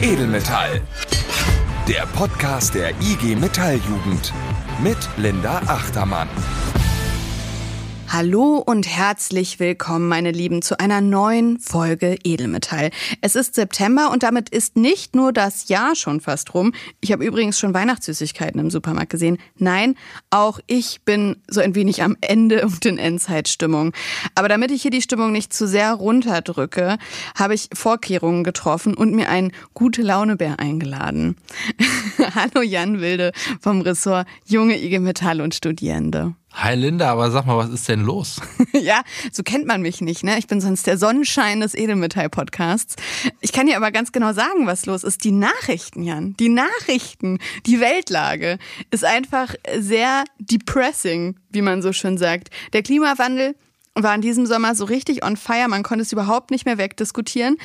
Edelmetall. 0.00 0.80
Der 1.88 2.06
Podcast 2.06 2.72
der 2.74 2.90
IG 3.00 3.34
Metalljugend 3.34 4.32
mit 4.80 4.96
Linda 5.16 5.58
Achtermann. 5.66 6.28
Hallo 8.10 8.56
und 8.56 8.86
herzlich 8.86 9.60
willkommen, 9.60 10.08
meine 10.08 10.32
Lieben, 10.32 10.62
zu 10.62 10.80
einer 10.80 11.02
neuen 11.02 11.60
Folge 11.60 12.16
Edelmetall. 12.24 12.88
Es 13.20 13.36
ist 13.36 13.54
September 13.54 14.10
und 14.10 14.22
damit 14.22 14.48
ist 14.48 14.76
nicht 14.76 15.14
nur 15.14 15.30
das 15.30 15.68
Jahr 15.68 15.94
schon 15.94 16.22
fast 16.22 16.54
rum. 16.54 16.72
Ich 17.02 17.12
habe 17.12 17.22
übrigens 17.22 17.58
schon 17.58 17.74
Weihnachtssüßigkeiten 17.74 18.58
im 18.58 18.70
Supermarkt 18.70 19.10
gesehen. 19.10 19.36
Nein, 19.58 19.94
auch 20.30 20.58
ich 20.66 21.02
bin 21.02 21.36
so 21.48 21.60
ein 21.60 21.74
wenig 21.74 22.02
am 22.02 22.16
Ende 22.22 22.62
und 22.66 22.86
in 22.86 22.96
Endzeitstimmung. 22.96 23.92
Aber 24.34 24.48
damit 24.48 24.70
ich 24.70 24.80
hier 24.80 24.90
die 24.90 25.02
Stimmung 25.02 25.30
nicht 25.30 25.52
zu 25.52 25.68
sehr 25.68 25.92
runterdrücke, 25.92 26.96
habe 27.38 27.54
ich 27.54 27.68
Vorkehrungen 27.74 28.42
getroffen 28.42 28.94
und 28.94 29.14
mir 29.14 29.28
einen 29.28 29.52
gute 29.74 30.00
Launebär 30.00 30.58
eingeladen. 30.58 31.36
Hallo 32.34 32.62
Jan 32.62 33.02
Wilde 33.02 33.32
vom 33.60 33.82
Ressort 33.82 34.26
Junge 34.46 34.82
IG 34.82 34.98
Metall 34.98 35.42
und 35.42 35.54
Studierende. 35.54 36.34
Hi 36.52 36.74
Linda, 36.74 37.12
aber 37.12 37.30
sag 37.30 37.46
mal, 37.46 37.56
was 37.56 37.70
ist 37.70 37.88
denn 37.88 38.00
los? 38.00 38.40
ja, 38.72 39.02
so 39.30 39.42
kennt 39.42 39.66
man 39.66 39.82
mich 39.82 40.00
nicht, 40.00 40.24
ne? 40.24 40.38
Ich 40.38 40.46
bin 40.46 40.60
sonst 40.60 40.86
der 40.86 40.98
Sonnenschein 40.98 41.60
des 41.60 41.74
Edelmetall-Podcasts. 41.74 42.96
Ich 43.40 43.52
kann 43.52 43.66
dir 43.66 43.76
aber 43.76 43.92
ganz 43.92 44.12
genau 44.12 44.32
sagen, 44.32 44.66
was 44.66 44.86
los 44.86 45.04
ist. 45.04 45.22
Die 45.24 45.30
Nachrichten, 45.30 46.02
Jan. 46.02 46.34
Die 46.38 46.48
Nachrichten, 46.48 47.38
die 47.66 47.80
Weltlage 47.80 48.58
ist 48.90 49.04
einfach 49.04 49.54
sehr 49.78 50.24
depressing, 50.38 51.36
wie 51.50 51.62
man 51.62 51.82
so 51.82 51.92
schön 51.92 52.18
sagt. 52.18 52.48
Der 52.72 52.82
Klimawandel 52.82 53.54
war 53.94 54.14
in 54.14 54.20
diesem 54.20 54.46
Sommer 54.46 54.74
so 54.74 54.84
richtig 54.84 55.24
on 55.24 55.36
fire. 55.36 55.68
Man 55.68 55.82
konnte 55.82 56.02
es 56.02 56.12
überhaupt 56.12 56.50
nicht 56.50 56.64
mehr 56.64 56.78
wegdiskutieren. 56.78 57.56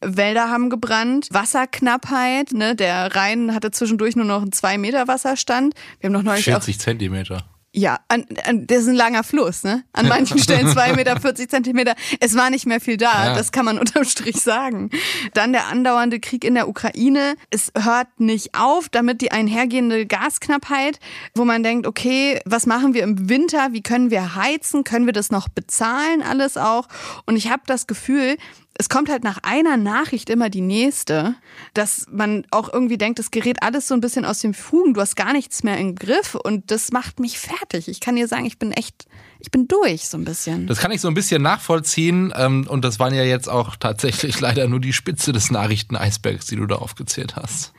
Wälder 0.00 0.48
haben 0.50 0.70
gebrannt, 0.70 1.28
Wasserknappheit. 1.30 2.52
Ne? 2.52 2.74
Der 2.74 3.14
Rhein 3.14 3.54
hatte 3.54 3.70
zwischendurch 3.70 4.16
nur 4.16 4.24
noch 4.24 4.42
einen 4.42 4.52
zwei 4.52 4.78
Meter 4.78 5.08
Wasserstand. 5.08 5.74
Wir 6.00 6.08
haben 6.08 6.14
noch 6.14 6.22
neulich 6.22 6.44
40 6.44 6.78
Zentimeter. 6.78 7.44
Ja, 7.72 8.00
an, 8.08 8.26
an, 8.46 8.66
das 8.66 8.78
ist 8.82 8.88
ein 8.88 8.96
langer 8.96 9.22
Fluss, 9.22 9.62
ne? 9.62 9.84
An 9.92 10.08
manchen 10.08 10.38
Stellen 10.42 10.66
zwei 10.68 10.92
Meter, 10.92 11.20
40 11.20 11.48
Zentimeter. 11.48 11.94
Es 12.18 12.34
war 12.34 12.50
nicht 12.50 12.66
mehr 12.66 12.80
viel 12.80 12.96
da, 12.96 13.26
ja. 13.26 13.34
das 13.34 13.52
kann 13.52 13.64
man 13.64 13.78
unterm 13.80 14.04
Strich 14.04 14.40
sagen. 14.40 14.90
Dann 15.34 15.52
der 15.52 15.68
andauernde 15.68 16.18
Krieg 16.18 16.44
in 16.44 16.54
der 16.54 16.68
Ukraine. 16.68 17.36
Es 17.50 17.70
hört 17.78 18.08
nicht 18.18 18.56
auf, 18.58 18.88
damit 18.88 19.20
die 19.20 19.30
einhergehende 19.30 20.04
Gasknappheit, 20.04 20.98
wo 21.34 21.44
man 21.44 21.62
denkt, 21.62 21.86
okay, 21.86 22.40
was 22.44 22.66
machen 22.66 22.92
wir 22.92 23.04
im 23.04 23.28
Winter? 23.28 23.68
Wie 23.70 23.82
können 23.82 24.10
wir 24.10 24.34
heizen? 24.34 24.82
Können 24.82 25.06
wir 25.06 25.12
das 25.12 25.30
noch 25.30 25.48
bezahlen? 25.48 26.22
Alles 26.22 26.56
auch. 26.56 26.88
Und 27.26 27.36
ich 27.36 27.50
habe 27.50 27.62
das 27.66 27.86
Gefühl, 27.86 28.36
es 28.80 28.88
kommt 28.88 29.10
halt 29.10 29.24
nach 29.24 29.36
einer 29.42 29.76
Nachricht 29.76 30.30
immer 30.30 30.48
die 30.48 30.62
nächste, 30.62 31.34
dass 31.74 32.06
man 32.10 32.46
auch 32.50 32.72
irgendwie 32.72 32.96
denkt, 32.96 33.18
es 33.18 33.30
gerät 33.30 33.62
alles 33.62 33.86
so 33.86 33.92
ein 33.92 34.00
bisschen 34.00 34.24
aus 34.24 34.38
dem 34.38 34.54
Fugen, 34.54 34.94
du 34.94 35.02
hast 35.02 35.16
gar 35.16 35.34
nichts 35.34 35.62
mehr 35.62 35.76
im 35.76 35.96
Griff 35.96 36.34
und 36.34 36.70
das 36.70 36.90
macht 36.90 37.20
mich 37.20 37.38
fertig. 37.38 37.88
Ich 37.88 38.00
kann 38.00 38.16
dir 38.16 38.26
sagen, 38.26 38.46
ich 38.46 38.58
bin 38.58 38.72
echt, 38.72 39.04
ich 39.38 39.50
bin 39.50 39.68
durch 39.68 40.08
so 40.08 40.16
ein 40.16 40.24
bisschen. 40.24 40.66
Das 40.66 40.78
kann 40.78 40.92
ich 40.92 41.02
so 41.02 41.08
ein 41.08 41.14
bisschen 41.14 41.42
nachvollziehen 41.42 42.32
ähm, 42.34 42.66
und 42.68 42.82
das 42.82 42.98
waren 42.98 43.12
ja 43.12 43.22
jetzt 43.22 43.50
auch 43.50 43.76
tatsächlich 43.76 44.40
leider 44.40 44.66
nur 44.66 44.80
die 44.80 44.94
Spitze 44.94 45.32
des 45.32 45.50
Nachrichteneisbergs, 45.50 46.46
die 46.46 46.56
du 46.56 46.64
da 46.64 46.76
aufgezählt 46.76 47.36
hast. 47.36 47.74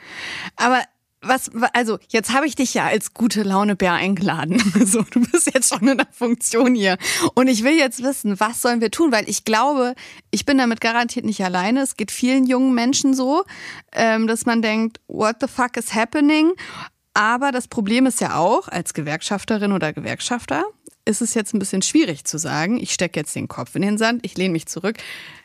Aber 0.55 0.83
was, 1.21 1.51
also 1.73 1.99
jetzt 2.09 2.33
habe 2.33 2.47
ich 2.47 2.55
dich 2.55 2.73
ja 2.73 2.85
als 2.85 3.13
gute 3.13 3.43
Laune 3.43 3.75
Bär 3.75 3.93
eingeladen. 3.93 4.61
So, 4.91 5.03
du 5.03 5.21
bist 5.21 5.53
jetzt 5.53 5.69
schon 5.69 5.87
in 5.87 5.97
der 5.97 6.07
Funktion 6.11 6.75
hier. 6.75 6.97
Und 7.35 7.47
ich 7.47 7.63
will 7.63 7.77
jetzt 7.77 8.03
wissen, 8.03 8.39
was 8.39 8.61
sollen 8.61 8.81
wir 8.81 8.91
tun? 8.91 9.11
Weil 9.11 9.29
ich 9.29 9.45
glaube, 9.45 9.93
ich 10.31 10.45
bin 10.45 10.57
damit 10.57 10.81
garantiert 10.81 11.25
nicht 11.25 11.43
alleine. 11.43 11.81
Es 11.81 11.95
geht 11.95 12.11
vielen 12.11 12.45
jungen 12.45 12.73
Menschen 12.73 13.13
so, 13.13 13.43
ähm, 13.93 14.27
dass 14.27 14.45
man 14.45 14.61
denkt, 14.61 14.99
what 15.07 15.37
the 15.39 15.47
fuck 15.47 15.77
is 15.77 15.93
happening? 15.93 16.51
Aber 17.13 17.51
das 17.51 17.67
Problem 17.67 18.05
ist 18.05 18.19
ja 18.21 18.35
auch, 18.35 18.67
als 18.67 18.93
Gewerkschafterin 18.93 19.71
oder 19.71 19.93
Gewerkschafter, 19.93 20.65
ist 21.05 21.21
es 21.21 21.33
jetzt 21.33 21.53
ein 21.53 21.59
bisschen 21.59 21.81
schwierig 21.81 22.25
zu 22.25 22.37
sagen, 22.37 22.79
ich 22.79 22.93
stecke 22.93 23.19
jetzt 23.19 23.35
den 23.35 23.47
Kopf 23.47 23.75
in 23.75 23.81
den 23.81 23.97
Sand, 23.97 24.25
ich 24.25 24.37
lehne 24.37 24.53
mich 24.53 24.65
zurück. 24.65 24.97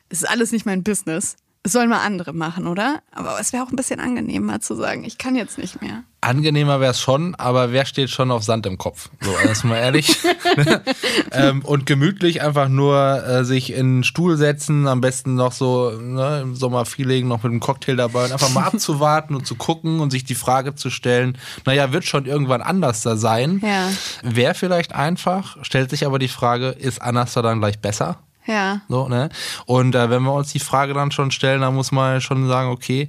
Es 0.09 0.22
ist 0.22 0.28
alles 0.28 0.53
nicht 0.53 0.66
mein 0.66 0.82
Business. 0.82 1.36
Sollen 1.72 1.88
mal 1.88 2.04
andere 2.04 2.32
machen, 2.32 2.66
oder? 2.66 3.00
Aber 3.10 3.38
es 3.41 3.53
wäre 3.53 3.65
auch 3.65 3.71
ein 3.71 3.77
bisschen 3.77 3.99
angenehmer 3.99 4.60
zu 4.60 4.75
sagen, 4.75 5.04
ich 5.04 5.19
kann 5.19 5.34
jetzt 5.34 5.59
nicht 5.59 5.82
mehr. 5.82 6.04
Angenehmer 6.21 6.81
wäre 6.81 6.93
es 6.93 7.00
schon, 7.00 7.34
aber 7.34 7.72
wer 7.72 7.87
steht 7.87 8.10
schon 8.10 8.31
auf 8.31 8.43
Sand 8.43 8.66
im 8.66 8.78
Kopf? 8.78 9.10
So, 9.21 9.31
erstmal 9.37 9.78
ehrlich. 9.78 10.16
ähm, 11.32 11.65
und 11.65 11.87
gemütlich 11.87 12.43
einfach 12.43 12.69
nur 12.69 13.25
äh, 13.25 13.44
sich 13.44 13.72
in 13.72 13.87
einen 13.87 14.04
Stuhl 14.04 14.37
setzen, 14.37 14.88
am 14.88 15.00
besten 15.00 15.34
noch 15.34 15.53
so 15.53 15.91
ne, 15.91 16.41
im 16.43 16.54
Sommerfeeling 16.54 17.28
noch 17.28 17.43
mit 17.43 17.50
einem 17.50 17.60
Cocktail 17.60 17.97
dabei 17.97 18.25
und 18.25 18.33
einfach 18.33 18.53
mal 18.53 18.65
abzuwarten 18.66 19.34
und 19.34 19.47
zu 19.47 19.54
gucken 19.56 20.00
und 20.00 20.10
sich 20.10 20.25
die 20.25 20.34
Frage 20.34 20.75
zu 20.75 20.91
stellen, 20.91 21.38
naja, 21.65 21.93
wird 21.93 22.04
schon 22.04 22.27
irgendwann 22.27 22.62
anders 22.62 23.03
da 23.03 23.16
sein? 23.16 23.60
Ja. 23.65 23.88
Wäre 24.22 24.54
vielleicht 24.54 24.94
einfach, 24.94 25.56
stellt 25.62 25.91
sich 25.91 26.06
aber 26.06 26.19
die 26.19 26.28
Frage, 26.28 26.69
ist 26.69 27.03
anders 27.03 27.34
da 27.34 27.43
dann 27.43 27.60
gleich 27.60 27.78
besser? 27.78 28.19
Ja. 28.47 28.81
So, 28.89 29.09
ne? 29.09 29.29
Und 29.67 29.95
äh, 29.95 30.11
wenn 30.11 30.23
wir 30.23 30.33
uns 30.33 30.53
die 30.53 30.59
Frage 30.61 30.95
dann 30.95 31.11
schon 31.11 31.31
stellen, 31.31 31.61
dann 31.61 31.75
muss 31.75 31.93
man 31.93 32.21
schon 32.21 32.47
sagen, 32.49 32.71
okay, 32.71 33.09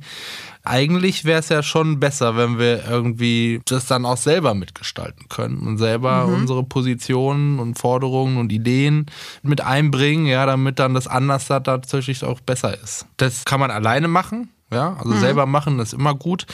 eigentlich 0.68 1.26
wäre 1.26 1.40
es 1.40 1.50
ja 1.50 1.64
schon 1.64 2.00
besser, 2.00 2.36
wenn 2.36 2.60
wir 2.60 2.88
irgendwie 2.88 3.62
das 3.66 3.86
dann 3.86 4.06
auch 4.06 4.18
selber 4.18 4.54
mitgestalten 4.54 5.30
können 5.30 5.60
und 5.60 5.78
selber 5.78 6.28
mhm. 6.28 6.34
unsere 6.34 6.64
Positionen 6.64 7.60
und 7.60 7.80
Forderungen 7.80 8.38
und 8.38 8.52
Ideen 8.52 9.06
mit 9.42 9.62
einbringen, 9.62 10.26
ja, 10.26 10.46
damit 10.46 10.80
dann 10.80 10.94
das 10.94 11.08
anders 11.08 11.48
da 11.48 11.60
tatsächlich 11.60 12.24
auch 12.24 12.42
besser 12.42 12.74
ist. 12.82 13.06
Das 13.18 13.46
kann 13.46 13.60
man 13.60 13.72
alleine 13.72 14.08
machen, 14.08 14.50
ja, 14.70 14.98
also 14.98 15.12
mhm. 15.12 15.20
selber 15.20 15.46
machen 15.46 15.80
ist 15.80 15.94
immer 15.94 16.14
gut. 16.14 16.46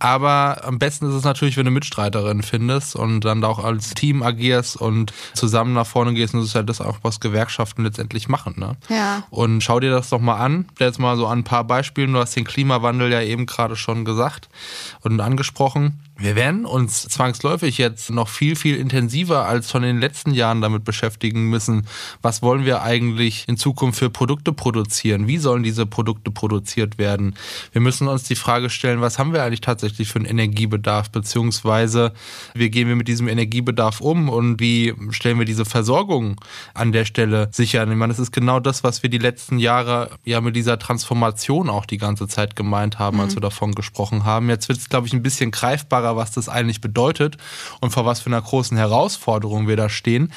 Aber 0.00 0.62
am 0.64 0.80
besten 0.80 1.08
ist 1.08 1.14
es 1.14 1.22
natürlich, 1.22 1.56
wenn 1.56 1.66
du 1.66 1.70
Mitstreiterin 1.70 2.42
findest 2.42 2.96
und 2.96 3.20
dann 3.20 3.44
auch 3.44 3.62
als 3.62 3.94
Team 3.94 4.24
agierst 4.24 4.76
und 4.76 5.12
zusammen 5.34 5.72
nach 5.72 5.86
vorne 5.86 6.12
gehst. 6.14 6.34
Und 6.34 6.40
das 6.40 6.48
ist 6.48 6.54
ja 6.54 6.64
das 6.64 6.80
auch, 6.80 6.98
was 7.02 7.20
Gewerkschaften 7.20 7.84
letztendlich 7.84 8.28
machen. 8.28 8.54
Ne? 8.56 8.76
Ja. 8.88 9.22
Und 9.30 9.62
schau 9.62 9.78
dir 9.78 9.90
das 9.90 10.10
doch 10.10 10.20
mal 10.20 10.36
an. 10.36 10.66
Jetzt 10.80 10.98
mal 10.98 11.16
so 11.16 11.28
an 11.28 11.40
ein 11.40 11.44
paar 11.44 11.62
Beispielen. 11.62 12.12
Du 12.12 12.18
hast 12.18 12.34
den 12.34 12.44
Klimawandel 12.44 13.12
ja 13.12 13.22
eben 13.22 13.46
gerade 13.46 13.76
schon 13.76 14.04
gesagt 14.04 14.48
und 15.02 15.20
angesprochen. 15.20 16.00
Wir 16.20 16.36
werden 16.36 16.66
uns 16.66 17.08
zwangsläufig 17.08 17.78
jetzt 17.78 18.10
noch 18.10 18.28
viel, 18.28 18.54
viel 18.54 18.76
intensiver 18.76 19.46
als 19.46 19.70
schon 19.70 19.84
in 19.84 19.96
den 19.96 20.00
letzten 20.02 20.34
Jahren 20.34 20.60
damit 20.60 20.84
beschäftigen 20.84 21.44
müssen. 21.48 21.86
Was 22.20 22.42
wollen 22.42 22.66
wir 22.66 22.82
eigentlich 22.82 23.46
in 23.48 23.56
Zukunft 23.56 23.98
für 23.98 24.10
Produkte 24.10 24.52
produzieren? 24.52 25.26
Wie 25.26 25.38
sollen 25.38 25.62
diese 25.62 25.86
Produkte 25.86 26.30
produziert 26.30 26.98
werden? 26.98 27.36
Wir 27.72 27.80
müssen 27.80 28.06
uns 28.06 28.24
die 28.24 28.34
Frage 28.34 28.68
stellen, 28.68 29.00
was 29.00 29.18
haben 29.18 29.32
wir 29.32 29.42
eigentlich 29.42 29.62
tatsächlich 29.62 30.08
für 30.08 30.18
einen 30.18 30.26
Energiebedarf? 30.26 31.10
Beziehungsweise, 31.10 32.12
wie 32.52 32.68
gehen 32.68 32.86
wir 32.86 32.96
mit 32.96 33.08
diesem 33.08 33.26
Energiebedarf 33.26 34.02
um 34.02 34.28
und 34.28 34.60
wie 34.60 34.92
stellen 35.12 35.38
wir 35.38 35.46
diese 35.46 35.64
Versorgung 35.64 36.38
an 36.74 36.92
der 36.92 37.06
Stelle 37.06 37.48
sicher? 37.50 37.88
Ich 37.88 37.96
meine, 37.96 38.12
es 38.12 38.18
ist 38.18 38.32
genau 38.32 38.60
das, 38.60 38.84
was 38.84 39.02
wir 39.02 39.08
die 39.08 39.16
letzten 39.16 39.58
Jahre 39.58 40.10
ja 40.26 40.42
mit 40.42 40.54
dieser 40.54 40.78
Transformation 40.78 41.70
auch 41.70 41.86
die 41.86 41.98
ganze 41.98 42.28
Zeit 42.28 42.56
gemeint 42.56 42.98
haben, 42.98 43.16
mhm. 43.16 43.22
als 43.22 43.36
wir 43.36 43.40
davon 43.40 43.74
gesprochen 43.74 44.24
haben. 44.24 44.50
Jetzt 44.50 44.68
wird 44.68 44.78
es, 44.78 44.90
glaube 44.90 45.06
ich, 45.06 45.14
ein 45.14 45.22
bisschen 45.22 45.50
greifbarer 45.50 46.09
klarer, 46.10 46.16
was 46.16 46.32
das 46.32 46.48
eigentlich 46.48 46.80
bedeutet 46.80 47.36
und 47.80 47.90
vor 47.90 48.04
was 48.04 48.20
für 48.20 48.26
einer 48.26 48.40
großen 48.40 48.76
Herausforderung 48.76 49.68
wir 49.68 49.76
da 49.76 49.88
stehen. 49.88 50.32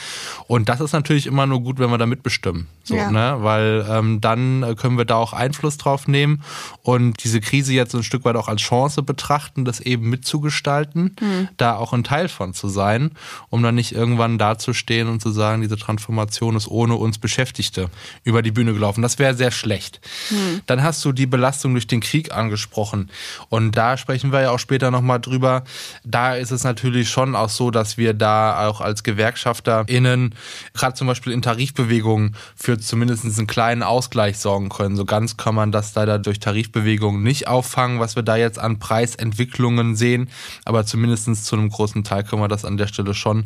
Und 0.48 0.70
das 0.70 0.82
ist 0.82 0.94
natürlich 0.94 1.28
immer 1.28 1.46
nur 1.46 1.62
gut, 1.62 1.80
wenn 1.80 1.90
wir 1.90 1.98
da 1.98 2.06
mitbestimmen. 2.06 2.68
So, 2.84 2.96
ja. 2.96 3.10
ne? 3.10 3.38
Weil 3.40 3.86
ähm, 3.90 4.20
dann 4.20 4.76
können 4.78 4.98
wir 4.98 5.06
da 5.06 5.16
auch 5.16 5.34
Einfluss 5.34 5.78
drauf 5.78 6.08
nehmen 6.08 6.44
und 6.82 7.24
diese 7.24 7.40
Krise 7.40 7.74
jetzt 7.74 7.96
ein 7.96 8.04
Stück 8.04 8.26
weit 8.26 8.36
auch 8.36 8.50
als 8.50 8.62
Chance 8.62 9.04
betrachten, 9.04 9.64
das 9.64 9.80
eben 9.80 10.10
mitzugestalten, 10.10 11.16
mhm. 11.20 11.48
da 11.58 11.76
auch 11.76 11.94
ein 11.94 12.04
Teil 12.04 12.28
von 12.28 12.54
zu 12.54 12.68
sein, 12.68 13.12
um 13.50 13.64
dann 13.64 13.76
nicht 13.76 13.94
irgendwann 13.94 14.38
dazustehen 14.38 15.08
und 15.08 15.22
zu 15.22 15.32
sagen, 15.32 15.62
diese 15.62 15.78
Transformation 15.78 16.56
ist 16.56 16.68
ohne 16.68 16.96
uns 16.96 17.18
Beschäftigte 17.18 17.90
über 18.24 18.42
die 18.42 18.52
Bühne 18.52 18.74
gelaufen. 18.74 19.02
Das 19.02 19.18
wäre 19.18 19.34
sehr 19.34 19.52
schlecht. 19.52 20.02
Mhm. 20.30 20.62
Dann 20.66 20.84
hast 20.84 21.04
du 21.06 21.14
die 21.14 21.26
Belastung 21.26 21.74
durch 21.74 21.88
den 21.88 22.02
Krieg 22.02 22.34
angesprochen. 22.34 23.10
Und 23.48 23.78
da 23.78 23.96
sprechen 23.96 24.34
wir 24.34 24.42
ja 24.42 24.52
auch 24.52 24.60
später 24.60 24.92
nochmal 24.92 25.22
drüber, 25.22 25.63
da 26.04 26.36
ist 26.36 26.52
es 26.52 26.64
natürlich 26.64 27.10
schon 27.10 27.36
auch 27.36 27.50
so, 27.50 27.72
dass 27.72 27.98
wir 27.98 28.14
da 28.14 28.68
auch 28.68 28.82
als 28.82 29.04
GewerkschafterInnen 29.04 30.36
gerade 30.74 30.94
zum 30.96 31.08
Beispiel 31.08 31.34
in 31.34 31.42
Tarifbewegungen 31.42 32.36
für 32.56 32.78
zumindest 32.80 33.26
einen 33.26 33.48
kleinen 33.48 33.84
Ausgleich 33.84 34.38
sorgen 34.38 34.70
können. 34.70 34.96
So 34.96 35.06
ganz 35.06 35.38
kann 35.38 35.56
man 35.56 35.72
das 35.72 35.94
leider 35.96 36.20
durch 36.20 36.40
Tarifbewegungen 36.40 37.24
nicht 37.24 37.48
auffangen, 37.48 38.00
was 38.00 38.16
wir 38.16 38.24
da 38.24 38.36
jetzt 38.36 38.60
an 38.60 38.80
Preisentwicklungen 38.80 39.96
sehen. 39.96 40.30
Aber 40.66 40.86
zumindest 40.86 41.46
zu 41.46 41.56
einem 41.56 41.70
großen 41.70 42.04
Teil 42.04 42.24
können 42.24 42.42
wir 42.42 42.48
das 42.48 42.66
an 42.66 42.78
der 42.78 42.88
Stelle 42.88 43.14
schon 43.14 43.46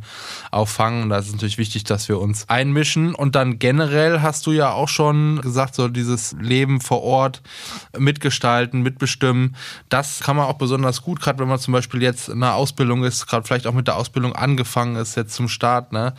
auffangen. 0.52 1.04
Und 1.04 1.10
da 1.10 1.18
ist 1.18 1.28
es 1.28 1.34
natürlich 1.34 1.58
wichtig, 1.58 1.84
dass 1.84 2.10
wir 2.10 2.20
uns 2.20 2.50
einmischen. 2.50 3.14
Und 3.16 3.36
dann 3.36 3.60
generell 3.60 4.22
hast 4.22 4.46
du 4.48 4.52
ja 4.52 4.72
auch 4.72 4.90
schon 4.90 5.42
gesagt, 5.42 5.76
so 5.76 5.88
dieses 5.88 6.36
Leben 6.40 6.82
vor 6.82 7.04
Ort 7.04 7.42
mitgestalten, 7.98 8.82
mitbestimmen. 8.82 9.56
Das 9.90 10.20
kann 10.22 10.36
man 10.36 10.46
auch 10.46 10.58
besonders 10.58 11.02
gut, 11.02 11.22
gerade 11.22 11.40
wenn 11.40 11.48
man 11.48 11.60
zum 11.60 11.74
Beispiel 11.74 12.02
jetzt 12.08 12.30
eine 12.30 12.54
Ausbildung 12.54 13.04
ist, 13.04 13.28
gerade 13.28 13.46
vielleicht 13.46 13.68
auch 13.68 13.74
mit 13.74 13.88
der 13.88 13.98
Ausbildung 13.98 14.34
angefangen 14.34 14.96
ist, 14.96 15.16
jetzt 15.16 15.36
zum 15.36 15.48
Start, 15.48 15.92
ne, 15.92 16.14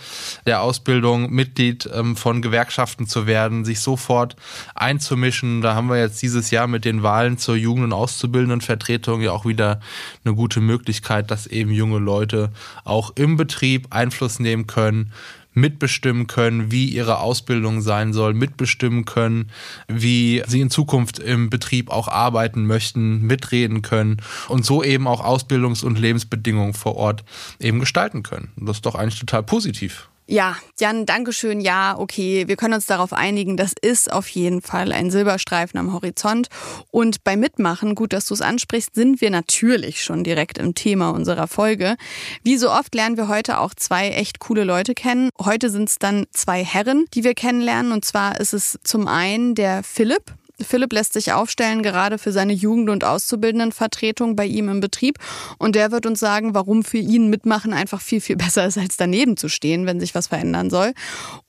der 0.46 0.62
Ausbildung 0.62 1.31
Mitglied 1.31 1.88
ähm, 1.93 2.17
von 2.17 2.43
Gewerkschaften 2.43 3.06
zu 3.06 3.26
werden, 3.26 3.64
sich 3.64 3.81
sofort 3.81 4.37
einzumischen. 4.75 5.62
Da 5.62 5.75
haben 5.75 5.88
wir 5.88 5.99
jetzt 5.99 6.23
dieses 6.23 6.50
Jahr 6.50 6.67
mit 6.67 6.85
den 6.85 7.02
Wahlen 7.02 7.38
zur 7.38 7.56
Jugend- 7.56 7.85
und 7.85 7.93
Auszubildendenvertretung 7.93 9.23
ja 9.23 9.32
auch 9.32 9.46
wieder 9.46 9.81
eine 10.25 10.35
gute 10.35 10.61
Möglichkeit, 10.61 11.31
dass 11.31 11.46
eben 11.46 11.70
junge 11.70 11.99
Leute 11.99 12.52
auch 12.84 13.12
im 13.17 13.37
Betrieb 13.37 13.88
Einfluss 13.91 14.38
nehmen 14.38 14.67
können, 14.67 15.12
mitbestimmen 15.54 16.26
können, 16.26 16.70
wie 16.70 16.86
ihre 16.86 17.18
Ausbildung 17.18 17.80
sein 17.80 18.12
soll, 18.12 18.34
mitbestimmen 18.34 19.04
können, 19.04 19.50
wie 19.88 20.42
sie 20.46 20.60
in 20.60 20.70
Zukunft 20.70 21.18
im 21.18 21.50
Betrieb 21.50 21.90
auch 21.90 22.08
arbeiten 22.08 22.66
möchten, 22.66 23.22
mitreden 23.22 23.82
können 23.82 24.18
und 24.48 24.64
so 24.64 24.82
eben 24.82 25.06
auch 25.06 25.24
Ausbildungs- 25.24 25.84
und 25.84 25.98
Lebensbedingungen 25.98 26.74
vor 26.74 26.96
Ort 26.96 27.24
eben 27.58 27.80
gestalten 27.80 28.22
können. 28.22 28.52
das 28.56 28.78
ist 28.78 28.86
doch 28.86 28.94
eigentlich 28.94 29.20
total 29.20 29.42
positiv. 29.42 30.08
Ja, 30.30 30.56
Jan, 30.78 31.06
Dankeschön. 31.06 31.58
Ja, 31.58 31.98
okay, 31.98 32.48
wir 32.48 32.56
können 32.56 32.75
uns 32.75 32.84
darauf 32.84 33.14
einigen, 33.14 33.56
das 33.56 33.72
ist 33.80 34.12
auf 34.12 34.28
jeden 34.28 34.60
Fall 34.60 34.92
ein 34.92 35.10
Silberstreifen 35.10 35.80
am 35.80 35.94
Horizont. 35.94 36.48
Und 36.90 37.25
beim 37.25 37.40
Mitmachen, 37.40 37.94
gut, 37.94 38.12
dass 38.12 38.26
du 38.26 38.34
es 38.34 38.42
ansprichst, 38.42 38.94
sind 38.94 39.22
wir 39.22 39.30
natürlich 39.30 40.04
schon 40.04 40.25
direkt 40.25 40.58
im 40.58 40.75
Thema 40.75 41.10
unserer 41.10 41.48
Folge. 41.48 41.96
Wie 42.42 42.58
so 42.58 42.70
oft 42.70 42.94
lernen 42.94 43.16
wir 43.16 43.28
heute 43.28 43.58
auch 43.58 43.72
zwei 43.72 44.10
echt 44.10 44.38
coole 44.38 44.64
Leute 44.64 44.92
kennen. 44.92 45.30
Heute 45.42 45.70
sind 45.70 45.88
es 45.88 45.98
dann 45.98 46.26
zwei 46.31 46.62
Herren, 46.62 47.06
die 47.14 47.24
wir 47.24 47.32
kennenlernen. 47.32 47.92
Und 47.92 48.04
zwar 48.04 48.38
ist 48.38 48.52
es 48.52 48.78
zum 48.84 49.08
einen 49.08 49.54
der 49.54 49.82
Philipp. 49.82 50.34
Philipp 50.60 50.93
lässt 50.93 51.12
sich 51.12 51.32
aufstellen, 51.32 51.82
gerade 51.82 52.19
für 52.19 52.32
seine 52.32 52.52
Jugend- 52.52 52.90
und 52.90 53.05
Auszubildendenvertretung 53.05 54.37
bei 54.37 54.46
ihm 54.46 54.69
im 54.69 54.81
Betrieb. 54.81 55.19
Und 55.58 55.75
der 55.75 55.93
wird 55.93 56.06
uns 56.06 56.20
sagen, 56.20 56.55
warum 56.55 56.82
für 56.82 56.99
ihn 56.99 57.31
mitmachen 57.31 57.72
einfach 57.72 58.00
viel, 58.00 58.20
viel 58.20 58.37
besser 58.49 58.66
ist, 58.66 58.78
als 58.78 58.96
daneben 58.96 59.37
zu 59.37 59.49
stehen, 59.49 59.87
wenn 59.87 60.00
sich 60.00 60.14
was 60.14 60.28
verändern 60.28 60.70
soll. 60.70 60.93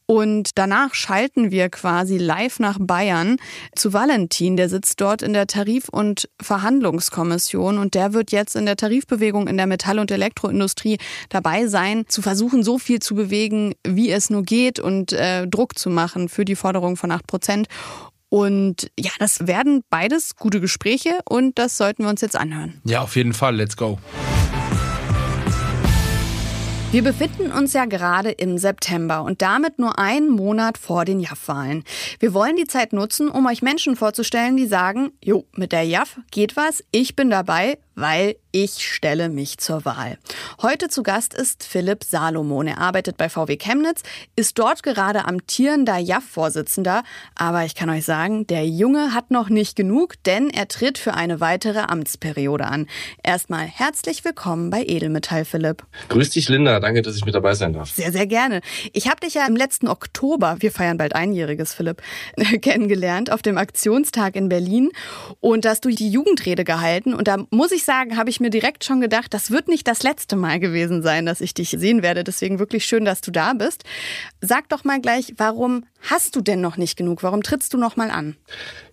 Und 0.10 0.58
danach 0.58 0.96
schalten 0.96 1.52
wir 1.52 1.70
quasi 1.70 2.18
live 2.18 2.58
nach 2.58 2.80
Bayern 2.82 3.38
zu 3.76 3.94
Valentin. 3.94 4.58
Der 4.58 4.68
sitzt 4.68 5.00
dort 5.02 5.22
in 5.22 5.34
der 5.34 5.46
Tarif- 5.46 5.88
und 5.88 6.28
Verhandlungskommission 6.42 7.78
und 7.78 7.94
der 7.94 8.14
wird 8.14 8.32
jetzt 8.32 8.56
in 8.56 8.66
der 8.66 8.76
Tarifbewegung 8.76 9.48
in 9.48 9.56
der 9.56 9.68
Metall- 9.68 10.00
und 10.00 10.10
Elektroindustrie 10.10 10.98
dabei 11.30 11.68
sein, 11.68 12.06
zu 12.08 12.24
versuchen, 12.24 12.64
so 12.64 12.80
viel 12.80 13.00
zu 13.00 13.14
bewegen, 13.14 13.76
wie 13.86 14.10
es 14.10 14.32
nur 14.32 14.42
geht 14.42 14.80
und 14.80 15.14
äh, 15.14 15.48
Druck 15.48 15.78
zu 15.78 15.92
machen 15.92 16.28
für 16.28 16.44
die 16.44 16.56
Forderung 16.56 16.98
von 16.98 17.12
8 17.12 17.28
Prozent. 17.28 17.68
Und 18.30 18.92
ja, 18.98 19.12
das 19.20 19.48
werden 19.48 19.84
beides 19.90 20.36
gute 20.36 20.62
Gespräche 20.62 21.20
und 21.28 21.58
das 21.58 21.78
sollten 21.78 22.04
wir 22.04 22.10
uns 22.10 22.22
jetzt 22.22 22.36
anhören. 22.36 22.80
Ja, 22.86 23.02
auf 23.02 23.16
jeden 23.16 23.34
Fall. 23.34 23.56
Let's 23.56 23.76
go. 23.76 23.98
Wir 26.92 27.04
befinden 27.04 27.52
uns 27.52 27.74
ja 27.74 27.86
gerade 27.86 28.32
im 28.32 28.58
September 28.58 29.22
und 29.24 29.44
damit 29.44 29.78
nur 29.78 30.00
einen 30.00 30.32
Monat 30.32 30.80
vor 30.80 31.06
den 31.06 31.20
JAF-Wahlen. 31.20 31.84
Wir 32.20 32.34
wollen 32.34 32.56
die 32.56 32.66
Zeit 32.66 32.94
nutzen, 32.94 33.30
um 33.30 33.46
euch 33.46 33.62
Menschen 33.62 33.96
vorzustellen, 33.96 34.58
die 34.58 34.66
sagen, 34.66 35.12
jo, 35.24 35.46
mit 35.56 35.72
der 35.72 35.84
JAF 35.84 36.20
geht 36.32 36.56
was, 36.56 36.84
ich 36.90 37.16
bin 37.16 37.30
dabei, 37.30 37.78
weil 37.94 38.38
ich 38.52 38.84
stelle 38.84 39.30
mich 39.30 39.60
zur 39.60 39.86
Wahl. 39.86 40.18
Heute 40.62 40.88
zu 40.88 41.04
Gast 41.04 41.36
ist 41.36 41.64
Philipp 41.64 42.04
Salomon. 42.04 42.68
Er 42.68 42.80
arbeitet 42.80 43.16
bei 43.16 43.30
VW 43.30 43.58
Chemnitz, 43.58 44.02
ist 44.36 44.58
dort 44.58 44.82
gerade 44.82 45.26
amtierender 45.26 45.98
JAF-Vorsitzender. 45.98 47.04
Aber 47.36 47.66
ich 47.66 47.76
kann 47.76 47.92
euch 47.92 48.06
sagen, 48.06 48.48
der 48.48 48.66
Junge 48.66 49.14
hat 49.14 49.30
noch 49.30 49.50
nicht 49.50 49.76
genug, 49.76 50.16
denn 50.24 50.50
er 50.50 50.68
tritt 50.68 50.98
für 50.98 51.14
eine 51.14 51.40
weitere 51.40 51.80
Amtsperiode 51.80 52.66
an. 52.66 52.88
Erstmal 53.24 53.66
herzlich 53.66 54.26
willkommen 54.26 54.72
bei 54.72 54.84
Edelmetall, 54.84 55.46
Philipp. 55.46 55.86
Grüß 56.10 56.32
dich, 56.32 56.50
Linda. 56.50 56.80
Danke, 56.80 57.04
dass 57.04 57.16
ich 57.16 57.26
mit 57.26 57.36
dabei 57.36 57.54
sein 57.54 57.74
darf. 57.74 57.92
Sehr, 57.92 58.12
sehr 58.12 58.26
gerne. 58.26 58.62
Ich 58.94 59.08
habe 59.08 59.20
dich 59.20 59.36
ja 59.36 59.46
im 59.46 59.56
letzten 59.56 59.88
Oktober, 59.88 60.58
wir 60.60 60.72
feiern 60.72 60.98
bald 60.98 61.14
einjähriges, 61.14 61.76
Philipp, 61.76 62.02
kennengelernt 62.62 63.32
auf 63.32 63.44
dem 63.44 63.60
Aktionstag 63.60 64.36
in 64.36 64.50
Berlin. 64.50 64.90
Und 65.40 65.66
da 65.66 65.70
hast 65.70 65.86
du 65.86 65.90
die 65.90 66.10
Jugendrede 66.10 66.64
gehalten. 66.64 67.14
Und 67.14 67.28
da 67.28 67.38
muss 67.52 67.72
ich 67.72 67.84
sagen, 67.84 68.18
habe 68.18 68.32
ich 68.32 68.39
mir 68.40 68.50
direkt 68.50 68.84
schon 68.84 69.02
gedacht, 69.02 69.34
das 69.34 69.52
wird 69.52 69.68
nicht 69.68 69.88
das 69.88 70.04
letzte 70.04 70.36
Mal 70.36 70.60
gewesen 70.60 71.02
sein, 71.02 71.26
dass 71.26 71.42
ich 71.42 71.54
dich 71.54 71.70
sehen 71.70 72.02
werde. 72.02 72.24
Deswegen 72.24 72.60
wirklich 72.60 72.86
schön, 72.86 73.06
dass 73.06 73.22
du 73.22 73.32
da 73.32 73.54
bist. 73.54 73.84
Sag 74.42 74.70
doch 74.70 74.84
mal 74.84 75.02
gleich, 75.02 75.34
warum 75.38 75.86
hast 76.02 76.36
du 76.36 76.42
denn 76.42 76.62
noch 76.62 76.78
nicht 76.78 76.98
genug? 76.98 77.24
Warum 77.24 77.44
trittst 77.44 77.74
du 77.74 77.78
noch 77.78 77.96
mal 77.96 78.10
an? 78.10 78.36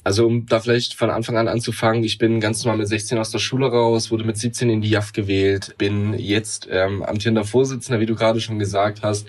Also 0.04 0.26
um 0.26 0.46
da 0.46 0.60
vielleicht 0.60 0.94
von 0.94 1.10
Anfang 1.10 1.37
an 1.37 1.48
anzufangen, 1.48 2.04
ich 2.04 2.19
bin 2.19 2.40
ganz 2.40 2.64
normal 2.64 2.78
mit 2.78 2.88
16 2.88 3.19
aus 3.19 3.31
der 3.31 3.38
Schule 3.38 3.66
raus, 3.66 4.10
wurde 4.10 4.25
mit 4.25 4.37
17 4.37 4.70
in 4.70 4.81
die 4.81 4.90
JAF 4.90 5.12
gewählt, 5.12 5.75
bin 5.78 6.14
jetzt 6.14 6.69
ähm, 6.70 7.02
amtierender 7.02 7.44
Vorsitzender, 7.44 8.00
wie 8.00 8.06
du 8.06 8.14
gerade 8.14 8.40
schon 8.40 8.58
gesagt 8.58 9.02
hast. 9.02 9.26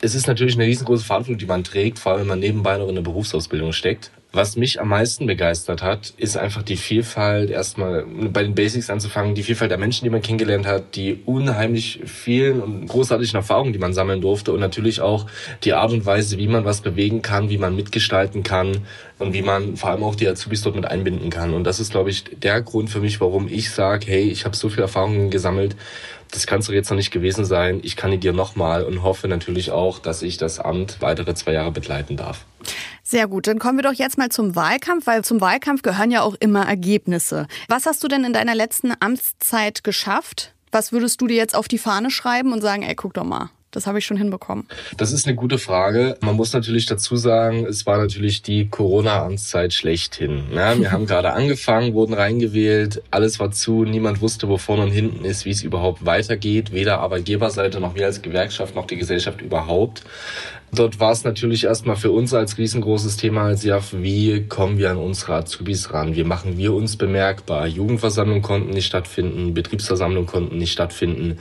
Es 0.00 0.14
ist 0.14 0.26
natürlich 0.26 0.54
eine 0.54 0.66
riesengroße 0.66 1.04
Verantwortung, 1.04 1.38
die 1.38 1.46
man 1.46 1.64
trägt, 1.64 1.98
vor 1.98 2.12
allem 2.12 2.22
wenn 2.22 2.28
man 2.28 2.40
nebenbei 2.40 2.76
noch 2.76 2.88
in 2.88 2.94
der 2.94 3.02
Berufsausbildung 3.02 3.72
steckt. 3.72 4.10
Was 4.34 4.56
mich 4.56 4.80
am 4.80 4.88
meisten 4.88 5.26
begeistert 5.26 5.82
hat, 5.82 6.14
ist 6.16 6.38
einfach 6.38 6.62
die 6.62 6.78
Vielfalt, 6.78 7.50
erstmal 7.50 8.06
bei 8.06 8.42
den 8.42 8.54
Basics 8.54 8.88
anzufangen, 8.88 9.34
die 9.34 9.42
Vielfalt 9.42 9.70
der 9.70 9.76
Menschen, 9.76 10.04
die 10.04 10.10
man 10.10 10.22
kennengelernt 10.22 10.66
hat, 10.66 10.96
die 10.96 11.20
unheimlich 11.26 12.00
vielen 12.06 12.62
und 12.62 12.86
großartigen 12.86 13.36
Erfahrungen, 13.36 13.74
die 13.74 13.78
man 13.78 13.92
sammeln 13.92 14.22
durfte 14.22 14.52
und 14.52 14.60
natürlich 14.60 15.02
auch 15.02 15.26
die 15.64 15.74
Art 15.74 15.92
und 15.92 16.06
Weise, 16.06 16.38
wie 16.38 16.48
man 16.48 16.64
was 16.64 16.80
bewegen 16.80 17.20
kann, 17.20 17.50
wie 17.50 17.58
man 17.58 17.76
mitgestalten 17.76 18.42
kann 18.42 18.78
und 19.18 19.34
wie 19.34 19.42
man 19.42 19.76
vor 19.76 19.90
allem 19.90 20.02
auch 20.02 20.14
die 20.14 20.26
Azubis 20.26 20.62
dort 20.62 20.76
mit 20.76 20.86
einbinden 20.86 21.28
kann. 21.28 21.52
Und 21.52 21.64
das 21.64 21.78
ist, 21.78 21.92
glaube 21.92 22.08
ich, 22.08 22.24
der 22.24 22.62
Grund 22.62 22.88
für 22.88 23.00
mich, 23.00 23.20
warum 23.20 23.48
ich 23.48 23.70
sage, 23.70 24.06
hey, 24.06 24.22
ich 24.22 24.46
habe 24.46 24.56
so 24.56 24.70
viele 24.70 24.82
Erfahrungen 24.82 25.28
gesammelt, 25.28 25.76
das 26.32 26.46
kann 26.46 26.60
es 26.60 26.66
doch 26.66 26.72
jetzt 26.72 26.90
noch 26.90 26.96
nicht 26.96 27.10
gewesen 27.10 27.44
sein. 27.44 27.80
Ich 27.82 27.94
kandidiere 27.94 28.34
nochmal 28.34 28.84
und 28.84 29.02
hoffe 29.02 29.28
natürlich 29.28 29.70
auch, 29.70 29.98
dass 29.98 30.22
ich 30.22 30.38
das 30.38 30.58
Amt 30.58 30.96
weitere 31.00 31.34
zwei 31.34 31.52
Jahre 31.52 31.70
begleiten 31.70 32.16
darf. 32.16 32.44
Sehr 33.02 33.28
gut, 33.28 33.46
dann 33.46 33.58
kommen 33.58 33.78
wir 33.78 33.82
doch 33.82 33.92
jetzt 33.92 34.16
mal 34.16 34.30
zum 34.30 34.56
Wahlkampf, 34.56 35.06
weil 35.06 35.22
zum 35.22 35.40
Wahlkampf 35.40 35.82
gehören 35.82 36.10
ja 36.10 36.22
auch 36.22 36.34
immer 36.40 36.66
Ergebnisse. 36.66 37.46
Was 37.68 37.86
hast 37.86 38.02
du 38.02 38.08
denn 38.08 38.24
in 38.24 38.32
deiner 38.32 38.54
letzten 38.54 38.92
Amtszeit 38.98 39.84
geschafft? 39.84 40.54
Was 40.70 40.92
würdest 40.92 41.20
du 41.20 41.26
dir 41.26 41.36
jetzt 41.36 41.54
auf 41.54 41.68
die 41.68 41.78
Fahne 41.78 42.10
schreiben 42.10 42.52
und 42.52 42.62
sagen, 42.62 42.82
ey, 42.82 42.94
guck 42.94 43.12
doch 43.12 43.24
mal, 43.24 43.50
das 43.72 43.86
habe 43.86 43.98
ich 43.98 44.06
schon 44.06 44.16
hinbekommen. 44.16 44.68
Das 44.96 45.12
ist 45.12 45.26
eine 45.26 45.34
gute 45.34 45.58
Frage. 45.58 46.16
Man 46.20 46.36
muss 46.36 46.52
natürlich 46.52 46.86
dazu 46.86 47.16
sagen, 47.16 47.66
es 47.66 47.86
war 47.86 47.98
natürlich 47.98 48.42
die 48.42 48.68
Corona-Amtszeit 48.68 49.72
schlechthin. 49.72 50.44
Ja, 50.54 50.78
wir 50.78 50.92
haben 50.92 51.06
gerade 51.12 51.32
angefangen, 51.32 51.94
wurden 51.94 52.14
reingewählt, 52.14 53.02
alles 53.10 53.40
war 53.40 53.50
zu, 53.50 53.84
niemand 53.84 54.20
wusste, 54.20 54.48
wo 54.48 54.58
vorne 54.58 54.84
und 54.84 54.90
hinten 54.90 55.24
ist, 55.24 55.44
wie 55.46 55.50
es 55.50 55.62
überhaupt 55.62 56.04
weitergeht, 56.04 56.72
weder 56.72 57.00
Arbeitgeberseite 57.00 57.80
noch 57.80 57.94
wir 57.94 58.06
als 58.06 58.22
Gewerkschaft 58.22 58.74
noch 58.74 58.86
die 58.86 58.96
Gesellschaft 58.96 59.40
überhaupt. 59.40 60.04
Dort 60.74 61.00
war 61.00 61.12
es 61.12 61.22
natürlich 61.22 61.64
erstmal 61.64 61.96
für 61.96 62.10
uns 62.10 62.32
als 62.32 62.56
riesengroßes 62.56 63.18
Thema 63.18 63.42
als 63.42 63.62
JAF, 63.62 63.92
wie 63.92 64.46
kommen 64.46 64.78
wir 64.78 64.90
an 64.90 64.96
unsere 64.96 65.34
Azubis 65.34 65.92
ran? 65.92 66.16
Wie 66.16 66.24
machen 66.24 66.56
wir 66.56 66.72
uns 66.72 66.96
bemerkbar? 66.96 67.66
Jugendversammlungen 67.66 68.40
konnten 68.40 68.70
nicht 68.70 68.86
stattfinden, 68.86 69.52
Betriebsversammlungen 69.52 70.26
konnten 70.26 70.56
nicht 70.56 70.72
stattfinden. 70.72 71.38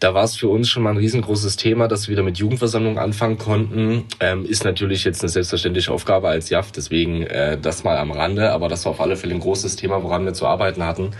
Da 0.00 0.14
war 0.14 0.22
es 0.22 0.36
für 0.36 0.48
uns 0.48 0.68
schon 0.68 0.84
mal 0.84 0.90
ein 0.90 0.96
riesengroßes 0.96 1.56
Thema, 1.56 1.88
dass 1.88 2.06
wir 2.06 2.12
wieder 2.12 2.22
mit 2.22 2.38
Jugendversammlungen 2.38 2.98
anfangen 2.98 3.36
konnten. 3.36 4.04
Ähm, 4.20 4.44
ist 4.44 4.64
natürlich 4.64 5.02
jetzt 5.02 5.22
eine 5.22 5.28
selbstverständliche 5.28 5.92
Aufgabe 5.92 6.28
als 6.28 6.50
JAF, 6.50 6.70
deswegen 6.70 7.22
äh, 7.22 7.58
das 7.58 7.82
mal 7.82 7.96
am 7.96 8.12
Rande, 8.12 8.52
aber 8.52 8.68
das 8.68 8.84
war 8.84 8.92
auf 8.92 9.00
alle 9.00 9.16
Fälle 9.16 9.34
ein 9.34 9.40
großes 9.40 9.74
Thema, 9.74 10.02
woran 10.04 10.24
wir 10.24 10.34
zu 10.34 10.46
arbeiten 10.46 10.84
hatten. 10.84 11.10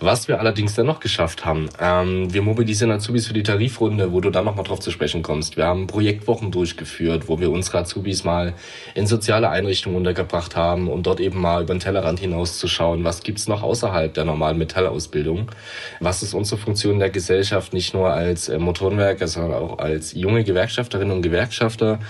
Was 0.00 0.28
wir 0.28 0.38
allerdings 0.38 0.74
dann 0.74 0.86
noch 0.86 1.00
geschafft 1.00 1.44
haben, 1.44 1.70
ähm, 1.80 2.32
wir 2.32 2.42
mobilisieren 2.42 2.92
Azubis 2.92 3.26
für 3.26 3.32
die 3.32 3.42
Tarifrunde, 3.42 4.12
wo 4.12 4.20
du 4.20 4.30
dann 4.30 4.44
nochmal 4.44 4.64
drauf 4.64 4.78
zu 4.78 4.92
sprechen 4.92 5.22
kommst. 5.22 5.56
Wir 5.56 5.64
haben 5.64 5.88
Projektwochen 5.88 6.52
durchgeführt, 6.52 7.28
wo 7.28 7.40
wir 7.40 7.50
unsere 7.50 7.78
Azubis 7.78 8.22
mal 8.22 8.52
in 8.94 9.08
soziale 9.08 9.48
Einrichtungen 9.48 9.96
untergebracht 9.96 10.54
haben, 10.54 10.88
um 10.88 11.02
dort 11.02 11.18
eben 11.18 11.40
mal 11.40 11.62
über 11.62 11.74
den 11.74 11.80
Tellerrand 11.80 12.20
hinauszuschauen, 12.20 13.02
was 13.02 13.22
gibt's 13.22 13.48
noch 13.48 13.64
außerhalb 13.64 14.14
der 14.14 14.24
normalen 14.24 14.58
Metallausbildung, 14.58 15.50
was 15.98 16.22
ist 16.22 16.34
unsere 16.34 16.60
Funktion 16.60 16.94
in 16.94 17.00
der 17.00 17.10
Gesellschaft, 17.10 17.72
nicht 17.72 17.92
nur 17.92 18.17
als 18.18 18.48
äh, 18.48 18.58
Motorenwerker, 18.58 19.28
sondern 19.28 19.54
auch 19.54 19.78
als 19.78 20.12
junge 20.12 20.44
Gewerkschafterinnen 20.44 21.16
und 21.16 21.22
Gewerkschafter. 21.22 22.00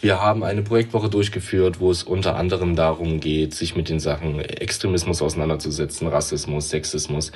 Wir 0.00 0.20
haben 0.20 0.42
eine 0.42 0.62
Projektwoche 0.62 1.10
durchgeführt, 1.10 1.80
wo 1.80 1.90
es 1.90 2.02
unter 2.02 2.36
anderem 2.36 2.74
darum 2.74 3.20
geht, 3.20 3.54
sich 3.54 3.76
mit 3.76 3.88
den 3.88 4.00
Sachen 4.00 4.40
Extremismus 4.40 5.22
auseinanderzusetzen, 5.22 6.08
Rassismus, 6.08 6.70
Sexismus, 6.70 7.32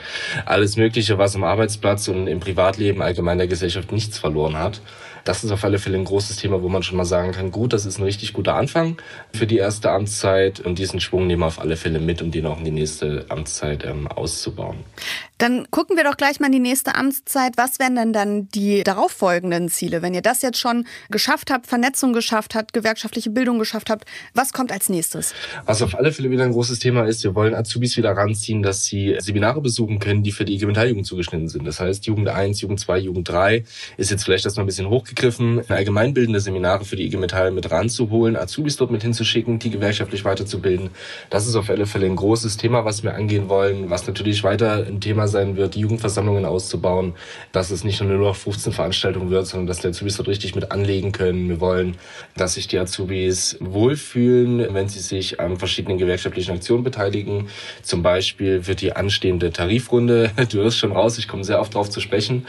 alles 0.46 0.76
Mögliche, 0.76 1.18
was 1.18 1.36
am 1.36 1.44
Arbeitsplatz 1.44 2.08
und 2.08 2.26
im 2.26 2.40
Privatleben 2.40 3.02
allgemein 3.02 3.38
der 3.38 3.48
Gesellschaft 3.48 3.92
nichts 3.92 4.18
verloren 4.18 4.58
hat. 4.58 4.80
Das 5.24 5.44
ist 5.44 5.50
auf 5.50 5.64
alle 5.64 5.78
Fälle 5.78 5.98
ein 5.98 6.04
großes 6.04 6.36
Thema, 6.36 6.62
wo 6.62 6.68
man 6.68 6.82
schon 6.82 6.96
mal 6.96 7.04
sagen 7.04 7.32
kann, 7.32 7.50
gut, 7.50 7.72
das 7.72 7.86
ist 7.86 7.98
ein 7.98 8.04
richtig 8.04 8.32
guter 8.32 8.54
Anfang 8.54 8.96
für 9.34 9.46
die 9.46 9.58
erste 9.58 9.90
Amtszeit 9.90 10.60
und 10.60 10.78
diesen 10.78 11.00
Schwung 11.00 11.26
nehmen 11.26 11.42
wir 11.42 11.46
auf 11.46 11.60
alle 11.60 11.76
Fälle 11.76 12.00
mit, 12.00 12.22
um 12.22 12.30
den 12.30 12.46
auch 12.46 12.58
in 12.58 12.64
die 12.64 12.70
nächste 12.70 13.26
Amtszeit 13.28 13.84
ähm, 13.84 14.08
auszubauen. 14.08 14.78
Dann 15.42 15.66
gucken 15.72 15.96
wir 15.96 16.04
doch 16.04 16.16
gleich 16.16 16.38
mal 16.38 16.46
in 16.46 16.52
die 16.52 16.60
nächste 16.60 16.94
Amtszeit. 16.94 17.54
Was 17.56 17.80
wären 17.80 17.96
denn 17.96 18.12
dann 18.12 18.48
die 18.50 18.84
darauffolgenden 18.84 19.68
Ziele? 19.68 20.00
Wenn 20.00 20.14
ihr 20.14 20.22
das 20.22 20.40
jetzt 20.40 20.58
schon 20.58 20.86
geschafft 21.10 21.50
habt, 21.50 21.66
Vernetzung 21.66 22.12
geschafft 22.12 22.54
habt, 22.54 22.72
gewerkschaftliche 22.72 23.28
Bildung 23.28 23.58
geschafft 23.58 23.90
habt, 23.90 24.04
was 24.34 24.52
kommt 24.52 24.70
als 24.70 24.88
nächstes? 24.88 25.34
Was 25.66 25.82
auf 25.82 25.96
alle 25.96 26.12
Fälle 26.12 26.30
wieder 26.30 26.44
ein 26.44 26.52
großes 26.52 26.78
Thema 26.78 27.08
ist, 27.08 27.24
wir 27.24 27.34
wollen 27.34 27.54
Azubis 27.54 27.96
wieder 27.96 28.12
ranziehen, 28.12 28.62
dass 28.62 28.84
sie 28.84 29.16
Seminare 29.18 29.60
besuchen 29.60 29.98
können, 29.98 30.22
die 30.22 30.30
für 30.30 30.44
die 30.44 30.54
IG 30.54 30.64
Metall-Jugend 30.66 31.06
zugeschnitten 31.06 31.48
sind. 31.48 31.66
Das 31.66 31.80
heißt, 31.80 32.06
Jugend 32.06 32.28
1, 32.28 32.60
Jugend 32.60 32.78
2, 32.78 32.98
Jugend 33.00 33.28
3 33.28 33.64
ist 33.96 34.12
jetzt 34.12 34.22
vielleicht 34.22 34.44
erstmal 34.44 34.62
ein 34.62 34.68
bisschen 34.68 34.86
hochgegriffen, 35.12 35.62
allgemeinbildende 35.68 36.40
Seminare 36.40 36.84
für 36.84 36.96
die 36.96 37.04
IG 37.06 37.16
Metall 37.16 37.50
mit 37.50 37.70
ranzuholen, 37.70 38.36
Azubis 38.36 38.76
dort 38.76 38.90
mit 38.90 39.02
hinzuschicken, 39.02 39.58
die 39.58 39.70
gewerkschaftlich 39.70 40.24
weiterzubilden. 40.24 40.90
Das 41.30 41.46
ist 41.46 41.54
auf 41.54 41.68
alle 41.70 41.86
Fälle 41.86 42.06
ein 42.06 42.16
großes 42.16 42.56
Thema, 42.56 42.84
was 42.84 43.02
wir 43.02 43.14
angehen 43.14 43.48
wollen, 43.48 43.90
was 43.90 44.06
natürlich 44.06 44.42
weiter 44.42 44.86
ein 44.86 45.00
Thema 45.00 45.28
sein 45.28 45.56
wird, 45.56 45.74
die 45.74 45.80
Jugendversammlungen 45.80 46.44
auszubauen, 46.44 47.14
dass 47.52 47.70
es 47.70 47.84
nicht 47.84 48.00
nur 48.00 48.10
eine 48.10 48.18
0815 48.18 48.72
Veranstaltung 48.72 49.30
wird, 49.30 49.46
sondern 49.46 49.66
dass 49.66 49.80
die 49.80 49.88
Azubis 49.88 50.16
dort 50.16 50.28
richtig 50.28 50.54
mit 50.54 50.72
anlegen 50.72 51.12
können. 51.12 51.48
Wir 51.48 51.60
wollen, 51.60 51.96
dass 52.36 52.54
sich 52.54 52.68
die 52.68 52.78
Azubis 52.78 53.56
wohlfühlen, 53.60 54.74
wenn 54.74 54.88
sie 54.88 55.00
sich 55.00 55.40
an 55.40 55.56
verschiedenen 55.56 55.98
gewerkschaftlichen 55.98 56.52
Aktionen 56.52 56.84
beteiligen. 56.84 57.48
Zum 57.82 58.02
Beispiel 58.02 58.66
wird 58.66 58.80
die 58.80 58.94
anstehende 58.94 59.52
Tarifrunde, 59.52 60.30
du 60.50 60.58
hörst 60.58 60.78
schon 60.78 60.92
raus, 60.92 61.18
ich 61.18 61.28
komme 61.28 61.44
sehr 61.44 61.60
oft 61.60 61.74
drauf 61.74 61.90
zu 61.90 62.00
sprechen. 62.00 62.46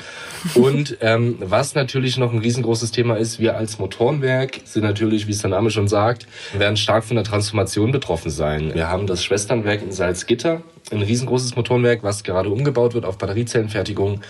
Und 0.55 0.97
ähm, 1.01 1.37
was 1.39 1.75
natürlich 1.75 2.17
noch 2.17 2.33
ein 2.33 2.39
riesengroßes 2.53 2.91
Thema 2.91 3.15
ist, 3.17 3.39
wir 3.39 3.57
als 3.57 3.79
Motorenwerk 3.79 4.61
sind 4.63 4.83
natürlich, 4.83 5.25
wie 5.25 5.31
es 5.31 5.39
der 5.39 5.49
Name 5.49 5.71
schon 5.71 5.87
sagt, 5.87 6.27
werden 6.55 6.77
stark 6.77 7.03
von 7.03 7.15
der 7.15 7.23
Transformation 7.23 7.91
betroffen 7.91 8.29
sein. 8.29 8.71
Wir 8.75 8.89
haben 8.89 9.07
das 9.07 9.23
Schwesternwerk 9.23 9.81
in 9.81 9.91
Salzgitter, 9.91 10.61
ein 10.91 11.01
riesengroßes 11.01 11.55
Motorenwerk, 11.55 12.03
was 12.03 12.23
gerade 12.23 12.49
umgebaut 12.49 12.93
wird 12.93 13.05
auf 13.05 13.17
Batteriezellenfertigung. 13.17 14.21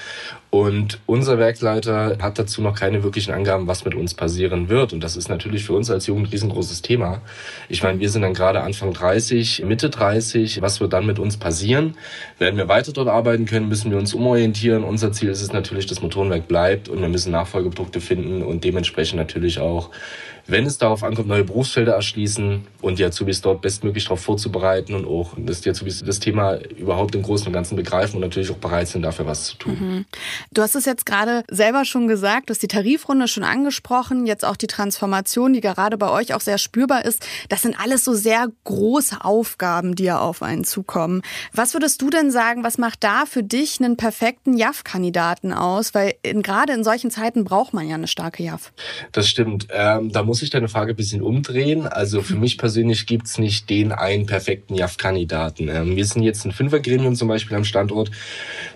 Und 0.50 1.00
unser 1.08 1.40
Werksleiter 1.40 2.18
hat 2.22 2.38
dazu 2.38 2.62
noch 2.62 2.76
keine 2.78 3.04
wirklichen 3.04 3.34
Angaben, 3.34 3.66
was 3.66 3.86
mit 3.86 3.96
uns 3.96 4.14
passieren 4.14 4.70
wird. 4.70 4.94
Und 4.94 5.04
das 5.04 5.16
ist 5.16 5.28
natürlich 5.28 5.66
für 5.66 5.74
uns 5.74 5.90
als 5.90 6.06
Jugend 6.06 6.28
ein 6.28 6.32
riesengroßes 6.32 6.84
Thema. 6.84 7.22
Ich 7.70 7.82
meine, 7.82 8.00
wir 8.00 8.10
sind 8.10 8.22
dann 8.22 8.36
gerade 8.36 8.62
Anfang 8.62 8.94
30, 8.94 9.64
Mitte 9.66 9.90
30. 9.90 10.62
Was 10.62 10.80
wird 10.80 10.94
dann 10.94 11.08
mit 11.08 11.18
uns 11.18 11.38
passieren? 11.38 11.96
Werden 12.38 12.58
wir 12.58 12.68
weiter 12.68 12.94
dort 12.94 13.08
arbeiten 13.08 13.46
können? 13.46 13.68
Müssen 13.68 13.90
wir 13.90 13.98
uns 13.98 14.14
umorientieren? 14.14 14.84
Unser 14.84 15.12
Ziel 15.12 15.30
ist 15.30 15.42
es 15.42 15.54
natürlich, 15.54 15.88
dass 15.88 16.04
Motorenwerk 16.04 16.48
bleibt 16.48 16.88
und 16.88 17.02
wir 17.02 17.10
müssen 17.10 17.32
Nachfolgeprodukte 17.32 18.00
finden 18.00 18.44
und 18.44 18.64
dementsprechend 18.64 19.18
natürlich 19.18 19.60
auch 19.60 19.90
wenn 20.48 20.66
es 20.66 20.78
darauf 20.78 21.04
ankommt, 21.04 21.28
neue 21.28 21.44
Berufsfelder 21.44 21.94
erschließen 21.94 22.68
und 22.82 23.00
die 23.00 23.06
Azubis 23.06 23.42
dort 23.42 23.62
bestmöglich 23.62 24.06
darauf 24.06 24.22
vorzubereiten 24.22 24.94
und 24.94 25.06
auch, 25.06 25.34
dass 25.38 25.62
die 25.62 25.70
Azubis 25.70 26.04
das 26.04 26.20
Thema 26.20 26.56
überhaupt 26.56 27.16
im 27.16 27.22
Großen 27.22 27.48
und 27.48 27.54
Ganzen 27.54 27.76
begreifen 27.76 28.16
und 28.16 28.22
natürlich 28.22 28.52
auch 28.52 28.58
bereit 28.58 28.88
sind, 28.88 29.04
dafür 29.04 29.26
was 29.26 29.46
zu 29.46 29.58
tun. 29.58 29.78
Mhm. 29.80 30.06
Du 30.52 30.62
hast 30.62 30.76
es 30.76 30.86
jetzt 30.86 31.06
gerade 31.06 31.44
selber 31.50 31.86
schon 31.86 32.08
gesagt, 32.08 32.50
du 32.50 32.52
hast 32.52 32.62
die 32.62 32.68
Tarifrunde 32.68 33.28
schon 33.28 33.44
angesprochen, 33.44 34.26
jetzt 34.26 34.44
auch 34.44 34.58
die 34.58 34.68
Transformation, 34.68 35.54
die 35.54 35.62
gerade 35.62 35.98
bei 35.98 36.10
euch 36.10 36.34
auch 36.34 36.42
sehr 36.42 36.58
spürbar 36.58 37.06
ist. 37.06 37.26
Das 37.50 37.62
sind 37.62 37.80
alles 37.80 38.04
so 38.04 38.14
sehr 38.14 38.48
große 38.66 39.24
Aufgaben, 39.24 39.96
die 39.96 40.04
ja 40.04 40.20
auf 40.20 40.42
einen 40.42 40.64
zukommen. 40.64 41.22
Was 41.54 41.74
würdest 41.74 42.02
du 42.02 42.10
denn 42.10 42.32
sagen, 42.32 42.64
was 42.64 42.78
macht 42.78 43.04
da 43.04 43.26
für 43.26 43.44
dich 43.44 43.80
einen 43.80 43.98
perfekten 43.98 44.58
JAF-Kandidaten 44.58 45.54
aus? 45.54 45.94
Weil 45.94 46.16
in, 46.22 46.42
gerade 46.42 46.74
in 46.74 46.84
solchen 46.84 47.12
Zeiten 47.12 47.44
braucht 47.44 47.74
man 47.74 47.88
ja 47.88 47.96
eine 47.96 48.08
starke 48.08 48.44
JAF. 48.44 48.74
Das 49.12 49.28
stimmt. 49.28 49.68
Ähm, 49.72 50.12
da 50.12 50.24
muss 50.24 50.33
ich 50.42 50.50
deine 50.50 50.68
Frage 50.68 50.94
ein 50.94 50.96
bisschen 50.96 51.22
umdrehen. 51.22 51.88
Also 51.88 52.22
für 52.22 52.36
mich 52.36 52.58
persönlich 52.58 53.06
gibt's 53.06 53.38
nicht 53.38 53.70
den 53.70 53.92
einen 53.92 54.26
perfekten 54.26 54.76
JAF-Kandidaten. 54.76 55.70
Ähm, 55.70 55.96
wir 55.96 56.06
sind 56.06 56.24
jetzt 56.24 56.46
ein 56.46 56.52
Fünfergremium 56.52 57.16
zum 57.16 57.28
Beispiel 57.28 57.58
am 57.58 57.64
Standort. 57.64 58.12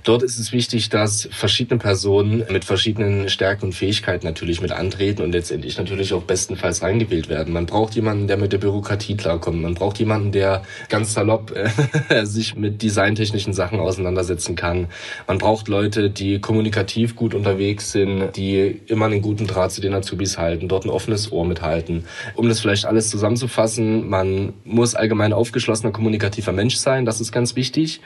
Dort 0.03 0.23
ist 0.23 0.37
es 0.37 0.51
wichtig, 0.51 0.89
dass 0.89 1.27
verschiedene 1.31 1.79
Personen 1.79 2.43
mit 2.49 2.65
verschiedenen 2.65 3.29
Stärken 3.29 3.65
und 3.65 3.73
Fähigkeiten 3.73 4.25
natürlich 4.25 4.61
mit 4.61 4.71
antreten 4.71 5.21
und 5.21 5.31
letztendlich 5.31 5.77
natürlich 5.77 6.13
auch 6.13 6.23
bestenfalls 6.23 6.81
reingewählt 6.81 7.29
werden. 7.29 7.53
Man 7.53 7.65
braucht 7.65 7.95
jemanden, 7.95 8.27
der 8.27 8.37
mit 8.37 8.53
der 8.53 8.57
Bürokratie 8.57 9.15
klarkommt. 9.15 9.61
Man 9.61 9.73
braucht 9.73 9.99
jemanden, 9.99 10.31
der 10.31 10.63
ganz 10.89 11.13
salopp 11.13 11.53
äh, 11.55 12.25
sich 12.25 12.55
mit 12.55 12.81
designtechnischen 12.81 13.53
Sachen 13.53 13.79
auseinandersetzen 13.79 14.55
kann. 14.55 14.87
Man 15.27 15.37
braucht 15.37 15.67
Leute, 15.67 16.09
die 16.09 16.39
kommunikativ 16.39 17.15
gut 17.15 17.33
unterwegs 17.33 17.91
sind, 17.91 18.35
die 18.35 18.81
immer 18.87 19.05
einen 19.05 19.21
guten 19.21 19.47
Draht 19.47 19.71
zu 19.71 19.81
den 19.81 19.93
Azubis 19.93 20.37
halten, 20.37 20.67
dort 20.67 20.85
ein 20.85 20.89
offenes 20.89 21.31
Ohr 21.31 21.45
mithalten. 21.47 22.05
Um 22.35 22.47
das 22.47 22.59
vielleicht 22.59 22.85
alles 22.85 23.09
zusammenzufassen, 23.09 24.07
man 24.07 24.53
muss 24.63 24.95
allgemein 24.95 25.33
aufgeschlossener, 25.33 25.91
kommunikativer 25.91 26.51
Mensch 26.51 26.75
sein, 26.75 27.05
das 27.05 27.21
ist 27.21 27.31
ganz 27.31 27.55
wichtig, 27.55 28.01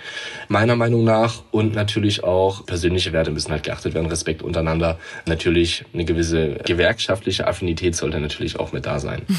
meiner 0.47 0.75
Meinung 0.75 1.03
nach. 1.03 1.43
Und 1.51 1.73
natürlich 1.73 2.23
auch 2.23 2.65
persönliche 2.65 3.13
Werte 3.13 3.31
müssen 3.31 3.51
halt 3.51 3.63
geachtet 3.63 3.93
werden, 3.93 4.07
Respekt 4.07 4.43
untereinander. 4.43 4.99
Natürlich 5.25 5.85
eine 5.93 6.05
gewisse 6.05 6.55
gewerkschaftliche 6.65 7.47
Affinität 7.47 7.95
sollte 7.95 8.19
natürlich 8.19 8.59
auch 8.59 8.71
mit 8.71 8.85
da 8.85 8.99
sein. 8.99 9.23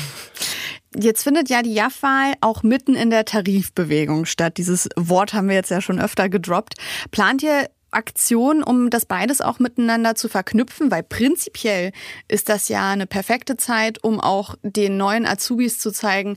Jetzt 0.94 1.22
findet 1.22 1.48
ja 1.48 1.62
die 1.62 1.72
JAF-Wahl 1.72 2.34
auch 2.42 2.62
mitten 2.62 2.94
in 2.94 3.08
der 3.08 3.24
Tarifbewegung 3.24 4.26
statt. 4.26 4.58
Dieses 4.58 4.90
Wort 4.94 5.32
haben 5.32 5.48
wir 5.48 5.54
jetzt 5.54 5.70
ja 5.70 5.80
schon 5.80 5.98
öfter 5.98 6.28
gedroppt. 6.28 6.74
Plant 7.10 7.42
ihr 7.42 7.66
Aktion, 7.92 8.62
um 8.62 8.90
das 8.90 9.06
beides 9.06 9.40
auch 9.40 9.58
miteinander 9.58 10.14
zu 10.14 10.28
verknüpfen, 10.28 10.90
weil 10.90 11.02
prinzipiell 11.02 11.92
ist 12.28 12.48
das 12.48 12.68
ja 12.68 12.90
eine 12.90 13.06
perfekte 13.06 13.56
Zeit, 13.56 14.02
um 14.02 14.20
auch 14.20 14.56
den 14.62 14.96
neuen 14.96 15.26
Azubis 15.26 15.78
zu 15.78 15.92
zeigen, 15.92 16.36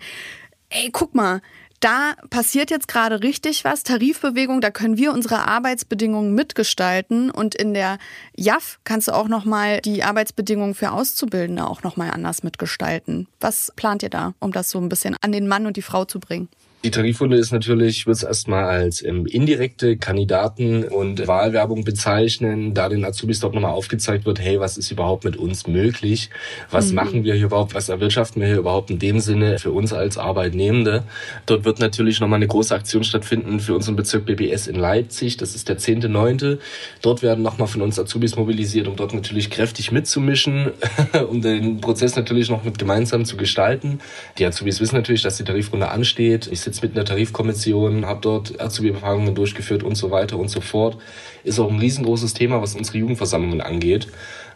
ey, 0.69 0.89
guck 0.91 1.15
mal, 1.15 1.41
da 1.79 2.15
passiert 2.29 2.71
jetzt 2.71 2.87
gerade 2.87 3.21
richtig 3.21 3.63
was, 3.63 3.83
Tarifbewegung, 3.83 4.61
da 4.61 4.71
können 4.71 4.97
wir 4.97 5.11
unsere 5.11 5.47
Arbeitsbedingungen 5.47 6.33
mitgestalten 6.33 7.29
und 7.29 7.53
in 7.53 7.73
der 7.73 7.99
JAF 8.35 8.79
kannst 8.85 9.07
du 9.07 9.11
auch 9.11 9.27
noch 9.27 9.45
mal 9.45 9.81
die 9.81 10.03
Arbeitsbedingungen 10.03 10.73
für 10.73 10.91
Auszubildende 10.91 11.67
auch 11.67 11.83
noch 11.83 11.97
mal 11.97 12.09
anders 12.09 12.43
mitgestalten. 12.43 13.27
Was 13.39 13.71
plant 13.75 14.03
ihr 14.03 14.09
da, 14.09 14.33
um 14.39 14.51
das 14.51 14.69
so 14.69 14.79
ein 14.79 14.89
bisschen 14.89 15.15
an 15.21 15.31
den 15.31 15.47
Mann 15.47 15.67
und 15.67 15.77
die 15.77 15.81
Frau 15.81 16.05
zu 16.05 16.19
bringen? 16.19 16.49
Die 16.85 16.91
Tarifrunde 16.91 17.37
ist 17.37 17.51
natürlich, 17.51 18.05
wird 18.05 18.17
es 18.17 18.21
erstmal 18.21 18.65
als 18.65 19.03
ähm, 19.03 19.25
indirekte 19.25 19.97
Kandidaten- 19.97 20.83
und 20.83 21.27
Wahlwerbung 21.27 21.83
bezeichnen, 21.83 22.75
da 22.75 22.89
den 22.89 23.03
Azubis 23.03 23.39
dort 23.39 23.55
nochmal 23.55 23.71
aufgezeigt 23.71 24.27
wird, 24.27 24.39
hey, 24.39 24.59
was 24.59 24.77
ist 24.77 24.91
überhaupt 24.91 25.23
mit 25.23 25.35
uns 25.35 25.65
möglich? 25.65 26.29
Was 26.69 26.89
mhm. 26.89 26.95
machen 26.95 27.23
wir 27.23 27.33
hier 27.33 27.45
überhaupt? 27.45 27.73
Was 27.73 27.89
erwirtschaften 27.89 28.39
wir 28.39 28.49
hier 28.49 28.59
überhaupt 28.59 28.91
in 28.91 28.99
dem 28.99 29.19
Sinne 29.19 29.57
für 29.57 29.71
uns 29.71 29.93
als 29.93 30.19
Arbeitnehmende? 30.19 31.05
Dort 31.47 31.65
wird 31.65 31.79
natürlich 31.79 32.19
nochmal 32.19 32.37
eine 32.37 32.45
große 32.45 32.75
Aktion 32.75 33.03
stattfinden 33.03 33.59
für 33.59 33.73
unseren 33.73 33.95
Bezirk 33.95 34.27
BBS 34.27 34.67
in 34.67 34.75
Leipzig. 34.75 35.37
Das 35.37 35.55
ist 35.55 35.67
der 35.67 35.79
10.9. 35.79 36.59
Dort 37.01 37.23
werden 37.23 37.41
nochmal 37.41 37.67
von 37.67 37.81
uns 37.81 37.97
Azubis 37.97 38.35
mobilisiert, 38.35 38.87
um 38.87 38.95
dort 38.95 39.15
natürlich 39.15 39.49
kräftig 39.49 39.91
mitzumischen, 39.91 40.69
um 41.31 41.41
den 41.41 41.81
Prozess 41.81 42.15
natürlich 42.15 42.51
noch 42.51 42.63
mit 42.63 42.77
gemeinsam 42.77 43.25
zu 43.25 43.37
gestalten. 43.37 44.01
Die 44.37 44.45
Azubis 44.45 44.79
wissen 44.79 44.93
natürlich, 44.93 45.23
dass 45.23 45.37
die 45.37 45.45
Tarifrunde 45.45 45.89
ansteht. 45.89 46.45
Ich 46.51 46.61
sitze 46.61 46.74
mit 46.81 46.91
in 46.91 46.95
der 46.95 47.05
Tarifkommission, 47.05 48.05
habe 48.05 48.21
dort 48.21 48.59
Azubi-Befragungen 48.59 49.35
durchgeführt 49.35 49.83
und 49.83 49.95
so 49.95 50.11
weiter 50.11 50.37
und 50.37 50.49
so 50.49 50.61
fort. 50.61 50.97
Ist 51.43 51.59
auch 51.59 51.71
ein 51.71 51.79
riesengroßes 51.79 52.33
Thema, 52.33 52.61
was 52.61 52.75
unsere 52.75 52.97
Jugendversammlungen 52.97 53.61
angeht. 53.61 54.07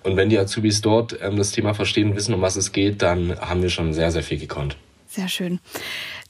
Und 0.03 0.15
wenn 0.15 0.29
die 0.29 0.37
Azubis 0.37 0.81
dort 0.81 1.17
ähm, 1.21 1.37
das 1.37 1.51
Thema 1.51 1.73
verstehen, 1.73 2.15
wissen, 2.15 2.33
um 2.33 2.41
was 2.41 2.55
es 2.55 2.71
geht, 2.71 3.01
dann 3.01 3.39
haben 3.39 3.61
wir 3.61 3.69
schon 3.69 3.93
sehr, 3.93 4.11
sehr 4.11 4.23
viel 4.23 4.39
gekonnt. 4.39 4.77
Sehr 5.07 5.27
schön. 5.27 5.59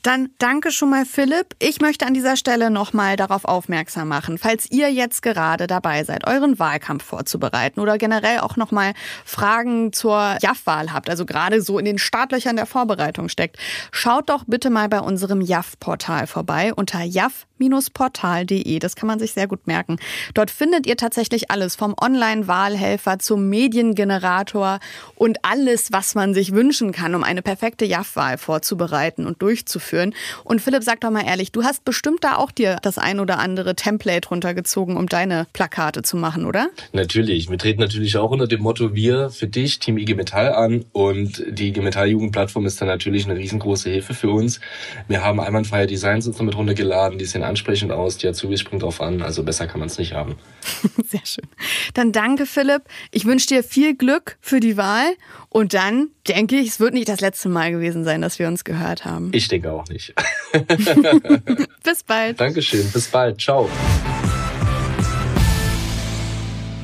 Dann 0.01 0.29
danke 0.39 0.71
schon 0.71 0.91
mal, 0.91 1.05
Philipp. 1.05 1.55
Ich 1.59 1.81
möchte 1.81 2.05
an 2.05 2.13
dieser 2.13 2.37
Stelle 2.37 2.69
nochmal 2.69 3.17
darauf 3.17 3.43
aufmerksam 3.43 4.07
machen, 4.07 4.37
falls 4.37 4.71
ihr 4.71 4.89
jetzt 4.91 5.21
gerade 5.21 5.67
dabei 5.67 6.05
seid, 6.05 6.25
euren 6.25 6.57
Wahlkampf 6.57 7.03
vorzubereiten 7.03 7.81
oder 7.81 7.97
generell 7.97 8.39
auch 8.39 8.55
nochmal 8.55 8.93
Fragen 9.25 9.91
zur 9.91 10.37
JAF-Wahl 10.41 10.93
habt, 10.93 11.09
also 11.09 11.25
gerade 11.25 11.61
so 11.61 11.77
in 11.77 11.85
den 11.85 11.97
Startlöchern 11.97 12.55
der 12.55 12.65
Vorbereitung 12.65 13.27
steckt, 13.27 13.57
schaut 13.91 14.29
doch 14.29 14.45
bitte 14.47 14.69
mal 14.69 14.87
bei 14.87 15.01
unserem 15.01 15.41
JAF-Portal 15.41 16.27
vorbei 16.27 16.73
unter 16.73 17.03
JAF 17.03 17.45
portalde 17.93 18.79
Das 18.79 18.95
kann 18.95 19.07
man 19.07 19.19
sich 19.19 19.33
sehr 19.33 19.47
gut 19.47 19.67
merken. 19.67 19.97
Dort 20.33 20.51
findet 20.51 20.87
ihr 20.87 20.97
tatsächlich 20.97 21.51
alles 21.51 21.75
vom 21.75 21.93
Online-Wahlhelfer 21.99 23.19
zum 23.19 23.49
Mediengenerator 23.49 24.79
und 25.15 25.39
alles, 25.43 25.91
was 25.91 26.15
man 26.15 26.33
sich 26.33 26.53
wünschen 26.53 26.91
kann, 26.91 27.15
um 27.15 27.23
eine 27.23 27.41
perfekte 27.41 27.85
JAF-Wahl 27.85 28.37
vorzubereiten 28.37 29.25
und 29.25 29.41
durchzuführen. 29.41 30.13
Und 30.43 30.61
Philipp, 30.61 30.83
sag 30.83 31.01
doch 31.01 31.11
mal 31.11 31.25
ehrlich, 31.25 31.51
du 31.51 31.63
hast 31.63 31.83
bestimmt 31.83 32.23
da 32.23 32.37
auch 32.37 32.51
dir 32.51 32.77
das 32.81 32.97
ein 32.97 33.19
oder 33.19 33.39
andere 33.39 33.75
Template 33.75 34.29
runtergezogen, 34.29 34.95
um 34.95 35.07
deine 35.07 35.47
Plakate 35.53 36.03
zu 36.03 36.17
machen, 36.17 36.45
oder? 36.45 36.69
Natürlich. 36.93 37.49
Wir 37.49 37.57
treten 37.57 37.81
natürlich 37.81 38.17
auch 38.17 38.31
unter 38.31 38.47
dem 38.47 38.61
Motto 38.61 38.93
Wir 38.93 39.29
für 39.29 39.47
dich, 39.47 39.79
Team 39.79 39.97
IG 39.97 40.15
Metall 40.15 40.53
an. 40.53 40.85
Und 40.91 41.43
die 41.49 41.69
IG 41.69 41.81
Metall 41.81 42.07
Jugendplattform 42.07 42.65
ist 42.65 42.79
dann 42.81 42.87
natürlich 42.87 43.25
eine 43.25 43.37
riesengroße 43.37 43.89
Hilfe 43.89 44.13
für 44.13 44.29
uns. 44.29 44.59
Wir 45.07 45.23
haben 45.23 45.39
einwandfreie 45.39 45.87
Designs 45.87 46.27
uns 46.27 46.37
damit 46.37 46.55
runtergeladen, 46.55 47.17
die 47.17 47.25
sind 47.25 47.43
ansprechend 47.49 47.91
aus, 47.91 48.17
die 48.17 48.27
Azubis 48.27 48.61
springen 48.61 48.79
drauf 48.79 49.01
an, 49.01 49.21
also 49.21 49.43
besser 49.43 49.67
kann 49.67 49.79
man 49.79 49.89
es 49.89 49.97
nicht 49.97 50.13
haben. 50.13 50.35
Sehr 51.05 51.25
schön. 51.25 51.47
Dann 51.93 52.11
danke, 52.11 52.45
Philipp. 52.45 52.83
Ich 53.11 53.25
wünsche 53.25 53.47
dir 53.47 53.63
viel 53.63 53.95
Glück 53.95 54.37
für 54.41 54.59
die 54.59 54.77
Wahl 54.77 55.15
und 55.49 55.73
dann 55.73 56.09
denke 56.27 56.57
ich, 56.57 56.67
es 56.67 56.79
wird 56.79 56.93
nicht 56.93 57.09
das 57.09 57.21
letzte 57.21 57.49
Mal 57.49 57.71
gewesen 57.71 58.03
sein, 58.03 58.21
dass 58.21 58.39
wir 58.39 58.47
uns 58.47 58.63
gehört 58.63 59.05
haben. 59.05 59.31
Ich 59.33 59.47
denke 59.47 59.71
auch 59.71 59.87
nicht. 59.89 60.13
bis 61.83 62.03
bald. 62.03 62.39
Dankeschön, 62.39 62.89
bis 62.91 63.07
bald. 63.07 63.41
Ciao. 63.41 63.69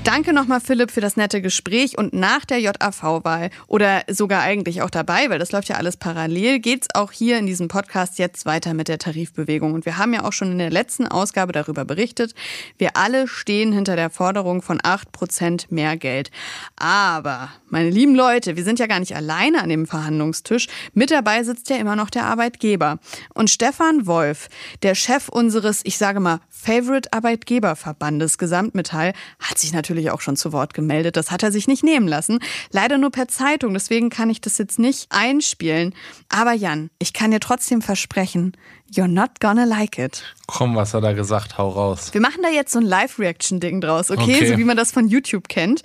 Danke 0.05 0.33
nochmal, 0.33 0.61
Philipp, 0.61 0.91
für 0.91 1.01
das 1.01 1.17
nette 1.17 1.41
Gespräch. 1.41 1.97
Und 1.97 2.13
nach 2.13 2.45
der 2.45 2.59
JAV-Wahl 2.59 3.49
oder 3.65 4.03
sogar 4.07 4.43
eigentlich 4.43 4.83
auch 4.83 4.91
dabei, 4.91 5.31
weil 5.31 5.39
das 5.39 5.51
läuft 5.51 5.67
ja 5.67 5.77
alles 5.77 5.97
parallel, 5.97 6.59
geht 6.59 6.83
es 6.83 6.87
auch 6.93 7.11
hier 7.11 7.39
in 7.39 7.47
diesem 7.47 7.69
Podcast 7.69 8.19
jetzt 8.19 8.45
weiter 8.45 8.75
mit 8.75 8.87
der 8.87 8.99
Tarifbewegung. 8.99 9.73
Und 9.73 9.87
wir 9.87 9.97
haben 9.97 10.13
ja 10.13 10.23
auch 10.23 10.31
schon 10.31 10.51
in 10.51 10.59
der 10.59 10.69
letzten 10.69 11.07
Ausgabe 11.07 11.53
darüber 11.53 11.85
berichtet. 11.85 12.35
Wir 12.77 12.95
alle 12.97 13.27
stehen 13.27 13.73
hinter 13.73 13.95
der 13.95 14.11
Forderung 14.11 14.61
von 14.61 14.77
8% 14.77 15.65
mehr 15.69 15.97
Geld. 15.97 16.29
Aber, 16.75 17.49
meine 17.67 17.89
lieben 17.89 18.13
Leute, 18.13 18.55
wir 18.55 18.63
sind 18.63 18.77
ja 18.77 18.85
gar 18.85 18.99
nicht 18.99 19.15
alleine 19.15 19.63
an 19.63 19.69
dem 19.69 19.87
Verhandlungstisch. 19.87 20.67
Mit 20.93 21.09
dabei 21.09 21.43
sitzt 21.43 21.71
ja 21.71 21.77
immer 21.77 21.95
noch 21.95 22.11
der 22.11 22.25
Arbeitgeber. 22.25 22.99
Und 23.33 23.49
Stefan 23.49 24.05
Wolf, 24.05 24.49
der 24.83 24.93
Chef 24.93 25.29
unseres, 25.29 25.81
ich 25.83 25.97
sage 25.97 26.19
mal, 26.19 26.41
Favorite 26.51 27.11
Arbeitgeberverbandes 27.11 28.37
Gesamtmetall, 28.37 29.13
hat 29.39 29.57
sich 29.57 29.73
natürlich 29.73 29.94
natürlich 29.95 30.11
auch 30.11 30.21
schon 30.21 30.35
zu 30.35 30.51
Wort 30.51 30.73
gemeldet. 30.73 31.15
Das 31.15 31.31
hat 31.31 31.41
er 31.41 31.51
sich 31.51 31.67
nicht 31.67 31.83
nehmen 31.83 32.07
lassen. 32.07 32.39
Leider 32.71 32.97
nur 32.97 33.11
per 33.11 33.27
Zeitung, 33.27 33.73
deswegen 33.73 34.09
kann 34.09 34.29
ich 34.29 34.41
das 34.41 34.57
jetzt 34.57 34.77
nicht 34.77 35.07
einspielen. 35.09 35.95
Aber 36.29 36.53
Jan, 36.53 36.89
ich 36.99 37.13
kann 37.13 37.31
dir 37.31 37.39
trotzdem 37.39 37.81
versprechen, 37.81 38.53
you're 38.91 39.07
not 39.07 39.39
gonna 39.39 39.63
like 39.63 39.97
it. 39.97 40.23
Komm, 40.47 40.75
was 40.75 40.93
hat 40.93 41.03
er 41.03 41.13
gesagt? 41.13 41.57
Hau 41.57 41.69
raus. 41.69 42.13
Wir 42.13 42.21
machen 42.21 42.41
da 42.43 42.49
jetzt 42.49 42.73
so 42.73 42.79
ein 42.79 42.85
Live-Reaction-Ding 42.85 43.81
draus, 43.81 44.11
okay? 44.11 44.35
okay? 44.35 44.47
So 44.47 44.57
wie 44.57 44.63
man 44.65 44.77
das 44.77 44.91
von 44.91 45.07
YouTube 45.07 45.47
kennt. 45.47 45.81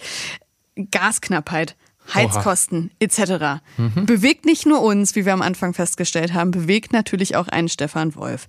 Gasknappheit. 0.90 1.76
Heizkosten 2.14 2.90
etc. 2.98 3.62
Mhm. 3.76 4.06
Bewegt 4.06 4.44
nicht 4.44 4.66
nur 4.66 4.82
uns, 4.82 5.14
wie 5.16 5.24
wir 5.24 5.32
am 5.32 5.42
Anfang 5.42 5.74
festgestellt 5.74 6.34
haben, 6.34 6.50
bewegt 6.50 6.92
natürlich 6.92 7.36
auch 7.36 7.48
einen 7.48 7.68
Stefan 7.68 8.14
Wolf. 8.14 8.46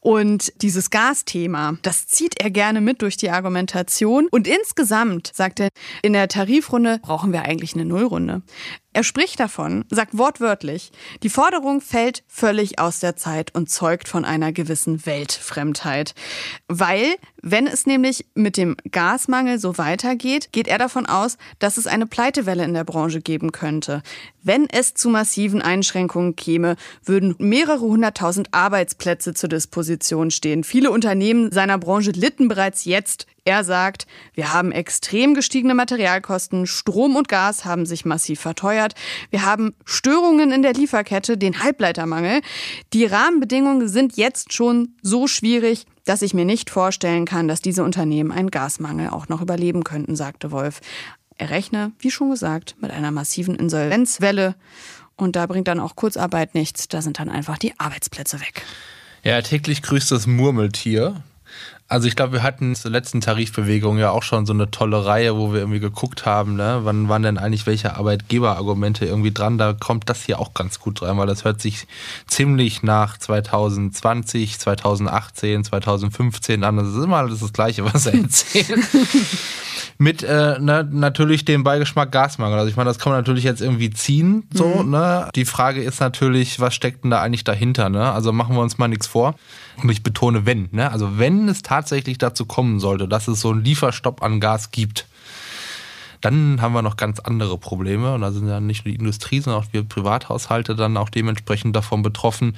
Und 0.00 0.52
dieses 0.62 0.90
Gasthema, 0.90 1.76
das 1.82 2.06
zieht 2.06 2.40
er 2.40 2.50
gerne 2.50 2.80
mit 2.80 3.02
durch 3.02 3.16
die 3.16 3.30
Argumentation. 3.30 4.28
Und 4.30 4.46
insgesamt, 4.48 5.30
sagt 5.34 5.60
er, 5.60 5.68
in 6.02 6.12
der 6.12 6.28
Tarifrunde 6.28 6.98
brauchen 7.02 7.32
wir 7.32 7.42
eigentlich 7.42 7.74
eine 7.74 7.84
Nullrunde. 7.84 8.42
Er 8.94 9.04
spricht 9.04 9.40
davon, 9.40 9.86
sagt 9.90 10.18
wortwörtlich, 10.18 10.92
die 11.22 11.30
Forderung 11.30 11.80
fällt 11.80 12.24
völlig 12.28 12.78
aus 12.78 13.00
der 13.00 13.16
Zeit 13.16 13.54
und 13.54 13.70
zeugt 13.70 14.06
von 14.06 14.26
einer 14.26 14.52
gewissen 14.52 15.06
Weltfremdheit. 15.06 16.14
Weil, 16.68 17.14
wenn 17.40 17.66
es 17.66 17.86
nämlich 17.86 18.26
mit 18.34 18.58
dem 18.58 18.76
Gasmangel 18.90 19.58
so 19.58 19.78
weitergeht, 19.78 20.52
geht 20.52 20.68
er 20.68 20.76
davon 20.76 21.06
aus, 21.06 21.38
dass 21.58 21.78
es 21.78 21.86
eine 21.86 22.06
Pleitewelle 22.06 22.64
in 22.64 22.74
der 22.74 22.84
Branche 22.84 23.22
geben 23.22 23.50
könnte. 23.50 24.02
Wenn 24.42 24.68
es 24.68 24.92
zu 24.92 25.08
massiven 25.08 25.62
Einschränkungen 25.62 26.36
käme, 26.36 26.76
würden 27.02 27.34
mehrere 27.38 27.80
hunderttausend 27.80 28.52
Arbeitsplätze 28.52 29.32
zur 29.32 29.48
Disposition 29.48 30.30
stehen. 30.30 30.64
Viele 30.64 30.90
Unternehmen 30.90 31.50
seiner 31.50 31.78
Branche 31.78 32.10
litten 32.10 32.48
bereits 32.48 32.84
jetzt 32.84 33.26
er 33.44 33.64
sagt, 33.64 34.06
wir 34.34 34.52
haben 34.52 34.70
extrem 34.70 35.34
gestiegene 35.34 35.74
Materialkosten, 35.74 36.66
Strom 36.66 37.16
und 37.16 37.28
Gas 37.28 37.64
haben 37.64 37.86
sich 37.86 38.04
massiv 38.04 38.40
verteuert, 38.40 38.94
wir 39.30 39.44
haben 39.44 39.74
Störungen 39.84 40.52
in 40.52 40.62
der 40.62 40.74
Lieferkette, 40.74 41.36
den 41.36 41.62
Halbleitermangel. 41.62 42.40
Die 42.92 43.04
Rahmenbedingungen 43.04 43.88
sind 43.88 44.16
jetzt 44.16 44.52
schon 44.52 44.94
so 45.02 45.26
schwierig, 45.26 45.86
dass 46.04 46.22
ich 46.22 46.34
mir 46.34 46.44
nicht 46.44 46.70
vorstellen 46.70 47.24
kann, 47.24 47.48
dass 47.48 47.60
diese 47.60 47.82
Unternehmen 47.82 48.30
einen 48.30 48.50
Gasmangel 48.50 49.10
auch 49.10 49.28
noch 49.28 49.40
überleben 49.40 49.82
könnten, 49.82 50.14
sagte 50.14 50.50
Wolf. 50.50 50.80
Er 51.36 51.50
rechne, 51.50 51.92
wie 51.98 52.10
schon 52.10 52.30
gesagt, 52.30 52.76
mit 52.80 52.90
einer 52.90 53.10
massiven 53.10 53.56
Insolvenzwelle. 53.56 54.54
Und 55.16 55.36
da 55.36 55.46
bringt 55.46 55.68
dann 55.68 55.80
auch 55.80 55.96
Kurzarbeit 55.96 56.54
nichts, 56.54 56.88
da 56.88 57.02
sind 57.02 57.18
dann 57.18 57.28
einfach 57.28 57.58
die 57.58 57.78
Arbeitsplätze 57.78 58.40
weg. 58.40 58.62
Ja, 59.24 59.40
täglich 59.42 59.82
grüßt 59.82 60.10
das 60.10 60.26
Murmeltier. 60.26 61.22
Also 61.92 62.08
ich 62.08 62.16
glaube, 62.16 62.32
wir 62.32 62.42
hatten 62.42 62.74
zur 62.74 62.90
letzten 62.90 63.20
Tarifbewegung 63.20 63.98
ja 63.98 64.12
auch 64.12 64.22
schon 64.22 64.46
so 64.46 64.54
eine 64.54 64.70
tolle 64.70 65.04
Reihe, 65.04 65.36
wo 65.36 65.52
wir 65.52 65.60
irgendwie 65.60 65.78
geguckt 65.78 66.24
haben, 66.24 66.56
ne? 66.56 66.80
wann 66.84 67.10
waren 67.10 67.22
denn 67.22 67.36
eigentlich 67.36 67.66
welche 67.66 67.96
Arbeitgeberargumente 67.96 69.04
irgendwie 69.04 69.30
dran. 69.30 69.58
Da 69.58 69.74
kommt 69.74 70.08
das 70.08 70.22
hier 70.22 70.38
auch 70.38 70.54
ganz 70.54 70.80
gut 70.80 71.02
rein, 71.02 71.18
weil 71.18 71.26
das 71.26 71.44
hört 71.44 71.60
sich 71.60 71.86
ziemlich 72.26 72.82
nach 72.82 73.18
2020, 73.18 74.58
2018, 74.58 75.64
2015 75.64 76.64
an. 76.64 76.78
Das 76.78 76.88
ist 76.88 77.04
immer 77.04 77.18
alles 77.18 77.40
das 77.40 77.52
Gleiche, 77.52 77.84
was 77.84 78.06
er 78.06 78.14
erzählt. 78.14 78.80
mit 80.02 80.22
äh, 80.22 80.58
ne, 80.58 80.88
natürlich 80.90 81.44
dem 81.44 81.62
Beigeschmack 81.62 82.10
Gasmangel. 82.10 82.58
Also 82.58 82.68
ich 82.68 82.76
meine, 82.76 82.90
das 82.90 82.98
kann 82.98 83.12
man 83.12 83.20
natürlich 83.20 83.44
jetzt 83.44 83.60
irgendwie 83.60 83.90
ziehen. 83.90 84.44
So, 84.52 84.82
mhm. 84.82 84.90
ne? 84.90 85.28
Die 85.34 85.44
Frage 85.44 85.82
ist 85.82 86.00
natürlich, 86.00 86.58
was 86.58 86.74
steckt 86.74 87.04
denn 87.04 87.10
da 87.10 87.22
eigentlich 87.22 87.44
dahinter? 87.44 87.88
Ne? 87.88 88.10
Also 88.10 88.32
machen 88.32 88.56
wir 88.56 88.62
uns 88.62 88.78
mal 88.78 88.88
nichts 88.88 89.06
vor. 89.06 89.36
Und 89.80 89.90
ich 89.90 90.02
betone, 90.02 90.44
wenn. 90.44 90.68
Ne? 90.72 90.90
Also 90.90 91.18
wenn 91.18 91.48
es 91.48 91.62
tatsächlich 91.62 92.18
dazu 92.18 92.46
kommen 92.46 92.80
sollte, 92.80 93.06
dass 93.06 93.28
es 93.28 93.40
so 93.40 93.50
einen 93.50 93.64
Lieferstopp 93.64 94.22
an 94.22 94.40
Gas 94.40 94.72
gibt, 94.72 95.06
dann 96.22 96.62
haben 96.62 96.72
wir 96.72 96.82
noch 96.82 96.96
ganz 96.96 97.18
andere 97.18 97.58
Probleme 97.58 98.14
und 98.14 98.20
da 98.20 98.30
sind 98.30 98.48
ja 98.48 98.60
nicht 98.60 98.84
nur 98.84 98.92
die 98.92 98.98
Industrie, 98.98 99.40
sondern 99.40 99.62
auch 99.62 99.72
wir 99.72 99.82
Privathaushalte 99.82 100.76
dann 100.76 100.96
auch 100.96 101.08
dementsprechend 101.08 101.74
davon 101.74 102.02
betroffen. 102.02 102.56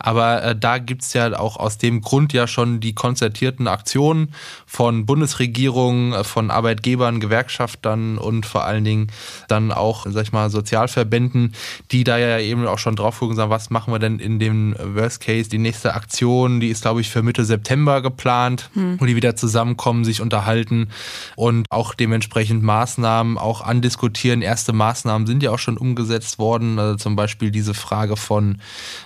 Aber 0.00 0.42
äh, 0.42 0.56
da 0.56 0.78
gibt's 0.78 1.12
ja 1.12 1.38
auch 1.38 1.56
aus 1.56 1.78
dem 1.78 2.00
Grund 2.00 2.32
ja 2.32 2.48
schon 2.48 2.80
die 2.80 2.92
konzertierten 2.92 3.68
Aktionen 3.68 4.34
von 4.66 5.06
Bundesregierung, 5.06 6.12
äh, 6.12 6.24
von 6.24 6.50
Arbeitgebern, 6.50 7.20
Gewerkschaftern 7.20 8.18
und 8.18 8.46
vor 8.46 8.64
allen 8.64 8.84
Dingen 8.84 9.06
dann 9.46 9.70
auch, 9.70 10.06
sag 10.08 10.24
ich 10.24 10.32
mal, 10.32 10.50
Sozialverbänden, 10.50 11.54
die 11.92 12.02
da 12.02 12.18
ja 12.18 12.40
eben 12.40 12.66
auch 12.66 12.78
schon 12.78 12.96
drauf 12.96 13.20
gucken, 13.20 13.36
sagen, 13.36 13.50
was 13.50 13.70
machen 13.70 13.94
wir 13.94 14.00
denn 14.00 14.18
in 14.18 14.40
dem 14.40 14.74
Worst 14.76 15.20
Case? 15.20 15.48
Die 15.48 15.58
nächste 15.58 15.94
Aktion, 15.94 16.58
die 16.58 16.68
ist, 16.68 16.82
glaube 16.82 17.00
ich, 17.00 17.10
für 17.10 17.22
Mitte 17.22 17.44
September 17.44 18.02
geplant, 18.02 18.70
hm. 18.74 19.00
wo 19.00 19.06
die 19.06 19.14
wieder 19.14 19.36
zusammenkommen, 19.36 20.04
sich 20.04 20.20
unterhalten 20.20 20.88
und 21.36 21.66
auch 21.70 21.94
dementsprechend 21.94 22.64
Maßnahmen 22.64 23.03
Maßnahmen 23.04 23.36
auch 23.36 23.60
andiskutieren. 23.60 24.40
Erste 24.40 24.72
Maßnahmen 24.72 25.26
sind 25.26 25.42
ja 25.42 25.50
auch 25.50 25.58
schon 25.58 25.76
umgesetzt 25.76 26.38
worden. 26.38 26.78
Also 26.78 26.96
zum 26.96 27.16
Beispiel 27.16 27.50
diese 27.50 27.74
Frage 27.74 28.16
von, 28.16 28.58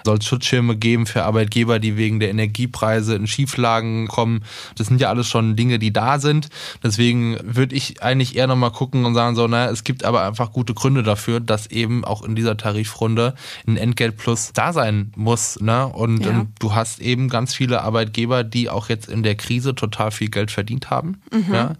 soll 0.04 0.18
es 0.18 0.24
Schutzschirme 0.24 0.76
geben 0.76 1.06
für 1.06 1.24
Arbeitgeber, 1.24 1.80
die 1.80 1.96
wegen 1.96 2.20
der 2.20 2.30
Energiepreise 2.30 3.16
in 3.16 3.26
Schieflagen 3.26 4.06
kommen. 4.06 4.44
Das 4.76 4.86
sind 4.86 5.00
ja 5.00 5.08
alles 5.08 5.26
schon 5.26 5.56
Dinge, 5.56 5.80
die 5.80 5.92
da 5.92 6.20
sind. 6.20 6.48
Deswegen 6.80 7.38
würde 7.42 7.74
ich 7.74 8.00
eigentlich 8.00 8.36
eher 8.36 8.46
nochmal 8.46 8.70
gucken 8.70 9.04
und 9.04 9.14
sagen, 9.14 9.34
so, 9.34 9.48
naja, 9.48 9.70
es 9.70 9.82
gibt 9.82 10.04
aber 10.04 10.24
einfach 10.24 10.52
gute 10.52 10.74
Gründe 10.74 11.02
dafür, 11.02 11.40
dass 11.40 11.66
eben 11.66 12.04
auch 12.04 12.22
in 12.22 12.36
dieser 12.36 12.56
Tarifrunde 12.56 13.34
ein 13.66 13.76
Entgelt 13.76 14.16
plus 14.16 14.52
da 14.52 14.72
sein 14.72 15.12
muss. 15.16 15.60
Ne? 15.60 15.88
Und, 15.88 16.24
ja. 16.24 16.30
und 16.30 16.52
du 16.60 16.74
hast 16.74 17.00
eben 17.00 17.28
ganz 17.28 17.52
viele 17.52 17.82
Arbeitgeber, 17.82 18.44
die 18.44 18.70
auch 18.70 18.88
jetzt 18.88 19.08
in 19.08 19.24
der 19.24 19.34
Krise 19.34 19.74
total 19.74 20.12
viel 20.12 20.28
Geld 20.28 20.52
verdient 20.52 20.90
haben. 20.90 21.20
Mhm. 21.32 21.52
Ja? 21.52 21.72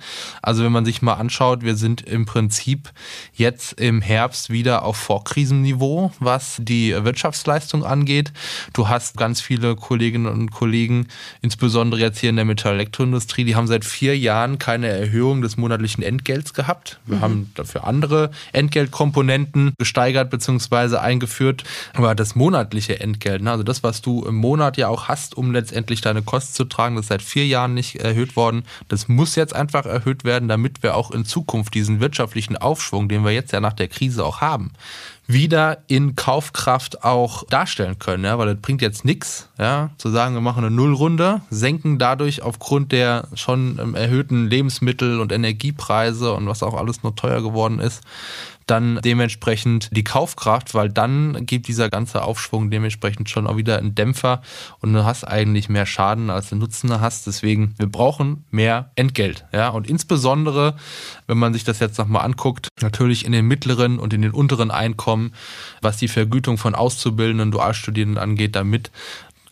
Also 0.42 0.64
wenn 0.64 0.72
man 0.72 0.84
sich 0.84 1.00
mal 1.00 1.14
anschaut, 1.14 1.62
wir 1.62 1.76
sind 1.76 2.07
im 2.08 2.26
Prinzip 2.26 2.90
jetzt 3.34 3.80
im 3.80 4.00
Herbst 4.00 4.50
wieder 4.50 4.84
auf 4.84 4.96
Vorkrisenniveau, 4.96 6.12
was 6.20 6.56
die 6.58 6.92
Wirtschaftsleistung 6.92 7.84
angeht. 7.84 8.32
Du 8.72 8.88
hast 8.88 9.16
ganz 9.16 9.40
viele 9.40 9.76
Kolleginnen 9.76 10.26
und 10.26 10.50
Kollegen, 10.50 11.08
insbesondere 11.42 12.00
jetzt 12.00 12.18
hier 12.18 12.30
in 12.30 12.36
der 12.36 12.44
Metall-Elektroindustrie, 12.44 13.44
die 13.44 13.56
haben 13.56 13.66
seit 13.66 13.84
vier 13.84 14.16
Jahren 14.18 14.58
keine 14.58 14.88
Erhöhung 14.88 15.42
des 15.42 15.56
monatlichen 15.56 16.02
Entgelts 16.02 16.54
gehabt. 16.54 17.00
Wir 17.06 17.16
mhm. 17.16 17.20
haben 17.20 17.52
dafür 17.54 17.86
andere 17.86 18.30
Entgeltkomponenten 18.52 19.74
gesteigert 19.78 20.30
bzw. 20.30 20.96
eingeführt. 20.96 21.64
Aber 21.94 22.14
das 22.14 22.34
monatliche 22.34 23.00
Entgelt, 23.00 23.42
ne, 23.42 23.50
also 23.50 23.62
das, 23.62 23.82
was 23.82 24.02
du 24.02 24.24
im 24.24 24.34
Monat 24.34 24.76
ja 24.76 24.88
auch 24.88 25.08
hast, 25.08 25.36
um 25.36 25.52
letztendlich 25.52 26.00
deine 26.00 26.22
Kosten 26.22 26.54
zu 26.54 26.64
tragen, 26.64 26.96
das 26.96 27.04
ist 27.04 27.08
seit 27.08 27.22
vier 27.22 27.46
Jahren 27.46 27.74
nicht 27.74 27.96
erhöht 27.96 28.36
worden. 28.36 28.64
Das 28.88 29.08
muss 29.08 29.34
jetzt 29.36 29.54
einfach 29.54 29.86
erhöht 29.86 30.24
werden, 30.24 30.48
damit 30.48 30.82
wir 30.82 30.96
auch 30.96 31.10
in 31.10 31.24
Zukunft 31.24 31.74
diesen 31.74 31.97
wirtschaftlichen 32.00 32.56
Aufschwung, 32.56 33.08
den 33.08 33.24
wir 33.24 33.32
jetzt 33.32 33.52
ja 33.52 33.60
nach 33.60 33.72
der 33.72 33.88
Krise 33.88 34.24
auch 34.24 34.40
haben, 34.40 34.72
wieder 35.26 35.78
in 35.88 36.16
Kaufkraft 36.16 37.04
auch 37.04 37.44
darstellen 37.44 37.98
können, 37.98 38.24
ja, 38.24 38.38
weil 38.38 38.46
das 38.46 38.62
bringt 38.62 38.80
jetzt 38.80 39.04
nichts, 39.04 39.50
ja, 39.58 39.90
zu 39.98 40.08
sagen, 40.08 40.34
wir 40.34 40.40
machen 40.40 40.64
eine 40.64 40.74
Nullrunde, 40.74 41.42
senken 41.50 41.98
dadurch 41.98 42.42
aufgrund 42.42 42.92
der 42.92 43.28
schon 43.34 43.78
ähm, 43.80 43.94
erhöhten 43.94 44.48
Lebensmittel- 44.48 45.20
und 45.20 45.30
Energiepreise 45.30 46.32
und 46.32 46.46
was 46.46 46.62
auch 46.62 46.74
alles 46.74 47.02
nur 47.02 47.14
teuer 47.14 47.42
geworden 47.42 47.78
ist, 47.78 48.02
dann 48.70 49.00
dementsprechend 49.02 49.88
die 49.92 50.04
Kaufkraft, 50.04 50.74
weil 50.74 50.88
dann 50.88 51.46
gibt 51.46 51.68
dieser 51.68 51.88
ganze 51.88 52.22
Aufschwung 52.22 52.70
dementsprechend 52.70 53.28
schon 53.30 53.46
auch 53.46 53.56
wieder 53.56 53.78
einen 53.78 53.94
Dämpfer 53.94 54.42
und 54.80 54.92
du 54.92 55.04
hast 55.04 55.24
eigentlich 55.24 55.68
mehr 55.68 55.86
Schaden, 55.86 56.30
als 56.30 56.50
du 56.50 56.56
Nutzen 56.56 57.00
hast. 57.00 57.26
Deswegen, 57.26 57.74
wir 57.78 57.86
brauchen 57.86 58.44
mehr 58.50 58.90
Entgelt. 58.94 59.46
Ja? 59.52 59.68
Und 59.70 59.88
insbesondere, 59.88 60.74
wenn 61.26 61.38
man 61.38 61.52
sich 61.52 61.64
das 61.64 61.80
jetzt 61.80 61.98
nochmal 61.98 62.24
anguckt, 62.24 62.68
natürlich 62.80 63.24
in 63.24 63.32
den 63.32 63.46
mittleren 63.46 63.98
und 63.98 64.12
in 64.12 64.22
den 64.22 64.32
unteren 64.32 64.70
Einkommen, 64.70 65.32
was 65.80 65.96
die 65.96 66.08
Vergütung 66.08 66.58
von 66.58 66.74
Auszubildenden, 66.74 67.50
Dualstudierenden 67.50 68.22
angeht, 68.22 68.56
damit 68.56 68.90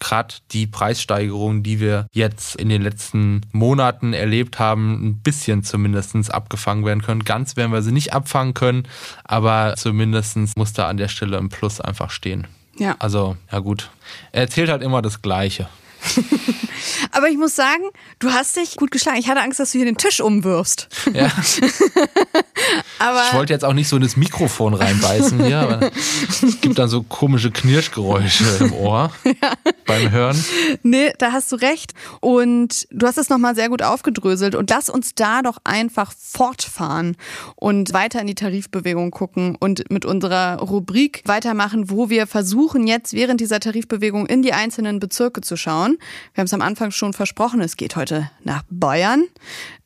gerade 0.06 0.34
die 0.52 0.68
Preissteigerungen, 0.68 1.64
die 1.64 1.80
wir 1.80 2.06
jetzt 2.12 2.54
in 2.54 2.68
den 2.68 2.80
letzten 2.80 3.40
Monaten 3.50 4.12
erlebt 4.12 4.60
haben, 4.60 5.08
ein 5.08 5.18
bisschen 5.18 5.64
zumindest 5.64 6.32
abgefangen 6.32 6.84
werden 6.84 7.02
können. 7.02 7.24
Ganz 7.24 7.56
werden 7.56 7.72
wir 7.72 7.82
sie 7.82 7.90
nicht 7.90 8.12
abfangen 8.12 8.54
können, 8.54 8.86
aber 9.24 9.74
zumindest 9.76 10.56
muss 10.56 10.72
da 10.72 10.88
an 10.88 10.96
der 10.96 11.08
Stelle 11.08 11.38
ein 11.38 11.48
Plus 11.48 11.80
einfach 11.80 12.10
stehen. 12.10 12.46
Ja. 12.78 12.94
Also, 13.00 13.36
ja 13.50 13.58
gut. 13.58 13.90
Er 14.30 14.42
erzählt 14.42 14.70
halt 14.70 14.82
immer 14.82 15.02
das 15.02 15.22
Gleiche. 15.22 15.68
Aber 17.12 17.28
ich 17.28 17.36
muss 17.36 17.54
sagen, 17.54 17.84
du 18.18 18.32
hast 18.32 18.56
dich 18.56 18.76
gut 18.76 18.90
geschlagen. 18.90 19.18
Ich 19.18 19.28
hatte 19.28 19.40
Angst, 19.40 19.60
dass 19.60 19.72
du 19.72 19.78
hier 19.78 19.86
den 19.86 19.96
Tisch 19.96 20.20
umwirfst. 20.20 20.88
Ja. 21.12 21.26
aber 22.98 23.24
ich 23.28 23.34
wollte 23.34 23.52
jetzt 23.52 23.64
auch 23.64 23.72
nicht 23.72 23.88
so 23.88 23.96
in 23.96 24.02
das 24.02 24.16
Mikrofon 24.16 24.74
reinbeißen 24.74 25.44
hier, 25.44 25.58
aber 25.58 25.90
es 25.92 26.60
gibt 26.60 26.78
dann 26.78 26.88
so 26.88 27.02
komische 27.02 27.50
Knirschgeräusche 27.50 28.44
im 28.60 28.72
Ohr 28.72 29.12
ja. 29.24 29.52
beim 29.86 30.10
Hören. 30.10 30.42
Nee, 30.82 31.12
da 31.18 31.32
hast 31.32 31.50
du 31.52 31.56
recht. 31.56 31.92
Und 32.20 32.86
du 32.90 33.06
hast 33.06 33.18
es 33.18 33.28
nochmal 33.28 33.54
sehr 33.54 33.68
gut 33.68 33.82
aufgedröselt. 33.82 34.54
Und 34.54 34.70
lass 34.70 34.88
uns 34.88 35.14
da 35.14 35.42
doch 35.42 35.58
einfach 35.64 36.12
fortfahren 36.18 37.16
und 37.56 37.92
weiter 37.92 38.20
in 38.20 38.26
die 38.26 38.34
Tarifbewegung 38.34 39.10
gucken 39.10 39.56
und 39.58 39.90
mit 39.90 40.04
unserer 40.04 40.58
Rubrik 40.58 41.22
weitermachen, 41.24 41.90
wo 41.90 42.10
wir 42.10 42.26
versuchen, 42.26 42.86
jetzt 42.86 43.14
während 43.14 43.40
dieser 43.40 43.60
Tarifbewegung 43.60 44.26
in 44.26 44.42
die 44.42 44.52
einzelnen 44.52 45.00
Bezirke 45.00 45.40
zu 45.40 45.56
schauen. 45.56 45.98
Wir 46.34 46.42
haben 46.42 46.46
es 46.46 46.54
am 46.54 46.62
Anfang 46.62 46.75
schon 46.90 47.12
versprochen, 47.12 47.60
es 47.60 47.76
geht 47.76 47.96
heute 47.96 48.30
nach 48.44 48.62
Bayern. 48.70 49.24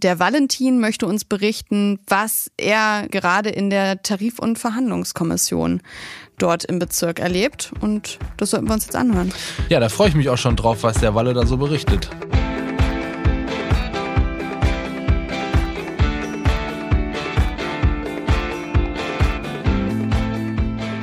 Der 0.03 0.19
Valentin 0.19 0.81
möchte 0.81 1.07
uns 1.07 1.25
berichten, 1.25 1.99
was 2.07 2.51
er 2.57 3.07
gerade 3.11 3.51
in 3.51 3.71
der 3.71 4.03
Tarif- 4.03 4.39
und 4.39 4.59
Verhandlungskommission 4.59 5.83
dort 6.39 6.65
im 6.65 6.79
Bezirk 6.79 7.19
erlebt. 7.19 7.73
Und 7.81 8.19
das 8.37 8.51
sollten 8.51 8.69
wir 8.69 8.75
uns 8.75 8.85
jetzt 8.85 8.97
anhören. 8.97 9.33
Ja, 9.69 9.81
da 9.81 9.89
freue 9.89 10.09
ich 10.09 10.15
mich 10.15 10.29
auch 10.29 10.39
schon 10.39 10.57
drauf, 10.57 10.83
was 10.83 10.99
der 10.99 11.15
Walle 11.15 11.35
da 11.35 11.47
so 11.47 11.57
berichtet. 11.57 12.11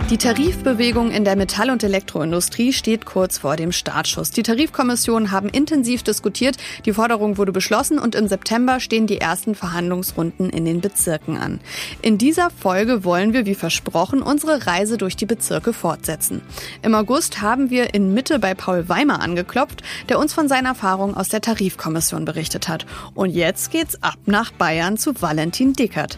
Die 0.10 0.18
Tarifbewegung 0.18 1.12
in 1.12 1.26
der 1.26 1.36
Metall- 1.36 1.70
und 1.70 1.84
Elektroindustrie 1.84 2.72
steht 2.72 3.06
kurz 3.06 3.40
vor 3.40 3.58
dem 3.58 3.74
Startschuss. 3.74 4.32
Die 4.32 4.42
Tarifkommissionen 4.42 5.32
haben 5.32 5.50
intensiv 5.50 6.02
diskutiert, 6.02 6.56
die 6.86 6.94
Forderung 6.94 7.38
wurde 7.38 7.52
beschlossen 7.52 8.00
und 8.00 8.16
im 8.16 8.30
September 8.30 8.80
stehen 8.80 9.06
die 9.06 9.20
ersten 9.20 9.54
Verhandlungsrunden 9.54 10.50
in 10.50 10.64
den 10.64 10.80
Bezirken 10.80 11.36
an. 11.36 11.60
In 12.02 12.18
dieser 12.18 12.52
Folge 12.52 13.04
wollen 13.04 13.34
wir, 13.34 13.46
wie 13.46 13.54
versprochen, 13.54 14.22
unsere 14.22 14.66
Reise 14.66 14.98
durch 14.98 15.18
die 15.18 15.26
Bezirke 15.26 15.74
fortsetzen. 15.74 16.42
Im 16.84 16.96
August 16.96 17.42
haben 17.42 17.70
wir 17.70 17.94
in 17.94 18.14
Mitte 18.14 18.40
bei 18.40 18.54
Paul 18.54 18.88
Weimer 18.88 19.20
angeklopft, 19.22 19.84
der 20.08 20.20
uns 20.20 20.32
von 20.32 20.48
seinen 20.48 20.68
Erfahrungen 20.68 21.16
aus 21.16 21.28
der 21.28 21.42
Tarifkommission 21.42 22.24
berichtet 22.24 22.70
hat. 22.70 22.86
Und 23.14 23.32
jetzt 23.32 23.72
geht's 23.72 24.02
ab 24.02 24.16
nach 24.26 24.52
Bayern 24.52 24.96
zu 24.96 25.22
Valentin 25.22 25.74
Dickert. 25.74 26.18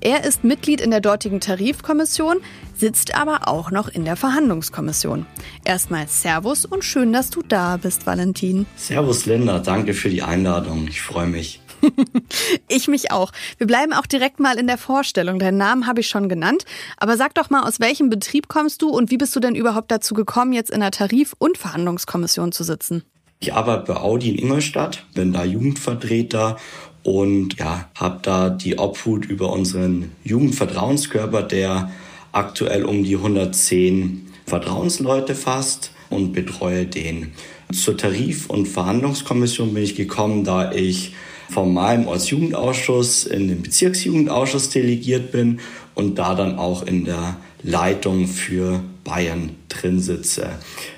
Er 0.00 0.24
ist 0.24 0.42
Mitglied 0.42 0.80
in 0.80 0.90
der 0.90 1.00
dortigen 1.00 1.38
Tarifkommission, 1.38 2.38
sitzt 2.78 3.14
aber 3.14 3.48
auch 3.48 3.70
noch 3.70 3.88
in 3.88 4.04
der 4.04 4.16
Verhandlungskommission. 4.16 5.26
Erstmal 5.64 6.06
Servus 6.08 6.64
und 6.64 6.84
schön, 6.84 7.12
dass 7.12 7.30
du 7.30 7.42
da 7.42 7.76
bist, 7.76 8.06
Valentin. 8.06 8.66
Servus, 8.76 9.26
Linda. 9.26 9.58
Danke 9.58 9.94
für 9.94 10.08
die 10.08 10.22
Einladung. 10.22 10.86
Ich 10.88 11.02
freue 11.02 11.26
mich. 11.26 11.60
ich 12.68 12.88
mich 12.88 13.12
auch. 13.12 13.32
Wir 13.56 13.66
bleiben 13.66 13.92
auch 13.92 14.06
direkt 14.06 14.40
mal 14.40 14.58
in 14.58 14.66
der 14.66 14.78
Vorstellung. 14.78 15.38
Deinen 15.38 15.58
Namen 15.58 15.86
habe 15.86 16.00
ich 16.00 16.08
schon 16.08 16.28
genannt. 16.28 16.64
Aber 16.96 17.16
sag 17.16 17.34
doch 17.34 17.50
mal, 17.50 17.62
aus 17.62 17.80
welchem 17.80 18.10
Betrieb 18.10 18.48
kommst 18.48 18.82
du 18.82 18.88
und 18.88 19.10
wie 19.10 19.16
bist 19.16 19.34
du 19.36 19.40
denn 19.40 19.54
überhaupt 19.54 19.90
dazu 19.90 20.14
gekommen, 20.14 20.52
jetzt 20.52 20.70
in 20.70 20.80
der 20.80 20.90
Tarif- 20.90 21.34
und 21.38 21.58
Verhandlungskommission 21.58 22.52
zu 22.52 22.64
sitzen? 22.64 23.02
Ich 23.40 23.54
arbeite 23.54 23.92
bei 23.92 24.00
Audi 24.00 24.30
in 24.30 24.38
Ingolstadt, 24.38 25.04
bin 25.14 25.32
da 25.32 25.44
Jugendvertreter 25.44 26.56
und 27.04 27.56
ja, 27.58 27.88
habe 27.94 28.18
da 28.22 28.50
die 28.50 28.78
Obhut 28.78 29.26
über 29.26 29.52
unseren 29.52 30.10
Jugendvertrauenskörper, 30.24 31.42
der 31.42 31.92
aktuell 32.32 32.84
um 32.84 33.04
die 33.04 33.16
110 33.16 34.26
Vertrauensleute 34.46 35.34
fast 35.34 35.92
und 36.10 36.32
betreue 36.32 36.86
den. 36.86 37.32
Zur 37.72 37.96
Tarif- 37.96 38.48
und 38.48 38.66
Verhandlungskommission 38.66 39.74
bin 39.74 39.82
ich 39.82 39.94
gekommen, 39.94 40.44
da 40.44 40.72
ich 40.72 41.14
von 41.50 41.72
meinem 41.72 42.06
Ortsjugendausschuss 42.06 43.24
in 43.24 43.48
den 43.48 43.62
Bezirksjugendausschuss 43.62 44.70
delegiert 44.70 45.32
bin 45.32 45.60
und 45.94 46.18
da 46.18 46.34
dann 46.34 46.58
auch 46.58 46.82
in 46.82 47.04
der 47.04 47.36
Leitung 47.62 48.26
für 48.26 48.80
Bayern 49.08 49.56
drin 49.68 50.00
sitze. 50.00 50.50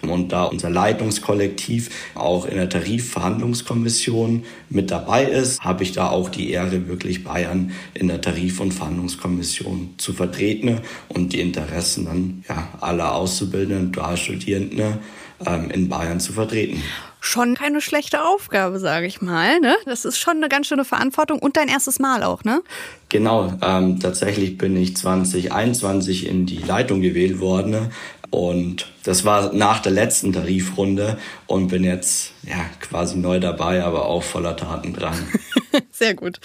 Und 0.02 0.32
da 0.32 0.44
unser 0.44 0.68
Leitungskollektiv 0.68 1.90
auch 2.14 2.44
in 2.44 2.56
der 2.56 2.68
Tarifverhandlungskommission 2.68 4.44
mit 4.68 4.90
dabei 4.90 5.24
ist, 5.24 5.60
habe 5.60 5.84
ich 5.84 5.92
da 5.92 6.10
auch 6.10 6.28
die 6.28 6.50
Ehre, 6.50 6.88
wirklich 6.88 7.22
Bayern 7.22 7.70
in 7.94 8.08
der 8.08 8.20
Tarif- 8.20 8.60
und 8.60 8.74
Verhandlungskommission 8.74 9.94
zu 9.96 10.12
vertreten 10.12 10.80
und 11.08 11.32
die 11.32 11.40
Interessen 11.40 12.04
dann 12.04 12.44
ja, 12.48 12.68
aller 12.80 13.14
Auszubildenden, 13.14 13.92
Dualstudierenden 13.92 14.98
ähm, 15.46 15.70
in 15.70 15.88
Bayern 15.88 16.18
zu 16.18 16.32
vertreten 16.32 16.82
schon 17.20 17.54
keine 17.54 17.80
schlechte 17.80 18.24
Aufgabe, 18.24 18.78
sage 18.78 19.06
ich 19.06 19.20
mal. 19.20 19.61
Ne? 19.61 19.76
Das 19.85 20.04
ist 20.04 20.18
schon 20.18 20.38
eine 20.38 20.48
ganz 20.48 20.66
schöne 20.66 20.85
Verantwortung 20.85 21.38
und 21.38 21.56
dein 21.56 21.68
erstes 21.68 21.98
Mal 21.98 22.22
auch, 22.22 22.44
ne? 22.44 22.62
Genau, 23.09 23.52
ähm, 23.62 24.00
tatsächlich 24.00 24.56
bin 24.56 24.76
ich 24.76 24.96
2021 24.96 26.26
in 26.26 26.46
die 26.46 26.59
Leitung 26.59 27.00
gewählt 27.00 27.40
worden 27.40 27.92
und 28.30 28.87
das 29.02 29.24
war 29.24 29.52
nach 29.52 29.80
der 29.80 29.92
letzten 29.92 30.33
Tarifrunde 30.33 31.18
und 31.50 31.66
bin 31.66 31.82
jetzt 31.82 32.32
ja 32.44 32.64
quasi 32.80 33.18
neu 33.18 33.40
dabei, 33.40 33.82
aber 33.82 34.06
auch 34.06 34.22
voller 34.22 34.56
Taten 34.56 34.92
dran. 34.92 35.18
Sehr 35.90 36.14
gut. 36.14 36.38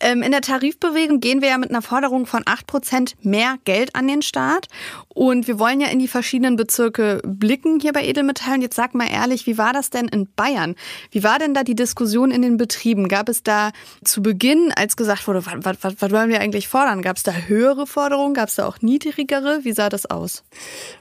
Ähm, 0.00 0.20
in 0.20 0.32
der 0.32 0.40
Tarifbewegung 0.40 1.20
gehen 1.20 1.42
wir 1.42 1.48
ja 1.48 1.58
mit 1.58 1.70
einer 1.70 1.80
Forderung 1.80 2.26
von 2.26 2.42
8% 2.42 3.14
mehr 3.22 3.56
Geld 3.64 3.94
an 3.94 4.08
den 4.08 4.20
Staat. 4.20 4.66
Und 5.08 5.46
wir 5.46 5.60
wollen 5.60 5.80
ja 5.80 5.86
in 5.88 6.00
die 6.00 6.08
verschiedenen 6.08 6.56
Bezirke 6.56 7.20
blicken 7.24 7.78
hier 7.78 7.92
bei 7.92 8.04
Edelmetallen. 8.04 8.60
Jetzt 8.60 8.74
sag 8.74 8.96
mal 8.96 9.08
ehrlich, 9.08 9.46
wie 9.46 9.58
war 9.58 9.72
das 9.72 9.90
denn 9.90 10.08
in 10.08 10.28
Bayern? 10.34 10.74
Wie 11.12 11.22
war 11.22 11.38
denn 11.38 11.54
da 11.54 11.62
die 11.62 11.76
Diskussion 11.76 12.32
in 12.32 12.42
den 12.42 12.56
Betrieben? 12.56 13.06
Gab 13.06 13.28
es 13.28 13.44
da 13.44 13.70
zu 14.02 14.22
Beginn, 14.22 14.72
als 14.74 14.96
gesagt 14.96 15.28
wurde, 15.28 15.46
was, 15.46 15.54
was, 15.58 15.76
was, 15.82 15.94
was 16.00 16.10
wollen 16.10 16.30
wir 16.30 16.40
eigentlich 16.40 16.66
fordern? 16.66 17.02
Gab 17.02 17.16
es 17.16 17.22
da 17.22 17.32
höhere 17.32 17.86
Forderungen? 17.86 18.34
Gab 18.34 18.48
es 18.48 18.56
da 18.56 18.66
auch 18.66 18.78
niedrigere? 18.80 19.60
Wie 19.62 19.72
sah 19.72 19.88
das 19.88 20.06
aus? 20.06 20.42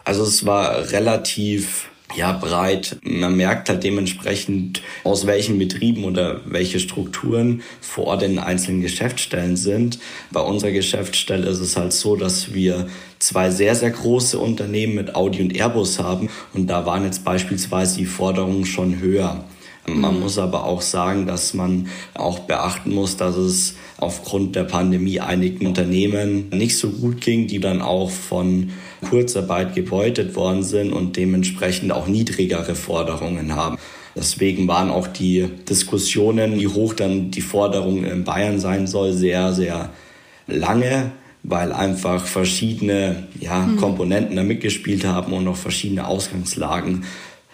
Also 0.03 0.21
es 0.23 0.45
war 0.45 0.91
relativ 0.91 1.89
ja, 2.15 2.31
breit. 2.31 2.97
Man 3.03 3.35
merkt 3.35 3.69
halt 3.69 3.83
dementsprechend, 3.83 4.81
aus 5.03 5.27
welchen 5.27 5.59
Betrieben 5.59 6.05
oder 6.05 6.41
welche 6.45 6.79
Strukturen 6.79 7.61
vor 7.81 8.17
den 8.17 8.39
einzelnen 8.39 8.81
Geschäftsstellen 8.81 9.57
sind. 9.57 9.99
Bei 10.31 10.39
unserer 10.39 10.71
Geschäftsstelle 10.71 11.47
ist 11.47 11.59
es 11.59 11.75
halt 11.75 11.93
so, 11.93 12.15
dass 12.15 12.53
wir 12.53 12.87
zwei 13.19 13.51
sehr, 13.51 13.75
sehr 13.75 13.91
große 13.91 14.39
Unternehmen 14.39 14.95
mit 14.95 15.15
Audi 15.15 15.41
und 15.41 15.55
Airbus 15.55 15.99
haben 15.99 16.29
und 16.53 16.67
da 16.67 16.85
waren 16.85 17.03
jetzt 17.03 17.25
beispielsweise 17.25 17.97
die 17.97 18.05
Forderungen 18.05 18.65
schon 18.65 18.99
höher. 18.99 19.43
Man 19.87 20.15
mhm. 20.15 20.19
muss 20.21 20.37
aber 20.37 20.65
auch 20.65 20.81
sagen, 20.81 21.27
dass 21.27 21.53
man 21.53 21.87
auch 22.13 22.39
beachten 22.39 22.93
muss, 22.93 23.15
dass 23.15 23.37
es 23.37 23.75
aufgrund 23.97 24.55
der 24.55 24.65
Pandemie 24.65 25.21
einigen 25.21 25.65
Unternehmen 25.65 26.49
nicht 26.49 26.77
so 26.77 26.89
gut 26.89 27.21
ging, 27.21 27.47
die 27.47 27.59
dann 27.59 27.81
auch 27.81 28.09
von 28.09 28.71
Kurzarbeit 29.09 29.75
gebeutet 29.75 30.35
worden 30.35 30.63
sind 30.63 30.91
und 30.91 31.17
dementsprechend 31.17 31.91
auch 31.91 32.07
niedrigere 32.07 32.75
Forderungen 32.75 33.55
haben. 33.55 33.77
Deswegen 34.15 34.67
waren 34.67 34.89
auch 34.89 35.07
die 35.07 35.47
Diskussionen, 35.69 36.59
wie 36.59 36.67
hoch 36.67 36.95
dann 36.95 37.29
die 37.29 37.41
Forderung 37.41 38.03
in 38.03 38.23
Bayern 38.23 38.59
sein 38.59 38.87
soll, 38.87 39.13
sehr, 39.13 39.53
sehr 39.53 39.91
lange, 40.47 41.11
weil 41.43 41.71
einfach 41.71 42.25
verschiedene 42.25 43.27
ja, 43.39 43.59
mhm. 43.59 43.77
Komponenten 43.77 44.35
da 44.35 44.43
mitgespielt 44.43 45.05
haben 45.05 45.33
und 45.33 45.47
auch 45.47 45.55
verschiedene 45.55 46.07
Ausgangslagen 46.07 47.03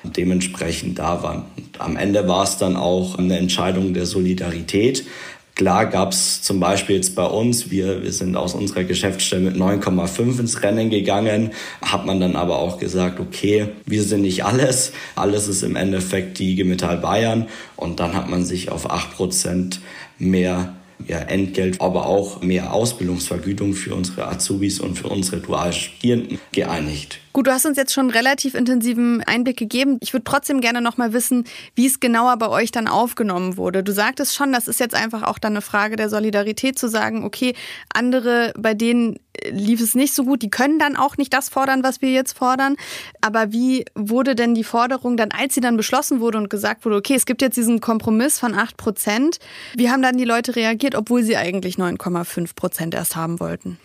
dementsprechend 0.03 0.99
da 0.99 1.21
waren. 1.21 1.43
Und 1.57 1.81
am 1.81 1.97
Ende 1.97 2.27
war 2.27 2.43
es 2.43 2.57
dann 2.57 2.75
auch 2.75 3.17
eine 3.17 3.37
Entscheidung 3.37 3.93
der 3.93 4.05
Solidarität. 4.05 5.05
Klar 5.55 5.85
gab 5.85 6.13
es 6.13 6.41
zum 6.41 6.59
Beispiel 6.59 6.95
jetzt 6.95 7.15
bei 7.15 7.25
uns, 7.25 7.69
wir, 7.69 8.01
wir 8.01 8.11
sind 8.11 8.35
aus 8.35 8.55
unserer 8.55 8.83
Geschäftsstelle 8.85 9.51
mit 9.51 9.55
9,5 9.55 10.39
ins 10.39 10.63
Rennen 10.63 10.89
gegangen, 10.89 11.51
hat 11.81 12.07
man 12.07 12.19
dann 12.19 12.35
aber 12.35 12.57
auch 12.57 12.79
gesagt, 12.79 13.19
okay, 13.19 13.67
wir 13.85 14.01
sind 14.01 14.21
nicht 14.21 14.43
alles, 14.45 14.93
alles 15.15 15.47
ist 15.47 15.61
im 15.61 15.75
Endeffekt 15.75 16.39
die 16.39 16.53
IG 16.53 16.63
Metall 16.63 16.97
Bayern. 16.97 17.47
Und 17.75 17.99
dann 17.99 18.15
hat 18.15 18.29
man 18.29 18.45
sich 18.45 18.71
auf 18.71 18.89
8% 18.89 19.77
mehr 20.17 20.75
ja, 21.07 21.19
Entgelt, 21.19 21.81
aber 21.81 22.07
auch 22.07 22.41
mehr 22.41 22.73
Ausbildungsvergütung 22.73 23.73
für 23.73 23.93
unsere 23.93 24.27
Azubis 24.27 24.79
und 24.79 24.97
für 24.97 25.09
unsere 25.09 25.39
Dualstudierenden 25.39 26.39
geeinigt. 26.51 27.19
Gut, 27.33 27.47
du 27.47 27.51
hast 27.51 27.65
uns 27.65 27.77
jetzt 27.77 27.93
schon 27.93 28.11
relativ 28.11 28.53
intensiven 28.53 29.23
Einblick 29.23 29.57
gegeben. 29.57 29.97
Ich 30.01 30.13
würde 30.13 30.23
trotzdem 30.23 30.61
gerne 30.61 30.81
noch 30.81 30.97
mal 30.97 31.13
wissen, 31.13 31.45
wie 31.73 31.87
es 31.87 31.99
genauer 31.99 32.37
bei 32.37 32.47
euch 32.47 32.71
dann 32.71 32.87
aufgenommen 32.87 33.57
wurde. 33.57 33.83
Du 33.83 33.91
sagtest 33.91 34.35
schon, 34.35 34.53
das 34.53 34.67
ist 34.67 34.79
jetzt 34.79 34.93
einfach 34.93 35.23
auch 35.23 35.39
dann 35.39 35.53
eine 35.53 35.61
Frage 35.61 35.95
der 35.95 36.09
Solidarität 36.09 36.77
zu 36.77 36.87
sagen, 36.87 37.23
okay, 37.23 37.55
andere, 37.91 38.53
bei 38.55 38.75
denen 38.75 39.17
lief 39.49 39.81
es 39.81 39.95
nicht 39.95 40.13
so 40.13 40.25
gut, 40.25 40.43
die 40.43 40.51
können 40.51 40.77
dann 40.77 40.95
auch 40.95 41.17
nicht 41.17 41.33
das 41.33 41.49
fordern, 41.49 41.83
was 41.83 42.03
wir 42.03 42.11
jetzt 42.11 42.37
fordern. 42.37 42.75
Aber 43.21 43.51
wie 43.51 43.85
wurde 43.95 44.35
denn 44.35 44.53
die 44.53 44.63
Forderung 44.63 45.17
dann, 45.17 45.31
als 45.31 45.55
sie 45.55 45.61
dann 45.61 45.75
beschlossen 45.75 46.19
wurde 46.19 46.37
und 46.37 46.51
gesagt 46.51 46.85
wurde, 46.85 46.97
okay, 46.97 47.15
es 47.15 47.25
gibt 47.25 47.41
jetzt 47.41 47.57
diesen 47.57 47.81
Kompromiss 47.81 48.37
von 48.37 48.53
8 48.53 48.77
Prozent, 48.77 49.39
wie 49.75 49.89
haben 49.89 50.03
dann 50.03 50.17
die 50.17 50.25
Leute 50.25 50.55
reagiert, 50.55 50.93
obwohl 50.93 51.23
sie 51.23 51.35
eigentlich 51.35 51.77
9,5 51.77 52.53
Prozent 52.55 52.93
erst 52.93 53.15
haben 53.15 53.39
wollten? 53.39 53.79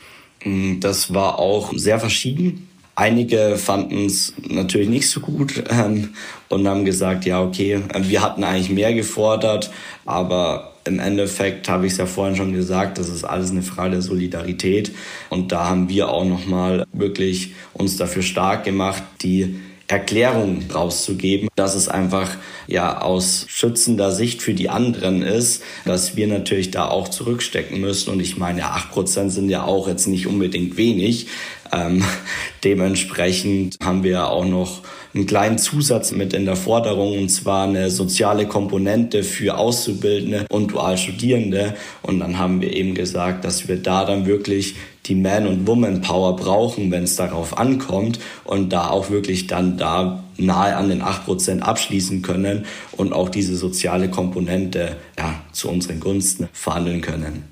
Das 0.80 1.14
war 1.14 1.38
auch 1.38 1.72
sehr 1.74 1.98
verschieden. 1.98 2.67
Einige 2.98 3.58
fanden 3.58 4.06
es 4.06 4.32
natürlich 4.48 4.88
nicht 4.88 5.08
so 5.08 5.20
gut 5.20 5.62
ähm, 5.70 6.14
und 6.48 6.66
haben 6.66 6.84
gesagt, 6.84 7.26
ja, 7.26 7.40
okay, 7.40 7.80
wir 7.96 8.22
hatten 8.22 8.42
eigentlich 8.42 8.70
mehr 8.70 8.92
gefordert, 8.92 9.70
aber 10.04 10.72
im 10.84 10.98
Endeffekt 10.98 11.68
habe 11.68 11.87
ich 11.87 11.92
es 11.92 11.98
ja 11.98 12.06
vorhin 12.06 12.34
schon 12.34 12.52
gesagt, 12.52 12.98
das 12.98 13.08
ist 13.08 13.22
alles 13.22 13.52
eine 13.52 13.62
Frage 13.62 13.92
der 13.92 14.02
Solidarität 14.02 14.90
und 15.30 15.52
da 15.52 15.68
haben 15.68 15.88
wir 15.88 16.08
auch 16.08 16.24
nochmal 16.24 16.87
wirklich 16.92 17.52
uns 17.72 17.96
dafür 17.96 18.22
stark 18.22 18.64
gemacht, 18.64 19.04
die 19.22 19.61
Erklärung 19.88 20.64
rauszugeben, 20.72 21.48
dass 21.56 21.74
es 21.74 21.88
einfach 21.88 22.37
ja 22.66 23.00
aus 23.00 23.46
schützender 23.48 24.12
Sicht 24.12 24.42
für 24.42 24.52
die 24.52 24.68
anderen 24.68 25.22
ist, 25.22 25.62
dass 25.87 26.14
wir 26.14 26.26
natürlich 26.26 26.70
da 26.70 26.88
auch 26.88 27.08
zurückstecken 27.08 27.80
müssen. 27.80 28.11
Und 28.11 28.20
ich 28.20 28.37
meine, 28.37 28.66
acht 28.66 28.90
Prozent 28.90 29.32
sind 29.32 29.48
ja 29.48 29.64
auch 29.64 29.88
jetzt 29.88 30.06
nicht 30.06 30.26
unbedingt 30.26 30.76
wenig. 30.76 31.28
Ähm, 31.72 32.04
dementsprechend 32.64 33.76
haben 33.83 34.02
wir 34.02 34.28
auch 34.28 34.44
noch 34.44 34.83
einen 35.14 35.26
kleinen 35.26 35.59
Zusatz 35.59 36.12
mit 36.12 36.33
in 36.33 36.44
der 36.44 36.57
Forderung 36.57 37.18
und 37.18 37.28
zwar 37.28 37.66
eine 37.66 37.90
soziale 37.90 38.46
Komponente 38.46 39.24
für 39.24 39.57
Auszubildende 39.57 40.46
und 40.50 40.72
Dualstudierende. 40.72 41.74
Und 42.02 42.20
dann 42.20 42.38
haben 42.38 42.61
wir 42.61 42.72
eben 42.72 42.94
gesagt, 42.94 43.44
dass 43.44 43.68
wir 43.68 43.76
da 43.76 44.04
dann 44.04 44.26
wirklich 44.26 44.76
die 45.07 45.14
Man- 45.14 45.46
und 45.46 45.66
Woman-Power 45.66 46.37
brauchen, 46.37 46.90
wenn 46.90 47.04
es 47.04 47.16
darauf 47.16 47.57
ankommt 47.57 48.18
und 48.44 48.72
da 48.72 48.88
auch 48.88 49.11
wirklich 49.11 49.46
dann 49.46 49.78
da 49.78 50.24
nahe 50.38 50.77
an 50.77 50.88
den 50.88 51.03
8% 51.03 51.61
abschließen 51.61 52.22
können 52.22 52.64
und 52.92 53.12
auch 53.12 53.29
diese 53.29 53.57
soziale 53.57 54.11
Komponente 54.11 54.96
ja, 55.18 55.42
zu 55.53 55.68
unseren 55.68 56.01
Gunsten 56.01 56.48
verhandeln 56.53 57.01
können. 57.01 57.44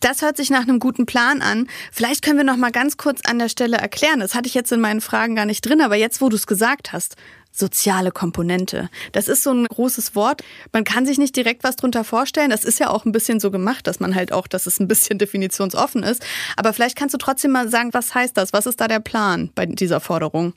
Das 0.00 0.22
hört 0.22 0.36
sich 0.36 0.50
nach 0.50 0.62
einem 0.62 0.78
guten 0.78 1.04
Plan 1.04 1.42
an. 1.42 1.68
Vielleicht 1.92 2.24
können 2.24 2.38
wir 2.38 2.44
noch 2.44 2.56
mal 2.56 2.70
ganz 2.70 2.96
kurz 2.96 3.20
an 3.24 3.38
der 3.38 3.48
Stelle 3.48 3.76
erklären. 3.76 4.20
Das 4.20 4.34
hatte 4.34 4.48
ich 4.48 4.54
jetzt 4.54 4.72
in 4.72 4.80
meinen 4.80 5.00
Fragen 5.00 5.34
gar 5.34 5.44
nicht 5.44 5.60
drin, 5.60 5.82
aber 5.82 5.96
jetzt, 5.96 6.20
wo 6.20 6.28
du 6.28 6.36
es 6.36 6.46
gesagt 6.46 6.92
hast, 6.92 7.16
soziale 7.52 8.12
Komponente. 8.12 8.88
Das 9.12 9.28
ist 9.28 9.42
so 9.42 9.50
ein 9.52 9.66
großes 9.66 10.14
Wort. 10.14 10.42
Man 10.72 10.84
kann 10.84 11.06
sich 11.06 11.18
nicht 11.18 11.34
direkt 11.36 11.64
was 11.64 11.76
drunter 11.76 12.04
vorstellen. 12.04 12.50
Das 12.50 12.64
ist 12.64 12.78
ja 12.78 12.88
auch 12.90 13.04
ein 13.04 13.12
bisschen 13.12 13.40
so 13.40 13.50
gemacht, 13.50 13.86
dass 13.86 14.00
man 14.00 14.14
halt 14.14 14.32
auch, 14.32 14.46
dass 14.46 14.66
es 14.66 14.78
ein 14.80 14.88
bisschen 14.88 15.18
definitionsoffen 15.18 16.02
ist. 16.02 16.24
Aber 16.56 16.72
vielleicht 16.72 16.96
kannst 16.96 17.14
du 17.14 17.18
trotzdem 17.18 17.50
mal 17.50 17.68
sagen, 17.68 17.90
was 17.92 18.14
heißt 18.14 18.36
das? 18.36 18.52
Was 18.52 18.66
ist 18.66 18.80
da 18.80 18.88
der 18.88 19.00
Plan 19.00 19.50
bei 19.54 19.66
dieser 19.66 20.00
Forderung? 20.00 20.54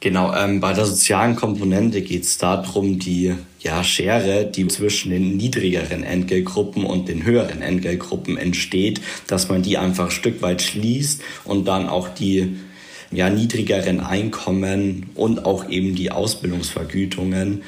Genau, 0.00 0.32
ähm, 0.32 0.60
bei 0.60 0.72
der 0.74 0.86
sozialen 0.86 1.34
Komponente 1.34 2.02
geht 2.02 2.22
es 2.22 2.38
darum, 2.38 3.00
die 3.00 3.34
ja, 3.58 3.82
Schere, 3.82 4.46
die 4.46 4.68
zwischen 4.68 5.10
den 5.10 5.36
niedrigeren 5.36 6.04
Entgeltgruppen 6.04 6.84
und 6.84 7.08
den 7.08 7.24
höheren 7.24 7.62
Entgeltgruppen 7.62 8.38
entsteht, 8.38 9.00
dass 9.26 9.48
man 9.48 9.62
die 9.62 9.76
einfach 9.76 10.06
ein 10.06 10.10
Stück 10.12 10.40
weit 10.40 10.62
schließt 10.62 11.22
und 11.44 11.66
dann 11.66 11.88
auch 11.88 12.08
die 12.08 12.58
ja, 13.10 13.28
niedrigeren 13.28 14.00
Einkommen 14.00 15.10
und 15.16 15.44
auch 15.44 15.68
eben 15.68 15.96
die 15.96 16.12
Ausbildungsvergütungen, 16.12 17.62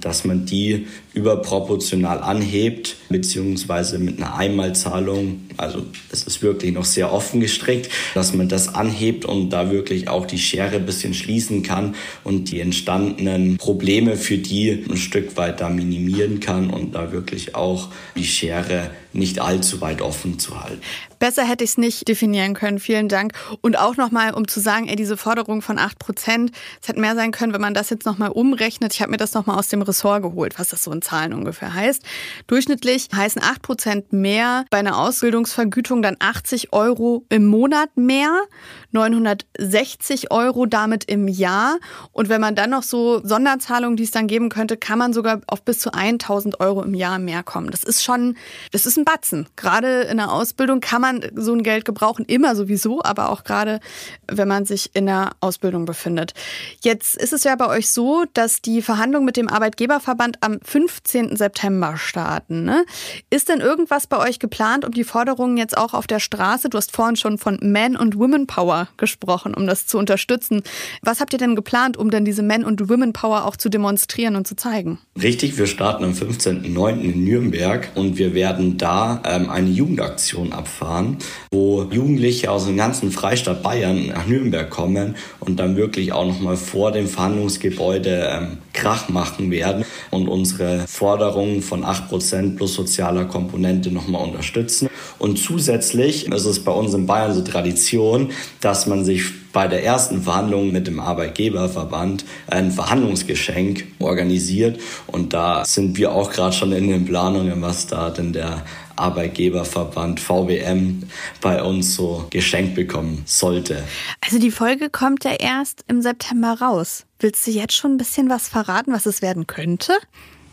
dass 0.00 0.24
man 0.24 0.46
die 0.46 0.86
überproportional 1.14 2.20
anhebt, 2.20 2.96
beziehungsweise 3.08 3.98
mit 3.98 4.18
einer 4.18 4.36
Einmalzahlung, 4.36 5.42
also 5.56 5.86
es 6.10 6.24
ist 6.24 6.42
wirklich 6.42 6.72
noch 6.72 6.84
sehr 6.84 7.12
offen 7.12 7.40
gestrickt, 7.40 7.88
dass 8.14 8.34
man 8.34 8.48
das 8.48 8.74
anhebt 8.74 9.24
und 9.24 9.50
da 9.50 9.70
wirklich 9.70 10.08
auch 10.08 10.26
die 10.26 10.38
Schere 10.38 10.76
ein 10.76 10.86
bisschen 10.86 11.14
schließen 11.14 11.62
kann 11.62 11.94
und 12.22 12.50
die 12.50 12.60
entstandenen 12.60 13.56
Probleme 13.56 14.16
für 14.16 14.38
die 14.38 14.84
ein 14.88 14.96
Stück 14.96 15.36
weit 15.36 15.60
da 15.60 15.70
minimieren 15.70 16.40
kann 16.40 16.70
und 16.70 16.94
da 16.94 17.12
wirklich 17.12 17.54
auch 17.54 17.88
die 18.16 18.24
Schere 18.24 18.90
nicht 19.14 19.40
allzu 19.40 19.80
weit 19.80 20.02
offen 20.02 20.38
zu 20.38 20.62
halten. 20.62 20.82
Besser 21.18 21.48
hätte 21.48 21.64
ich 21.64 21.70
es 21.70 21.78
nicht 21.78 22.06
definieren 22.06 22.52
können. 22.52 22.78
Vielen 22.78 23.08
Dank. 23.08 23.32
Und 23.62 23.78
auch 23.78 23.96
nochmal, 23.96 24.34
um 24.34 24.46
zu 24.46 24.60
sagen, 24.60 24.86
ey, 24.86 24.96
diese 24.96 25.16
Forderung 25.16 25.62
von 25.62 25.78
8 25.78 25.98
Prozent, 25.98 26.52
es 26.82 26.88
hätte 26.88 27.00
mehr 27.00 27.14
sein 27.14 27.30
können, 27.30 27.54
wenn 27.54 27.60
man 27.62 27.72
das 27.72 27.88
jetzt 27.88 28.04
nochmal 28.04 28.30
umrechnet. 28.30 28.92
Ich 28.92 29.00
habe 29.00 29.10
mir 29.10 29.16
das 29.16 29.32
nochmal 29.46 29.58
aus 29.58 29.68
dem 29.68 29.82
Ressort 29.82 30.22
geholt, 30.22 30.58
was 30.58 30.68
das 30.68 30.82
so 30.82 30.92
in 30.92 31.02
Zahlen 31.02 31.32
ungefähr 31.32 31.72
heißt. 31.72 32.02
Durchschnittlich 32.48 33.08
heißen 33.14 33.42
8 33.42 33.62
Prozent 33.62 34.12
mehr 34.12 34.64
bei 34.70 34.78
einer 34.78 34.98
Ausbildungsvergütung 34.98 36.02
dann 36.02 36.16
80 36.18 36.72
Euro 36.72 37.24
im 37.28 37.46
Monat 37.46 37.96
mehr. 37.96 38.42
960 38.92 40.30
Euro 40.30 40.66
damit 40.66 41.04
im 41.04 41.28
Jahr. 41.28 41.78
Und 42.12 42.28
wenn 42.28 42.40
man 42.40 42.54
dann 42.54 42.70
noch 42.70 42.82
so 42.82 43.20
Sonderzahlungen, 43.24 43.96
die 43.96 44.04
es 44.04 44.10
dann 44.10 44.26
geben 44.26 44.48
könnte, 44.48 44.76
kann 44.76 44.98
man 44.98 45.12
sogar 45.12 45.40
auf 45.46 45.62
bis 45.62 45.80
zu 45.80 45.92
1000 45.92 46.60
Euro 46.60 46.82
im 46.82 46.94
Jahr 46.94 47.18
mehr 47.18 47.42
kommen. 47.42 47.70
Das 47.70 47.84
ist 47.84 48.04
schon, 48.04 48.36
das 48.72 48.86
ist 48.86 48.96
ein 48.96 49.04
Batzen. 49.04 49.48
Gerade 49.56 50.02
in 50.02 50.16
der 50.16 50.32
Ausbildung 50.32 50.80
kann 50.80 51.00
man 51.00 51.20
so 51.34 51.52
ein 51.52 51.62
Geld 51.62 51.84
gebrauchen, 51.84 52.24
immer 52.26 52.54
sowieso, 52.56 53.02
aber 53.02 53.30
auch 53.30 53.44
gerade, 53.44 53.80
wenn 54.28 54.48
man 54.48 54.64
sich 54.64 54.90
in 54.94 55.06
der 55.06 55.30
Ausbildung 55.40 55.84
befindet. 55.84 56.34
Jetzt 56.80 57.16
ist 57.16 57.32
es 57.32 57.44
ja 57.44 57.56
bei 57.56 57.68
euch 57.68 57.90
so, 57.90 58.24
dass 58.34 58.62
die 58.62 58.82
Verhandlungen 58.82 59.26
mit 59.26 59.36
dem 59.36 59.48
Arbeitgeberverband 59.48 60.38
am 60.42 60.58
15. 60.62 61.36
September 61.36 61.96
starten. 61.96 62.64
Ne? 62.64 62.84
Ist 63.30 63.48
denn 63.48 63.60
irgendwas 63.60 64.06
bei 64.06 64.18
euch 64.18 64.38
geplant, 64.38 64.84
um 64.84 64.92
die 64.92 65.04
Forderungen 65.04 65.56
jetzt 65.56 65.76
auch 65.76 65.94
auf 65.94 66.06
der 66.06 66.20
Straße, 66.20 66.68
du 66.68 66.78
hast 66.78 66.94
vorhin 66.94 67.16
schon 67.16 67.38
von 67.38 67.58
Man- 67.62 67.96
und 67.96 68.18
Women 68.18 68.46
Power 68.76 68.88
gesprochen, 68.96 69.54
um 69.54 69.66
das 69.66 69.86
zu 69.86 69.98
unterstützen. 69.98 70.62
Was 71.02 71.20
habt 71.20 71.32
ihr 71.32 71.38
denn 71.38 71.56
geplant, 71.56 71.96
um 71.96 72.10
denn 72.10 72.24
diese 72.24 72.42
Men- 72.42 72.64
und 72.64 72.88
Women 72.88 73.12
Power 73.12 73.44
auch 73.46 73.56
zu 73.56 73.68
demonstrieren 73.68 74.36
und 74.36 74.46
zu 74.46 74.56
zeigen? 74.56 74.98
Richtig, 75.20 75.58
wir 75.58 75.66
starten 75.66 76.04
am 76.04 76.12
15.09. 76.12 77.00
in 77.00 77.24
Nürnberg 77.24 77.90
und 77.94 78.18
wir 78.18 78.34
werden 78.34 78.76
da 78.76 79.22
ähm, 79.24 79.50
eine 79.50 79.70
Jugendaktion 79.70 80.52
abfahren, 80.52 81.18
wo 81.50 81.84
Jugendliche 81.90 82.50
aus 82.50 82.66
dem 82.66 82.76
ganzen 82.76 83.10
Freistaat 83.10 83.62
Bayern 83.62 84.08
nach 84.08 84.26
Nürnberg 84.26 84.68
kommen 84.68 85.16
und 85.40 85.58
dann 85.58 85.76
wirklich 85.76 86.12
auch 86.12 86.26
nochmal 86.26 86.56
vor 86.56 86.92
dem 86.92 87.06
Verhandlungsgebäude 87.06 88.28
ähm, 88.30 88.58
Krach 88.72 89.08
machen 89.08 89.50
werden 89.50 89.84
und 90.10 90.28
unsere 90.28 90.86
Forderungen 90.86 91.62
von 91.62 91.84
8% 91.84 92.56
plus 92.56 92.74
sozialer 92.74 93.24
Komponente 93.24 93.90
nochmal 93.90 94.22
unterstützen. 94.22 94.88
Und 95.18 95.38
zusätzlich 95.38 96.26
ist 96.26 96.44
es 96.44 96.62
bei 96.62 96.72
uns 96.72 96.92
in 96.92 97.06
Bayern 97.06 97.32
so 97.32 97.40
Tradition, 97.42 98.30
dass 98.66 98.86
man 98.86 99.04
sich 99.04 99.52
bei 99.52 99.68
der 99.68 99.84
ersten 99.84 100.24
Verhandlung 100.24 100.72
mit 100.72 100.88
dem 100.88 100.98
Arbeitgeberverband 100.98 102.24
ein 102.48 102.72
Verhandlungsgeschenk 102.72 103.84
organisiert. 104.00 104.80
Und 105.06 105.32
da 105.34 105.64
sind 105.64 105.96
wir 105.96 106.10
auch 106.10 106.32
gerade 106.32 106.52
schon 106.52 106.72
in 106.72 106.88
den 106.88 107.04
Planungen, 107.04 107.62
was 107.62 107.86
da 107.86 108.10
denn 108.10 108.32
der 108.32 108.64
Arbeitgeberverband 108.96 110.18
VBM 110.18 111.04
bei 111.40 111.62
uns 111.62 111.94
so 111.94 112.26
geschenkt 112.30 112.74
bekommen 112.74 113.22
sollte. 113.24 113.84
Also 114.20 114.40
die 114.40 114.50
Folge 114.50 114.90
kommt 114.90 115.22
ja 115.22 115.34
erst 115.38 115.84
im 115.86 116.02
September 116.02 116.58
raus. 116.60 117.04
Willst 117.20 117.46
du 117.46 117.52
jetzt 117.52 117.74
schon 117.74 117.92
ein 117.92 117.98
bisschen 117.98 118.28
was 118.28 118.48
verraten, 118.48 118.92
was 118.92 119.06
es 119.06 119.22
werden 119.22 119.46
könnte? 119.46 119.92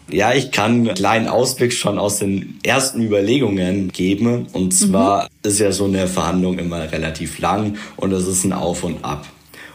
Ja, 0.09 0.33
ich 0.33 0.51
kann 0.51 0.71
einen 0.71 0.93
kleinen 0.93 1.27
Ausblick 1.27 1.73
schon 1.73 1.97
aus 1.97 2.19
den 2.19 2.59
ersten 2.63 3.01
Überlegungen 3.01 3.91
geben. 3.91 4.47
Und 4.53 4.73
zwar 4.73 5.23
mhm. 5.23 5.49
ist 5.49 5.59
ja 5.59 5.71
so 5.71 5.85
eine 5.85 6.07
Verhandlung 6.07 6.59
immer 6.59 6.91
relativ 6.91 7.39
lang 7.39 7.77
und 7.95 8.11
es 8.11 8.27
ist 8.27 8.43
ein 8.43 8.53
Auf 8.53 8.83
und 8.83 9.03
Ab. 9.03 9.25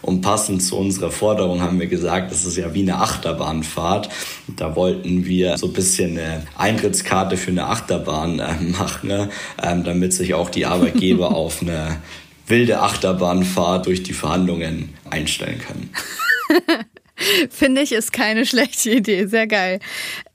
Und 0.00 0.20
passend 0.20 0.62
zu 0.62 0.76
unserer 0.78 1.10
Forderung 1.10 1.60
haben 1.60 1.80
wir 1.80 1.88
gesagt, 1.88 2.30
das 2.30 2.44
ist 2.44 2.56
ja 2.56 2.72
wie 2.72 2.82
eine 2.82 2.98
Achterbahnfahrt. 2.98 4.08
Da 4.56 4.76
wollten 4.76 5.26
wir 5.26 5.58
so 5.58 5.66
ein 5.66 5.72
bisschen 5.72 6.12
eine 6.12 6.46
Eintrittskarte 6.56 7.36
für 7.36 7.50
eine 7.50 7.66
Achterbahn 7.66 8.38
äh, 8.38 8.54
machen, 8.78 9.08
ne? 9.08 9.28
ähm, 9.62 9.84
damit 9.84 10.12
sich 10.12 10.34
auch 10.34 10.50
die 10.50 10.66
Arbeitgeber 10.66 11.30
auf 11.34 11.62
eine 11.62 11.96
wilde 12.46 12.80
Achterbahnfahrt 12.80 13.86
durch 13.86 14.02
die 14.02 14.14
Verhandlungen 14.14 14.94
einstellen 15.10 15.60
können. 15.60 15.90
Finde 17.50 17.82
ich, 17.82 17.92
ist 17.92 18.12
keine 18.12 18.46
schlechte 18.46 18.90
Idee. 18.90 19.26
Sehr 19.26 19.46
geil. 19.46 19.80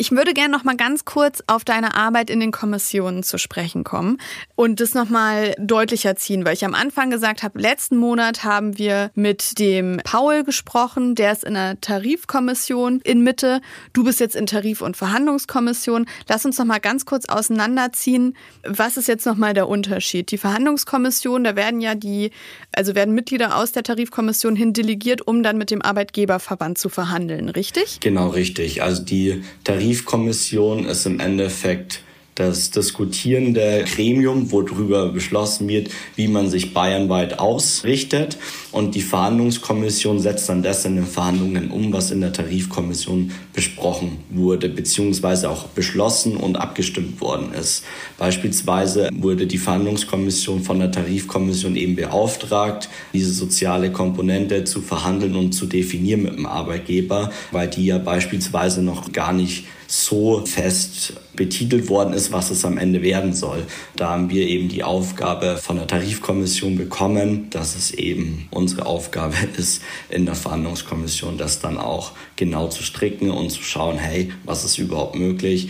Ich 0.03 0.11
würde 0.11 0.33
gerne 0.33 0.51
noch 0.51 0.65
mal 0.65 0.75
ganz 0.75 1.05
kurz 1.05 1.41
auf 1.47 1.63
deine 1.63 1.95
Arbeit 1.95 2.29
in 2.29 2.41
den 2.41 2.51
Kommissionen 2.51 3.23
zu 3.23 3.37
sprechen 3.37 3.85
kommen 3.85 4.17
und 4.53 4.81
das 4.81 4.93
noch 4.93 5.07
mal 5.07 5.55
deutlicher 5.57 6.17
ziehen, 6.17 6.43
weil 6.43 6.55
ich 6.55 6.65
am 6.65 6.73
Anfang 6.73 7.09
gesagt 7.09 7.41
habe, 7.41 7.57
letzten 7.57 7.95
Monat 7.95 8.43
haben 8.43 8.77
wir 8.77 9.11
mit 9.15 9.59
dem 9.59 10.01
Paul 10.03 10.43
gesprochen, 10.43 11.15
der 11.15 11.31
ist 11.31 11.45
in 11.45 11.53
der 11.53 11.79
Tarifkommission 11.79 12.99
in 13.05 13.23
Mitte. 13.23 13.61
Du 13.93 14.03
bist 14.03 14.19
jetzt 14.19 14.35
in 14.35 14.45
Tarif- 14.45 14.81
und 14.81 14.97
Verhandlungskommission. 14.97 16.05
Lass 16.27 16.45
uns 16.45 16.57
noch 16.57 16.65
mal 16.65 16.79
ganz 16.79 17.05
kurz 17.05 17.23
auseinanderziehen. 17.23 18.35
Was 18.67 18.97
ist 18.97 19.07
jetzt 19.07 19.25
noch 19.25 19.37
mal 19.37 19.53
der 19.53 19.69
Unterschied? 19.69 20.31
Die 20.31 20.37
Verhandlungskommission, 20.37 21.45
da 21.45 21.55
werden 21.55 21.79
ja 21.79 21.95
die, 21.95 22.31
also 22.73 22.93
werden 22.93 23.15
Mitglieder 23.15 23.55
aus 23.55 23.71
der 23.71 23.83
Tarifkommission 23.83 24.57
hin 24.57 24.73
delegiert, 24.73 25.25
um 25.25 25.43
dann 25.43 25.57
mit 25.57 25.71
dem 25.71 25.81
Arbeitgeberverband 25.81 26.77
zu 26.77 26.89
verhandeln, 26.89 27.47
richtig? 27.47 28.01
Genau, 28.01 28.27
richtig. 28.27 28.83
Also 28.83 29.01
die 29.01 29.45
Tarifkommission 29.93 30.85
ist 30.85 31.05
im 31.05 31.19
Endeffekt 31.19 32.01
das 32.35 32.71
diskutierende 32.71 33.85
Gremium, 33.93 34.51
worüber 34.51 35.09
beschlossen 35.09 35.67
wird, 35.67 35.91
wie 36.15 36.27
man 36.27 36.49
sich 36.49 36.73
bayernweit 36.73 37.37
ausrichtet. 37.37 38.37
Und 38.71 38.95
die 38.95 39.01
Verhandlungskommission 39.01 40.19
setzt 40.19 40.49
dann 40.49 40.63
das 40.63 40.83
in 40.85 40.95
den 40.95 41.05
Verhandlungen 41.05 41.69
um, 41.69 41.93
was 41.93 42.09
in 42.09 42.21
der 42.21 42.33
Tarifkommission 42.33 43.31
besprochen 43.53 44.17
wurde, 44.31 44.67
beziehungsweise 44.67 45.47
auch 45.47 45.65
beschlossen 45.67 46.35
und 46.35 46.55
abgestimmt 46.55 47.21
worden 47.21 47.53
ist. 47.53 47.83
Beispielsweise 48.17 49.09
wurde 49.13 49.45
die 49.45 49.59
Verhandlungskommission 49.59 50.63
von 50.63 50.79
der 50.79 50.91
Tarifkommission 50.91 51.75
eben 51.75 51.95
beauftragt, 51.95 52.89
diese 53.13 53.31
soziale 53.31 53.91
Komponente 53.91 54.63
zu 54.63 54.81
verhandeln 54.81 55.35
und 55.35 55.51
zu 55.51 55.67
definieren 55.67 56.23
mit 56.23 56.33
dem 56.35 56.47
Arbeitgeber, 56.47 57.31
weil 57.51 57.67
die 57.67 57.85
ja 57.85 57.99
beispielsweise 57.99 58.81
noch 58.81 59.11
gar 59.11 59.33
nicht 59.33 59.65
so 59.95 60.43
fest 60.45 61.13
betitelt 61.35 61.87
worden 61.87 62.13
ist, 62.13 62.31
was 62.31 62.49
es 62.49 62.65
am 62.65 62.79
Ende 62.79 63.03
werden 63.03 63.33
soll. 63.33 63.63
Da 63.95 64.09
haben 64.09 64.31
wir 64.31 64.47
eben 64.47 64.67
die 64.67 64.83
Aufgabe 64.83 65.57
von 65.57 65.75
der 65.75 65.85
Tarifkommission 65.85 66.77
bekommen, 66.77 67.51
dass 67.51 67.75
es 67.75 67.91
eben 67.91 68.47
unsere 68.49 68.87
Aufgabe 68.87 69.35
ist, 69.57 69.83
in 70.09 70.25
der 70.25 70.33
Verhandlungskommission 70.33 71.37
das 71.37 71.59
dann 71.59 71.77
auch 71.77 72.13
genau 72.35 72.69
zu 72.69 72.81
stricken 72.81 73.29
und 73.29 73.51
zu 73.51 73.61
schauen, 73.61 73.99
hey, 73.99 74.31
was 74.45 74.65
ist 74.65 74.79
überhaupt 74.79 75.15
möglich? 75.15 75.69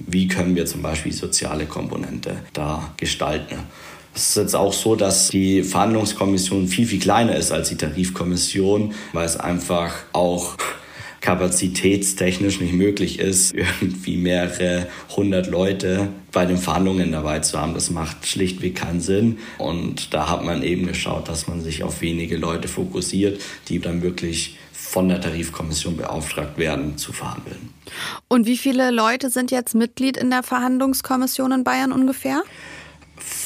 Wie 0.00 0.26
können 0.26 0.56
wir 0.56 0.66
zum 0.66 0.82
Beispiel 0.82 1.12
soziale 1.12 1.66
Komponente 1.66 2.38
da 2.52 2.92
gestalten? 2.96 3.56
Es 4.16 4.30
ist 4.30 4.36
jetzt 4.36 4.56
auch 4.56 4.72
so, 4.72 4.96
dass 4.96 5.28
die 5.28 5.62
Verhandlungskommission 5.62 6.66
viel, 6.66 6.86
viel 6.86 6.98
kleiner 6.98 7.36
ist 7.36 7.52
als 7.52 7.68
die 7.68 7.76
Tarifkommission, 7.76 8.94
weil 9.12 9.26
es 9.26 9.36
einfach 9.36 9.94
auch 10.12 10.56
kapazitätstechnisch 11.30 12.60
nicht 12.60 12.72
möglich 12.72 13.20
ist, 13.20 13.54
irgendwie 13.80 14.16
mehrere 14.16 14.88
hundert 15.14 15.46
Leute 15.46 16.08
bei 16.32 16.44
den 16.44 16.58
Verhandlungen 16.58 17.12
dabei 17.12 17.38
zu 17.38 17.60
haben. 17.60 17.74
Das 17.74 17.90
macht 17.90 18.26
schlichtweg 18.26 18.74
keinen 18.74 19.00
Sinn. 19.00 19.38
Und 19.58 20.12
da 20.12 20.28
hat 20.28 20.44
man 20.44 20.64
eben 20.64 20.88
geschaut, 20.88 21.28
dass 21.28 21.46
man 21.46 21.60
sich 21.60 21.84
auf 21.84 22.00
wenige 22.00 22.36
Leute 22.36 22.66
fokussiert, 22.66 23.40
die 23.68 23.78
dann 23.78 24.02
wirklich 24.02 24.58
von 24.72 25.08
der 25.08 25.20
Tarifkommission 25.20 25.96
beauftragt 25.96 26.58
werden, 26.58 26.98
zu 26.98 27.12
verhandeln. 27.12 27.70
Und 28.26 28.46
wie 28.46 28.56
viele 28.56 28.90
Leute 28.90 29.30
sind 29.30 29.52
jetzt 29.52 29.76
Mitglied 29.76 30.16
in 30.16 30.30
der 30.30 30.42
Verhandlungskommission 30.42 31.52
in 31.52 31.62
Bayern 31.62 31.92
ungefähr? 31.92 32.42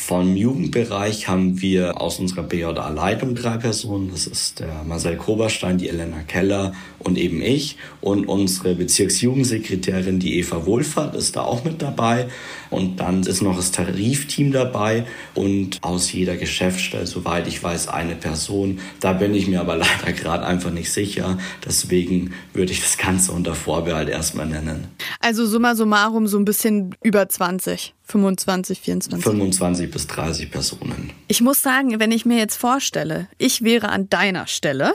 Vom 0.06 0.36
Jugendbereich 0.36 1.28
haben 1.28 1.62
wir 1.62 1.98
aus 1.98 2.18
unserer 2.18 2.42
BJA-Leitung 2.42 3.34
drei 3.34 3.56
Personen. 3.56 4.10
Das 4.10 4.26
ist 4.26 4.60
der 4.60 4.84
Marcel 4.84 5.16
Koberstein, 5.16 5.78
die 5.78 5.88
Elena 5.88 6.20
Keller 6.24 6.74
und 6.98 7.16
eben 7.16 7.40
ich. 7.40 7.78
Und 8.02 8.26
unsere 8.26 8.74
Bezirksjugendsekretärin, 8.74 10.18
die 10.18 10.38
Eva 10.38 10.66
Wohlfahrt, 10.66 11.16
ist 11.16 11.36
da 11.36 11.44
auch 11.44 11.64
mit 11.64 11.80
dabei. 11.80 12.26
Und 12.68 13.00
dann 13.00 13.22
ist 13.22 13.40
noch 13.40 13.56
das 13.56 13.72
Tarifteam 13.72 14.52
dabei 14.52 15.06
und 15.32 15.78
aus 15.80 16.12
jeder 16.12 16.36
Geschäftsstelle, 16.36 17.06
soweit 17.06 17.48
ich 17.48 17.62
weiß, 17.62 17.88
eine 17.88 18.14
Person. 18.14 18.80
Da 19.00 19.14
bin 19.14 19.34
ich 19.34 19.46
mir 19.46 19.62
aber 19.62 19.76
leider 19.78 20.12
gerade 20.12 20.44
einfach 20.44 20.70
nicht 20.70 20.92
sicher. 20.92 21.38
Deswegen 21.64 22.34
würde 22.52 22.72
ich 22.72 22.82
das 22.82 22.98
Ganze 22.98 23.32
unter 23.32 23.54
Vorbehalt 23.54 24.10
erstmal 24.10 24.44
nennen. 24.44 24.88
Also 25.20 25.46
summa 25.46 25.74
summarum 25.74 26.26
so 26.26 26.36
ein 26.38 26.44
bisschen 26.44 26.94
über 27.02 27.26
20. 27.26 27.93
25, 28.06 28.80
24. 28.80 29.24
25 29.24 29.90
bis 29.90 30.06
30 30.06 30.50
Personen. 30.50 31.10
Ich 31.28 31.40
muss 31.40 31.62
sagen, 31.62 31.98
wenn 31.98 32.12
ich 32.12 32.26
mir 32.26 32.38
jetzt 32.38 32.56
vorstelle, 32.56 33.28
ich 33.38 33.62
wäre 33.62 33.88
an 33.88 34.08
deiner 34.10 34.46
Stelle 34.46 34.94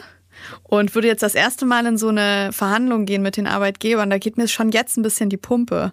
und 0.64 0.96
würde 0.96 1.08
jetzt 1.08 1.24
das 1.24 1.36
erste 1.36 1.66
Mal 1.66 1.86
in 1.86 1.98
so 1.98 2.10
eine 2.10 2.52
Verhandlung 2.54 3.06
gehen 3.06 3.22
mit 3.22 3.36
den 3.38 3.48
Arbeitgebern, 3.48 4.10
da 4.10 4.18
geht 4.18 4.38
mir 4.38 4.48
schon 4.48 4.72
jetzt 4.72 4.98
ein 4.98 5.02
bisschen 5.02 5.30
die 5.30 5.38
Pumpe. 5.38 5.92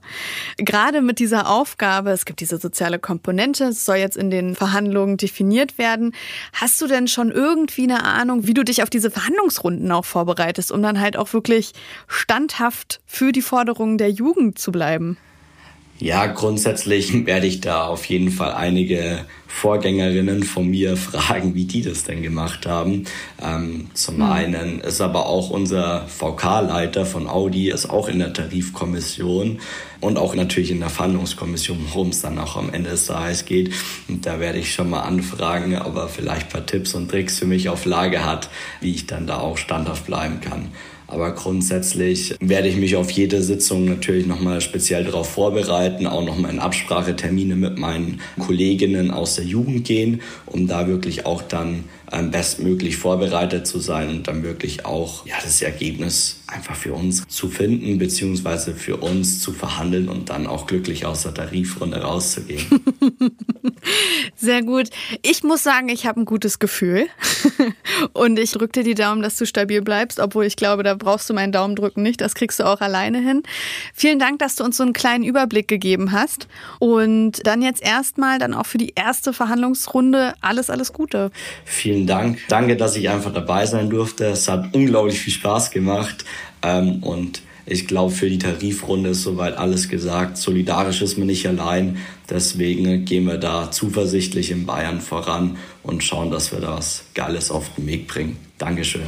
Gerade 0.59 1.01
mit 1.01 1.19
dieser 1.19 1.49
Aufgabe, 1.49 2.11
es 2.11 2.27
gibt 2.27 2.41
diese 2.41 2.59
soziale 2.59 2.99
Komponente, 2.99 3.65
es 3.65 3.85
soll 3.85 3.97
jetzt 3.97 4.17
in 4.17 4.31
den 4.31 4.55
Verhandlungen 4.55 5.17
definiert 5.17 5.79
werden. 5.79 6.15
Hast 6.53 6.81
du 6.81 6.87
denn 6.87 7.09
schon 7.09 7.31
irgendwie 7.31 7.85
eine 7.85 8.05
Ahnung, 8.05 8.47
wie 8.47 8.55
du 8.55 8.63
dich 8.63 8.83
auf 8.83 8.91
diese 8.91 9.11
Verhandlungsrunden 9.11 9.91
auch 9.91 10.05
vorbereitest, 10.05 10.71
um 10.71 10.83
dann 10.83 11.01
halt 11.01 11.17
auch 11.17 11.33
wirklich 11.33 11.73
standhaft 12.07 13.01
für 13.07 13.33
die 13.33 13.43
Forderungen 13.43 13.99
der 13.99 14.11
Jugend 14.11 14.59
zu 14.59 14.71
bleiben? 14.71 15.17
Ja, 15.99 16.27
grundsätzlich 16.27 17.13
werde 17.27 17.47
ich 17.47 17.61
da 17.61 17.87
auf 17.87 18.05
jeden 18.07 18.31
Fall 18.31 18.53
einige 18.53 19.25
Vorgängerinnen 19.47 20.43
von 20.43 20.69
mir 20.69 20.97
fragen, 20.97 21.55
wie 21.55 21.65
die 21.65 21.83
das 21.83 22.05
denn 22.05 22.23
gemacht 22.23 22.67
haben. 22.67 23.05
Ähm, 23.43 23.89
zum 23.95 24.17
mhm. 24.17 24.23
einen 24.23 24.81
ist 24.81 25.01
aber 25.01 25.27
auch 25.27 25.51
unser 25.51 26.07
VK-Leiter 26.09 27.07
von 27.07 27.27
Audi, 27.27 27.71
ist 27.71 27.89
auch 27.89 28.09
in 28.09 28.19
der 28.19 28.33
Tarifkommission 28.33 29.61
und 30.01 30.19
auch 30.19 30.35
natürlich 30.35 30.71
in 30.71 30.81
der 30.81 30.91
Verhandlungskommission, 30.91 31.79
worum 31.89 32.11
es 32.11 32.21
dann 32.21 32.39
auch 32.39 32.57
am 32.57 32.73
Ende 32.73 32.91
des 32.91 33.07
Tages 33.07 33.47
geht. 33.47 33.73
Und 34.09 34.27
da 34.27 34.41
werde 34.41 34.59
ich 34.59 34.75
schon 34.75 34.91
mal 34.91 35.01
anfragen, 35.01 35.77
ob 35.79 35.97
er 35.97 36.09
vielleicht 36.09 36.49
ein 36.49 36.53
paar 36.53 36.67
Tipps 36.67 36.95
und 36.95 37.11
Tricks 37.11 37.39
für 37.39 37.47
mich 37.47 37.71
auf 37.71 37.87
Lage 37.87 38.25
hat, 38.25 38.51
wie 38.81 38.95
ich 38.95 39.07
dann 39.07 39.27
da 39.27 39.39
auch 39.39 39.57
standhaft 39.57 40.05
bleiben 40.05 40.41
kann. 40.41 40.69
Aber 41.09 41.33
grundsätzlich 41.33 42.35
werde 42.41 42.69
ich 42.69 42.77
mich 42.77 42.97
auf 42.97 43.11
jede 43.11 43.43
Sitzung 43.43 43.85
natürlich 43.85 44.27
nochmal 44.27 44.61
speziell 44.61 45.05
darauf 45.05 45.29
vorbereiten, 45.31 46.07
auch 46.07 46.25
nochmal 46.25 46.51
in 46.51 46.59
Absprachetermine 46.59 47.55
mit 47.55 47.79
meinen 47.79 48.21
Kolleginnen 48.39 49.11
aus 49.11 49.37
der 49.37 49.45
Jugend 49.45 49.85
gehen, 49.85 50.21
um 50.47 50.67
da 50.67 50.89
wirklich 50.89 51.25
auch 51.25 51.43
dann 51.43 51.85
ähm, 52.13 52.31
bestmöglich 52.31 52.97
vorbereitet 52.97 53.67
zu 53.67 53.79
sein 53.79 54.09
und 54.09 54.29
dann 54.29 54.43
wirklich 54.43 54.85
auch 54.85 55.27
ja, 55.27 55.37
das 55.43 55.63
Ergebnis 55.63 56.41
einfach 56.49 56.77
für 56.77 56.93
uns 56.93 57.27
zu 57.29 57.49
finden, 57.49 57.99
beziehungsweise 57.99 58.75
für 58.75 58.99
uns 58.99 59.41
zu 59.41 59.53
verhandeln 59.53 60.09
und 60.09 60.31
dann 60.31 60.47
auch 60.47 60.67
glücklich 60.67 61.05
aus 61.05 61.23
der 61.23 61.35
Tarifrunde 61.35 62.01
rauszugehen. 62.01 62.65
Sehr 64.37 64.63
gut. 64.63 64.91
Ich 65.23 65.43
muss 65.43 65.63
sagen, 65.63 65.89
ich 65.89 66.07
habe 66.07 66.21
ein 66.21 66.25
gutes 66.25 66.59
Gefühl 66.59 67.07
und 68.13 68.39
ich 68.39 68.53
drücke 68.53 68.81
dir 68.81 68.85
die 68.85 68.95
Daumen, 68.95 69.23
dass 69.23 69.37
du 69.37 69.47
stabil 69.47 69.83
bleibst, 69.83 70.21
obwohl 70.21 70.45
ich 70.45 70.57
glaube, 70.57 70.83
da 70.83 70.95
brauchst 70.95 71.29
du 71.29 71.35
meinen 71.35 71.53
Daumen 71.53 71.75
drücken 71.75 72.03
nicht. 72.03 72.21
Das 72.21 72.35
kriegst 72.35 72.61
du 72.61 72.65
auch 72.65 72.81
alleine 72.81 73.19
hin. 73.19 73.43
Vielen 73.93 74.19
Dank, 74.19 74.39
dass 74.39 74.57
du 74.57 74.65
uns 74.65 74.77
so 74.77 74.85
einen 74.85 74.93
kleinen 74.93 75.25
Überblick 75.25 75.67
gegeben 75.67 76.13
hast 76.13 76.47
und 76.79 77.45
dann 77.45 77.61
jetzt 77.61 77.83
erstmal 77.83 78.39
dann 78.39 78.55
auch 78.55 78.67
für 78.67 78.79
die 78.79 78.93
erste 78.95 79.33
Verhandlungsrunde 79.33 80.35
alles, 80.41 80.71
alles 80.71 80.93
Gute. 80.93 81.31
Vielen 81.65 82.07
Dank. 82.07 82.39
Danke, 82.49 82.77
dass 82.77 82.97
ich 82.97 83.09
einfach 83.09 83.33
dabei 83.33 83.67
sein 83.67 83.91
durfte. 83.91 84.27
Es 84.27 84.49
hat 84.49 84.75
unglaublich 84.75 85.19
viel 85.19 85.33
Spaß 85.33 85.71
gemacht. 85.71 86.25
Ähm, 86.63 87.03
und 87.03 87.43
ich 87.69 87.89
glaube, 87.89 88.13
für 88.13 88.31
die 88.31 88.39
Tarifrunde 88.39 89.11
ist 89.11 89.23
soweit 89.23 89.57
alles 89.59 89.89
gesagt. 89.89 90.37
Solidarisch 90.37 91.03
ist 91.03 91.19
man 91.19 91.27
nicht 91.27 91.49
allein. 91.49 91.97
Deswegen 92.31 93.05
gehen 93.05 93.25
wir 93.25 93.39
da 93.39 93.73
zuversichtlich 93.73 94.53
in 94.53 94.67
Bayern 94.67 95.01
voran 95.01 95.57
und 95.83 96.05
schauen, 96.05 96.31
dass 96.31 96.53
wir 96.53 96.61
da 96.61 96.77
was 96.77 97.05
Geiles 97.15 97.51
auf 97.51 97.75
den 97.77 97.87
Weg 97.89 98.07
bringen. 98.07 98.37
Dankeschön. 98.59 99.03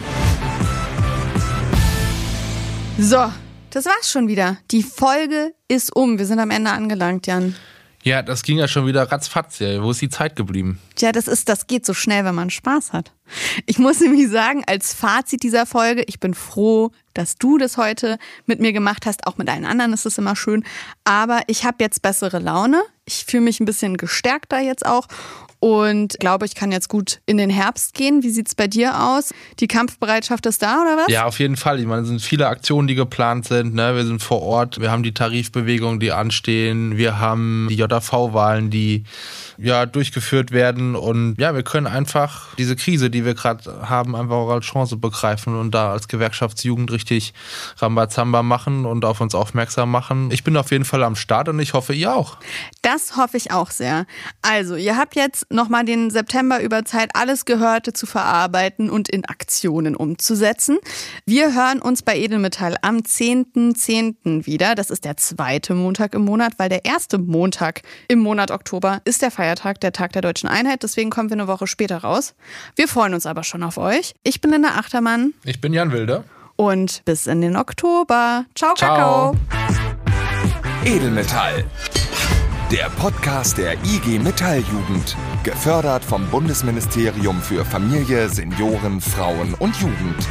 So, 2.99 3.33
das 3.71 3.85
war's 3.87 4.11
schon 4.11 4.27
wieder. 4.27 4.59
Die 4.73 4.83
Folge 4.83 5.53
ist 5.69 5.95
um. 5.95 6.19
Wir 6.19 6.27
sind 6.27 6.41
am 6.41 6.51
Ende 6.51 6.73
angelangt, 6.73 7.29
Jan. 7.29 7.55
Ja, 8.03 8.23
das 8.23 8.43
ging 8.43 8.59
ja 8.59 8.69
schon 8.69 8.87
wieder 8.87 9.05
ratzfatz. 9.11 9.59
Ja. 9.59 9.83
Wo 9.83 9.91
ist 9.91 10.01
die 10.01 10.09
Zeit 10.09 10.35
geblieben? 10.35 10.81
Ja, 10.99 11.13
das 11.13 11.29
ist, 11.29 11.49
das 11.49 11.67
geht 11.67 11.85
so 11.85 11.95
schnell, 11.95 12.25
wenn 12.25 12.35
man 12.35 12.51
Spaß 12.51 12.93
hat. 12.93 13.13
Ich 13.67 13.79
muss 13.79 14.01
nämlich 14.01 14.29
sagen, 14.31 14.65
als 14.67 14.95
Fazit 14.95 15.43
dieser 15.43 15.67
Folge, 15.67 16.05
ich 16.07 16.19
bin 16.19 16.35
froh, 16.35 16.91
dass 17.19 17.37
du 17.37 17.59
das 17.59 17.77
heute 17.77 18.19
mit 18.47 18.61
mir 18.61 18.73
gemacht 18.73 19.05
hast. 19.07 19.27
Auch 19.27 19.37
mit 19.37 19.49
allen 19.49 19.65
anderen 19.65 19.93
ist 19.93 20.07
es 20.07 20.19
immer 20.19 20.37
schön. 20.37 20.65
Aber 21.05 21.41
ich 21.49 21.65
habe 21.65 21.79
jetzt 21.81 22.01
bessere 22.01 22.39
Laune. 22.39 22.81
Ich 23.05 23.25
fühle 23.27 23.43
mich 23.43 23.61
ein 23.61 23.65
bisschen 23.65 23.97
gestärkter 23.97 24.61
jetzt 24.61 24.87
auch. 24.87 25.07
und 25.61 26.19
glaube, 26.21 26.47
ich 26.47 26.55
kann 26.55 26.71
jetzt 26.71 26.89
gut 26.89 27.21
in 27.27 27.37
den 27.37 27.51
Herbst 27.51 27.95
gehen. 27.95 28.23
Wie 28.23 28.31
sieht's 28.31 28.55
bei 28.55 28.69
dir 28.69 29.03
aus? 29.03 29.35
Die 29.59 29.67
Kampfbereitschaft 29.67 30.47
ist 30.47 30.63
da 30.63 30.83
oder 30.83 30.97
was? 30.97 31.09
Ja, 31.09 31.25
auf 31.25 31.41
jeden 31.41 31.57
Fall. 31.57 31.81
Ich 31.81 31.87
meine, 31.87 32.03
es 32.03 32.09
sind 32.09 32.23
viele 32.23 32.47
Aktionen, 32.47 32.87
die 32.87 32.95
geplant 32.95 33.47
sind. 33.47 33.75
Ne? 33.75 33.97
Wir 33.97 34.05
sind 34.05 34.23
vor 34.23 34.43
Ort, 34.43 34.81
wir 34.81 34.91
haben 34.91 35.03
die 35.03 35.15
Tarifbewegungen, 35.15 35.99
die 35.99 36.13
anstehen, 36.13 36.97
wir 36.97 37.19
haben 37.19 37.67
die 37.71 37.77
JV-Wahlen, 37.77 38.71
die 38.71 39.03
ja 39.59 39.87
durchgeführt 39.87 40.53
werden 40.53 40.95
und 40.95 41.35
ja, 41.39 41.55
wir 41.55 41.63
können 41.63 41.87
einfach 41.87 42.55
diese 42.57 42.77
Krise, 42.77 43.11
die 43.11 43.25
wir 43.25 43.35
gerade 43.35 43.89
haben, 43.89 44.15
einfach 44.15 44.37
auch 44.37 44.51
als 44.51 44.67
Chance 44.67 44.97
begreifen 44.97 45.57
und 45.57 45.73
da 45.73 45.93
als 45.93 46.09
Gewerkschaftsjugend 46.09 46.91
richtig 46.93 47.35
Rambazamba 47.79 48.43
machen 48.43 48.87
und 48.87 49.05
auf 49.05 49.21
uns 49.21 49.35
aufmerksam 49.35 49.91
machen. 49.91 50.31
Ich 50.31 50.45
bin 50.45 50.57
auf 50.57 50.71
jeden 50.71 50.85
Fall 50.85 51.03
am 51.03 51.17
Start 51.17 51.49
und 51.49 51.59
ich 51.59 51.73
hoffe, 51.75 51.93
ihr 51.93 52.15
auch. 52.15 52.39
Das 52.83 53.17
hoffe 53.17 53.37
ich 53.37 53.51
auch 53.51 53.71
sehr. 53.71 54.07
Also, 54.43 54.77
ihr 54.77 54.97
habt 54.97 55.17
jetzt 55.17 55.53
nochmal 55.53 55.85
den 55.85 56.11
September 56.11 56.61
über 56.61 56.85
Zeit, 56.85 57.11
alles 57.15 57.45
Gehörte 57.45 57.93
zu 57.93 58.07
verarbeiten 58.07 58.91
und 58.91 59.09
in 59.09 59.25
Aktionen 59.25 59.97
umzusetzen. 59.97 60.79
Wir 61.27 61.55
hören 61.55 61.81
uns 61.81 62.03
bei 62.03 62.17
Edelmetall 62.17 62.77
am 62.83 62.99
10.10. 62.99 63.89
.10. 63.89 64.47
wieder. 64.47 64.75
Das 64.75 64.91
ist 64.91 65.05
der 65.05 65.17
zweite 65.17 65.75
Montag 65.75 66.15
im 66.15 66.25
Monat, 66.25 66.55
weil 66.59 66.69
der 66.69 66.85
erste 66.85 67.19
Montag 67.19 67.83
im 68.09 68.21
Monat 68.21 68.51
Oktober 68.51 69.01
ist 69.05 69.23
der 69.23 69.31
Feiertag, 69.31 69.48
der 69.57 69.93
Tag 69.93 70.13
der 70.13 70.23
deutschen 70.23 70.49
Einheit. 70.49 70.83
Deswegen 70.83 71.11
kommen 71.11 71.31
wir 71.31 71.37
eine 71.37 71.49
Woche 71.49 71.67
später 71.67 71.99
raus. 71.99 72.35
Wir 72.77 72.89
freuen 72.89 73.15
uns 73.15 73.27
aber 73.27 73.45
schon 73.45 73.63
auf 73.63 73.79
euch. 73.79 74.15
Ich 74.23 74.41
bin 74.41 74.51
Linda 74.51 74.71
Achtermann. 74.71 75.35
Ich 75.45 75.61
bin 75.61 75.73
Jan 75.73 75.93
Wilde. 75.93 76.25
Und 76.57 77.05
bis 77.05 77.27
in 77.27 77.41
den 77.41 77.57
Oktober. 77.57 78.45
Ciao, 78.55 78.75
Ciao. 78.75 79.33
Kakao. 79.33 79.37
Edelmetall. 80.85 81.65
Der 82.71 82.91
Podcast 82.91 83.57
der 83.57 83.75
IG 83.83 84.19
Metalljugend. 84.19 85.17
Gefördert 85.43 86.05
vom 86.05 86.27
Bundesministerium 86.29 87.41
für 87.41 87.65
Familie, 87.65 88.29
Senioren, 88.29 89.01
Frauen 89.01 89.55
und 89.55 89.75
Jugend. 89.77 90.27